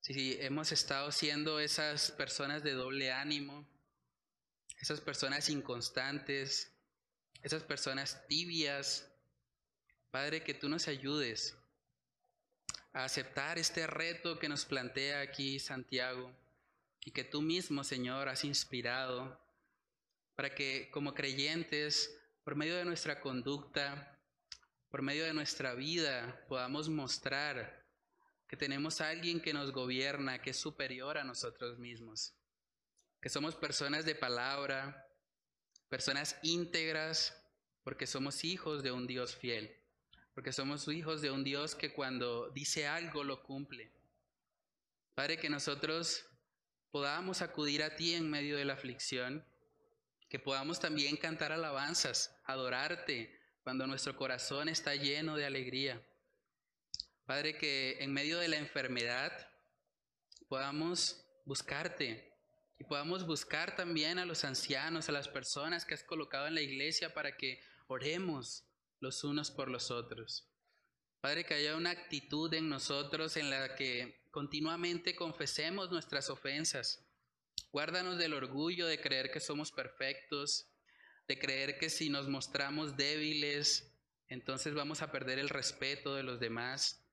Si 0.00 0.36
hemos 0.40 0.72
estado 0.72 1.12
siendo 1.12 1.60
esas 1.60 2.10
personas 2.12 2.62
de 2.62 2.72
doble 2.72 3.12
ánimo, 3.12 3.68
esas 4.80 5.00
personas 5.00 5.48
inconstantes, 5.48 6.72
esas 7.42 7.62
personas 7.62 8.26
tibias, 8.28 9.08
Padre, 10.10 10.42
que 10.42 10.54
tú 10.54 10.68
nos 10.68 10.88
ayudes 10.88 11.56
a 12.92 13.04
aceptar 13.04 13.58
este 13.58 13.86
reto 13.86 14.38
que 14.38 14.48
nos 14.48 14.64
plantea 14.64 15.20
aquí 15.20 15.58
Santiago 15.58 16.32
y 17.04 17.10
que 17.10 17.24
tú 17.24 17.42
mismo, 17.42 17.84
Señor, 17.84 18.28
has 18.28 18.44
inspirado 18.44 19.40
para 20.34 20.54
que 20.54 20.90
como 20.90 21.14
creyentes, 21.14 22.18
por 22.44 22.56
medio 22.56 22.76
de 22.76 22.84
nuestra 22.84 23.20
conducta, 23.20 24.18
por 24.88 25.02
medio 25.02 25.24
de 25.24 25.32
nuestra 25.32 25.74
vida 25.74 26.44
podamos 26.48 26.88
mostrar 26.88 27.82
que 28.48 28.56
tenemos 28.56 29.00
a 29.00 29.08
alguien 29.08 29.40
que 29.40 29.52
nos 29.52 29.72
gobierna, 29.72 30.42
que 30.42 30.50
es 30.50 30.56
superior 30.58 31.16
a 31.16 31.24
nosotros 31.24 31.78
mismos, 31.78 32.34
que 33.20 33.30
somos 33.30 33.56
personas 33.56 34.04
de 34.04 34.14
palabra, 34.14 35.08
personas 35.88 36.38
íntegras, 36.42 37.34
porque 37.82 38.06
somos 38.06 38.44
hijos 38.44 38.82
de 38.82 38.92
un 38.92 39.06
Dios 39.06 39.34
fiel, 39.34 39.74
porque 40.34 40.52
somos 40.52 40.86
hijos 40.88 41.22
de 41.22 41.30
un 41.30 41.44
Dios 41.44 41.74
que 41.74 41.92
cuando 41.92 42.50
dice 42.50 42.86
algo 42.86 43.24
lo 43.24 43.42
cumple. 43.42 43.92
Padre, 45.14 45.38
que 45.38 45.50
nosotros 45.50 46.26
podamos 46.92 47.40
acudir 47.40 47.82
a 47.82 47.96
ti 47.96 48.14
en 48.14 48.30
medio 48.30 48.56
de 48.56 48.66
la 48.66 48.74
aflicción, 48.74 49.44
que 50.28 50.38
podamos 50.38 50.78
también 50.78 51.16
cantar 51.16 51.50
alabanzas, 51.50 52.38
adorarte, 52.44 53.40
cuando 53.62 53.86
nuestro 53.86 54.16
corazón 54.16 54.68
está 54.68 54.94
lleno 54.94 55.36
de 55.36 55.46
alegría. 55.46 56.02
Padre, 57.24 57.56
que 57.56 57.96
en 58.00 58.12
medio 58.12 58.38
de 58.38 58.48
la 58.48 58.56
enfermedad 58.56 59.32
podamos 60.48 61.24
buscarte 61.46 62.30
y 62.78 62.84
podamos 62.84 63.26
buscar 63.26 63.74
también 63.74 64.18
a 64.18 64.26
los 64.26 64.44
ancianos, 64.44 65.08
a 65.08 65.12
las 65.12 65.28
personas 65.28 65.84
que 65.84 65.94
has 65.94 66.02
colocado 66.02 66.46
en 66.46 66.54
la 66.54 66.60
iglesia 66.60 67.14
para 67.14 67.36
que 67.36 67.62
oremos 67.86 68.64
los 69.00 69.24
unos 69.24 69.50
por 69.50 69.70
los 69.70 69.90
otros. 69.90 70.48
Padre, 71.20 71.44
que 71.44 71.54
haya 71.54 71.76
una 71.76 71.90
actitud 71.90 72.52
en 72.52 72.68
nosotros 72.68 73.36
en 73.36 73.48
la 73.48 73.76
que 73.76 74.21
continuamente 74.32 75.14
confesemos 75.14 75.92
nuestras 75.92 76.30
ofensas. 76.30 77.06
Guárdanos 77.70 78.18
del 78.18 78.32
orgullo 78.32 78.86
de 78.86 79.00
creer 79.00 79.30
que 79.30 79.40
somos 79.40 79.70
perfectos, 79.70 80.68
de 81.28 81.38
creer 81.38 81.78
que 81.78 81.90
si 81.90 82.08
nos 82.08 82.28
mostramos 82.28 82.96
débiles, 82.96 83.94
entonces 84.28 84.74
vamos 84.74 85.02
a 85.02 85.12
perder 85.12 85.38
el 85.38 85.50
respeto 85.50 86.14
de 86.14 86.22
los 86.22 86.40
demás. 86.40 87.04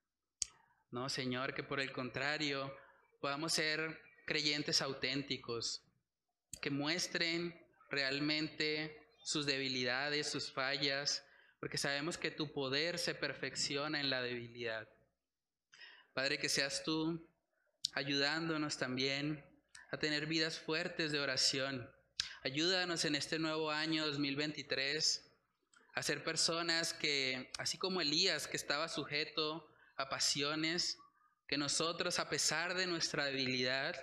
No, 0.92 1.10
Señor, 1.10 1.54
que 1.54 1.62
por 1.62 1.82
el 1.82 1.92
contrario 1.92 2.74
podamos 3.20 3.54
ser 3.54 4.02
creyentes 4.26 4.82
auténticos, 4.82 5.84
que 6.62 6.70
muestren 6.70 7.54
realmente 7.90 9.14
sus 9.22 9.46
debilidades, 9.46 10.32
sus 10.32 10.52
fallas, 10.52 11.26
porque 11.60 11.78
sabemos 11.78 12.18
que 12.18 12.32
tu 12.32 12.54
poder 12.54 12.98
se 12.98 13.14
perfecciona 13.14 14.00
en 14.00 14.10
la 14.10 14.22
debilidad. 14.22 14.88
Padre, 16.14 16.40
que 16.40 16.50
seas 16.50 16.84
tú 16.84 17.28
ayudándonos 17.94 18.78
también 18.78 19.44
a 19.92 19.98
tener 19.98 20.26
vidas 20.26 20.60
fuertes 20.60 21.12
de 21.12 21.20
oración. 21.20 21.90
Ayúdanos 22.44 23.06
en 23.06 23.16
este 23.16 23.40
nuevo 23.40 23.72
año 23.72 24.06
2023 24.06 25.32
a 25.94 26.04
ser 26.04 26.24
personas 26.24 26.94
que, 26.94 27.52
así 27.58 27.78
como 27.78 28.02
Elías, 28.02 28.48
que 28.48 28.58
estaba 28.58 28.88
sujeto 28.88 29.68
a 29.98 30.10
pasiones, 30.10 30.98
que 31.48 31.58
nosotros, 31.58 32.20
a 32.20 32.30
pesar 32.30 32.76
de 32.76 32.88
nuestra 32.88 33.26
debilidad, 33.26 33.96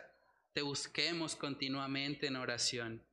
te 0.52 0.62
busquemos 0.62 1.36
continuamente 1.36 2.26
en 2.26 2.36
oración. 2.36 3.06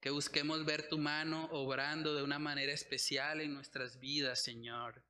Que 0.00 0.10
busquemos 0.10 0.64
ver 0.64 0.88
tu 0.88 0.98
mano 0.98 1.48
obrando 1.52 2.14
de 2.14 2.22
una 2.22 2.38
manera 2.38 2.72
especial 2.72 3.40
en 3.40 3.54
nuestras 3.54 4.00
vidas, 4.00 4.42
Señor. 4.42 5.02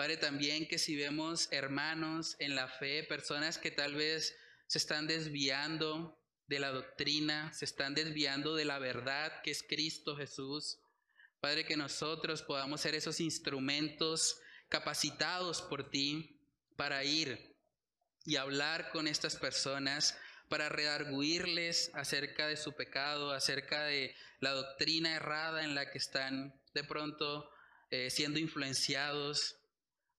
Padre, 0.00 0.16
también 0.16 0.66
que 0.66 0.78
si 0.78 0.96
vemos 0.96 1.48
hermanos 1.50 2.34
en 2.38 2.54
la 2.54 2.68
fe, 2.68 3.04
personas 3.04 3.58
que 3.58 3.70
tal 3.70 3.96
vez 3.96 4.34
se 4.66 4.78
están 4.78 5.06
desviando 5.06 6.18
de 6.46 6.58
la 6.58 6.70
doctrina, 6.70 7.52
se 7.52 7.66
están 7.66 7.92
desviando 7.92 8.56
de 8.56 8.64
la 8.64 8.78
verdad 8.78 9.42
que 9.42 9.50
es 9.50 9.62
Cristo 9.62 10.16
Jesús, 10.16 10.78
Padre, 11.38 11.66
que 11.66 11.76
nosotros 11.76 12.40
podamos 12.40 12.80
ser 12.80 12.94
esos 12.94 13.20
instrumentos 13.20 14.40
capacitados 14.70 15.60
por 15.60 15.90
ti 15.90 16.40
para 16.76 17.04
ir 17.04 17.54
y 18.24 18.36
hablar 18.36 18.92
con 18.92 19.06
estas 19.06 19.36
personas, 19.36 20.16
para 20.48 20.70
redarguirles 20.70 21.90
acerca 21.92 22.46
de 22.46 22.56
su 22.56 22.72
pecado, 22.72 23.32
acerca 23.32 23.82
de 23.82 24.16
la 24.38 24.52
doctrina 24.52 25.14
errada 25.14 25.62
en 25.62 25.74
la 25.74 25.90
que 25.90 25.98
están 25.98 26.58
de 26.72 26.84
pronto 26.84 27.50
eh, 27.90 28.08
siendo 28.08 28.38
influenciados. 28.38 29.59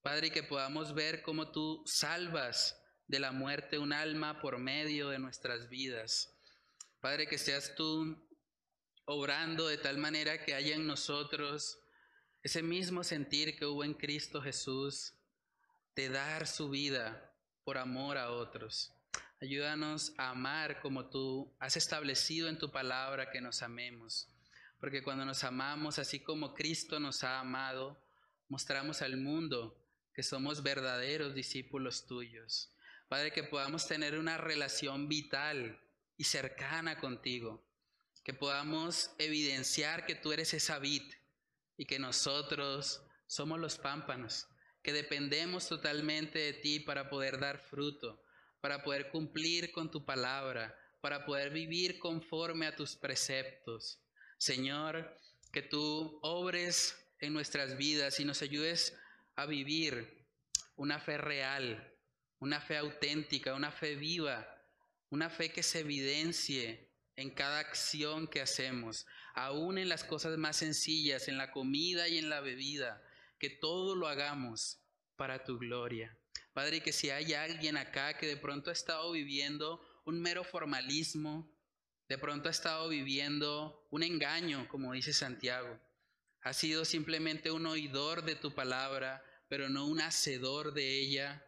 Padre, 0.02 0.32
que 0.32 0.42
podamos 0.42 0.96
ver 0.96 1.22
cómo 1.22 1.52
tú 1.52 1.84
salvas 1.86 2.76
de 3.08 3.20
la 3.20 3.32
muerte 3.32 3.78
un 3.78 3.94
alma 3.94 4.42
por 4.42 4.58
medio 4.58 5.10
de 5.10 5.20
nuestras 5.20 5.70
vidas. 5.70 6.36
Padre, 7.00 7.28
que 7.28 7.38
seas 7.38 7.76
tú 7.76 8.18
obrando 9.06 9.68
de 9.68 9.78
tal 9.78 10.00
manera 10.00 10.44
que 10.44 10.56
haya 10.56 10.76
en 10.76 10.88
nosotros 10.88 11.78
ese 12.42 12.64
mismo 12.64 13.04
sentir 13.04 13.56
que 13.56 13.68
hubo 13.68 13.84
en 13.84 13.94
Cristo 13.94 14.42
Jesús 14.42 15.14
de 15.96 16.10
dar 16.10 16.48
su 16.48 16.72
vida 16.72 17.32
por 17.64 17.78
amor 17.78 18.18
a 18.18 18.32
otros. 18.32 18.92
Ayúdanos 19.40 20.14
a 20.18 20.32
amar 20.32 20.82
como 20.82 21.10
tú 21.10 21.56
has 21.60 21.78
establecido 21.78 22.50
en 22.50 22.58
tu 22.58 22.72
palabra 22.72 23.30
que 23.30 23.42
nos 23.42 23.62
amemos. 23.62 24.28
Porque 24.80 25.04
cuando 25.04 25.26
nos 25.26 25.44
amamos 25.44 26.00
así 26.00 26.20
como 26.20 26.56
Cristo 26.56 27.00
nos 27.00 27.24
ha 27.24 27.40
amado, 27.40 28.04
mostramos 28.48 29.04
al 29.04 29.18
mundo 29.18 29.81
que 30.22 30.28
somos 30.28 30.62
verdaderos 30.62 31.34
discípulos 31.34 32.06
tuyos. 32.06 32.70
Padre, 33.10 33.32
que 33.32 33.42
podamos 33.42 33.88
tener 33.88 34.20
una 34.20 34.38
relación 34.38 35.10
vital 35.10 35.82
y 36.16 36.26
cercana 36.26 37.00
contigo 37.00 37.66
que 38.24 38.36
podamos 38.36 39.10
evidenciar 39.18 40.06
que 40.06 40.14
tú 40.14 40.32
eres 40.32 40.54
esa 40.54 40.78
vid 40.78 41.02
y 41.76 41.86
que 41.86 41.98
nosotros 41.98 43.02
somos 43.26 43.60
los 43.60 43.80
pámpanos, 43.80 44.46
que 44.84 44.94
dependemos 44.94 45.68
totalmente 45.68 46.38
de 46.38 46.54
ti 46.54 46.80
para 46.80 47.10
poder 47.10 47.40
dar 47.40 47.58
fruto, 47.58 48.24
para 48.62 48.84
poder 48.84 49.10
cumplir 49.10 49.72
con 49.72 49.90
tu 49.90 50.06
palabra, 50.06 50.78
para 51.02 51.26
poder 51.26 51.50
vivir 51.50 51.98
conforme 51.98 52.68
a 52.68 52.76
tus 52.76 52.96
preceptos. 52.96 54.00
Señor, 54.38 55.18
que 55.52 55.64
tú 55.64 56.20
obres 56.22 56.96
en 57.18 57.34
nuestras 57.34 57.76
vidas 57.76 58.20
y 58.20 58.26
nos 58.26 58.44
ayudes 58.44 58.96
a 59.36 59.46
vivir 59.46 60.26
una 60.76 61.00
fe 61.00 61.18
real, 61.18 61.96
una 62.40 62.60
fe 62.62 62.78
auténtica, 62.78 63.54
una 63.54 63.72
fe 63.72 63.96
viva, 63.96 64.48
una 65.10 65.30
fe 65.30 65.52
que 65.52 65.64
se 65.64 65.80
evidencie 65.80 66.92
en 67.16 67.30
cada 67.30 67.60
acción 67.60 68.28
que 68.28 68.42
hacemos, 68.42 69.06
aún 69.34 69.78
en 69.78 69.90
las 69.90 70.04
cosas 70.04 70.38
más 70.38 70.58
sencillas, 70.58 71.28
en 71.28 71.38
la 71.38 71.52
comida 71.52 72.08
y 72.08 72.18
en 72.18 72.30
la 72.30 72.42
bebida, 72.42 73.04
que 73.38 73.50
todo 73.50 73.96
lo 73.96 74.08
hagamos 74.08 74.80
para 75.16 75.44
tu 75.44 75.60
gloria. 75.60 76.18
Padre, 76.54 76.82
que 76.82 76.92
si 76.92 77.10
hay 77.10 77.34
alguien 77.34 77.78
acá 77.78 78.18
que 78.18 78.28
de 78.28 78.38
pronto 78.38 78.70
ha 78.70 78.74
estado 78.74 79.12
viviendo 79.12 79.82
un 80.06 80.22
mero 80.22 80.44
formalismo, 80.44 81.52
de 82.10 82.18
pronto 82.18 82.50
ha 82.50 82.52
estado 82.52 82.90
viviendo 82.90 83.88
un 83.90 84.04
engaño, 84.04 84.68
como 84.68 84.94
dice 84.94 85.14
Santiago, 85.14 85.80
ha 86.44 86.54
sido 86.54 86.86
simplemente 86.86 87.52
un 87.52 87.66
oidor 87.66 88.24
de 88.24 88.36
tu 88.36 88.54
palabra, 88.54 89.24
pero 89.48 89.70
no 89.70 89.86
un 89.86 90.02
hacedor 90.02 90.74
de 90.74 91.00
ella. 91.00 91.46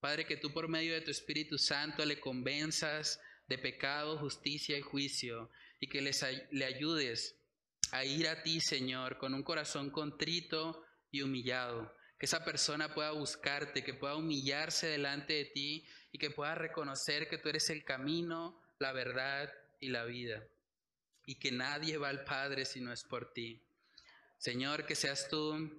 Padre, 0.00 0.24
que 0.24 0.36
tú 0.36 0.52
por 0.52 0.68
medio 0.68 0.94
de 0.94 1.02
tu 1.02 1.10
Espíritu 1.10 1.58
Santo 1.58 2.04
le 2.06 2.20
convenzas 2.20 3.20
de 3.48 3.58
pecado, 3.58 4.16
justicia 4.16 4.78
y 4.78 4.82
juicio, 4.82 5.50
y 5.78 5.88
que 5.88 6.00
les, 6.00 6.24
le 6.50 6.64
ayudes 6.64 7.36
a 7.90 8.04
ir 8.04 8.28
a 8.28 8.42
ti, 8.42 8.60
Señor, 8.60 9.18
con 9.18 9.34
un 9.34 9.42
corazón 9.42 9.90
contrito 9.90 10.84
y 11.10 11.22
humillado. 11.22 11.94
Que 12.18 12.26
esa 12.26 12.44
persona 12.44 12.94
pueda 12.94 13.10
buscarte, 13.10 13.82
que 13.82 13.94
pueda 13.94 14.16
humillarse 14.16 14.86
delante 14.86 15.34
de 15.34 15.44
ti 15.46 15.86
y 16.12 16.18
que 16.18 16.30
pueda 16.30 16.54
reconocer 16.54 17.28
que 17.28 17.38
tú 17.38 17.48
eres 17.48 17.68
el 17.70 17.84
camino, 17.84 18.60
la 18.78 18.92
verdad 18.92 19.52
y 19.80 19.88
la 19.88 20.04
vida. 20.04 20.42
Y 21.26 21.36
que 21.36 21.52
nadie 21.52 21.98
va 21.98 22.08
al 22.08 22.24
Padre 22.24 22.64
si 22.64 22.80
no 22.80 22.92
es 22.92 23.04
por 23.04 23.32
ti. 23.32 23.62
Señor, 24.40 24.86
que 24.86 24.96
seas 24.96 25.28
tú 25.28 25.70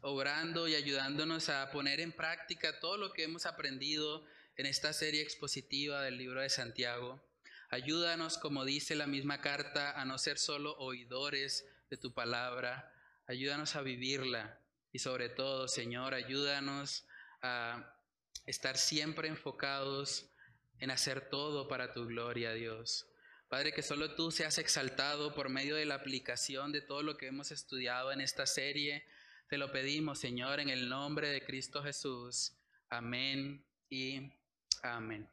obrando 0.00 0.68
y 0.68 0.76
ayudándonos 0.76 1.48
a 1.48 1.72
poner 1.72 1.98
en 1.98 2.12
práctica 2.12 2.78
todo 2.78 2.96
lo 2.96 3.12
que 3.12 3.24
hemos 3.24 3.46
aprendido 3.46 4.24
en 4.56 4.66
esta 4.66 4.92
serie 4.92 5.22
expositiva 5.22 6.02
del 6.02 6.16
libro 6.16 6.40
de 6.40 6.48
Santiago. 6.48 7.20
Ayúdanos, 7.68 8.38
como 8.38 8.64
dice 8.64 8.94
la 8.94 9.08
misma 9.08 9.40
carta, 9.40 10.00
a 10.00 10.04
no 10.04 10.18
ser 10.18 10.38
solo 10.38 10.76
oidores 10.78 11.66
de 11.90 11.96
tu 11.96 12.14
palabra, 12.14 12.94
ayúdanos 13.26 13.74
a 13.74 13.82
vivirla 13.82 14.60
y 14.92 15.00
sobre 15.00 15.28
todo, 15.28 15.66
Señor, 15.66 16.14
ayúdanos 16.14 17.08
a 17.42 17.92
estar 18.46 18.78
siempre 18.78 19.26
enfocados 19.26 20.30
en 20.78 20.92
hacer 20.92 21.28
todo 21.28 21.66
para 21.66 21.92
tu 21.92 22.06
gloria, 22.06 22.52
Dios. 22.52 23.08
Padre, 23.48 23.72
que 23.72 23.82
solo 23.82 24.14
tú 24.14 24.32
seas 24.32 24.58
exaltado 24.58 25.32
por 25.32 25.48
medio 25.48 25.76
de 25.76 25.86
la 25.86 25.94
aplicación 25.94 26.72
de 26.72 26.80
todo 26.80 27.02
lo 27.02 27.16
que 27.16 27.28
hemos 27.28 27.52
estudiado 27.52 28.10
en 28.10 28.20
esta 28.20 28.44
serie. 28.44 29.04
Te 29.48 29.56
lo 29.56 29.70
pedimos, 29.70 30.18
Señor, 30.18 30.58
en 30.58 30.68
el 30.68 30.88
nombre 30.88 31.28
de 31.28 31.44
Cristo 31.44 31.80
Jesús. 31.82 32.52
Amén 32.88 33.64
y 33.88 34.32
amén. 34.82 35.28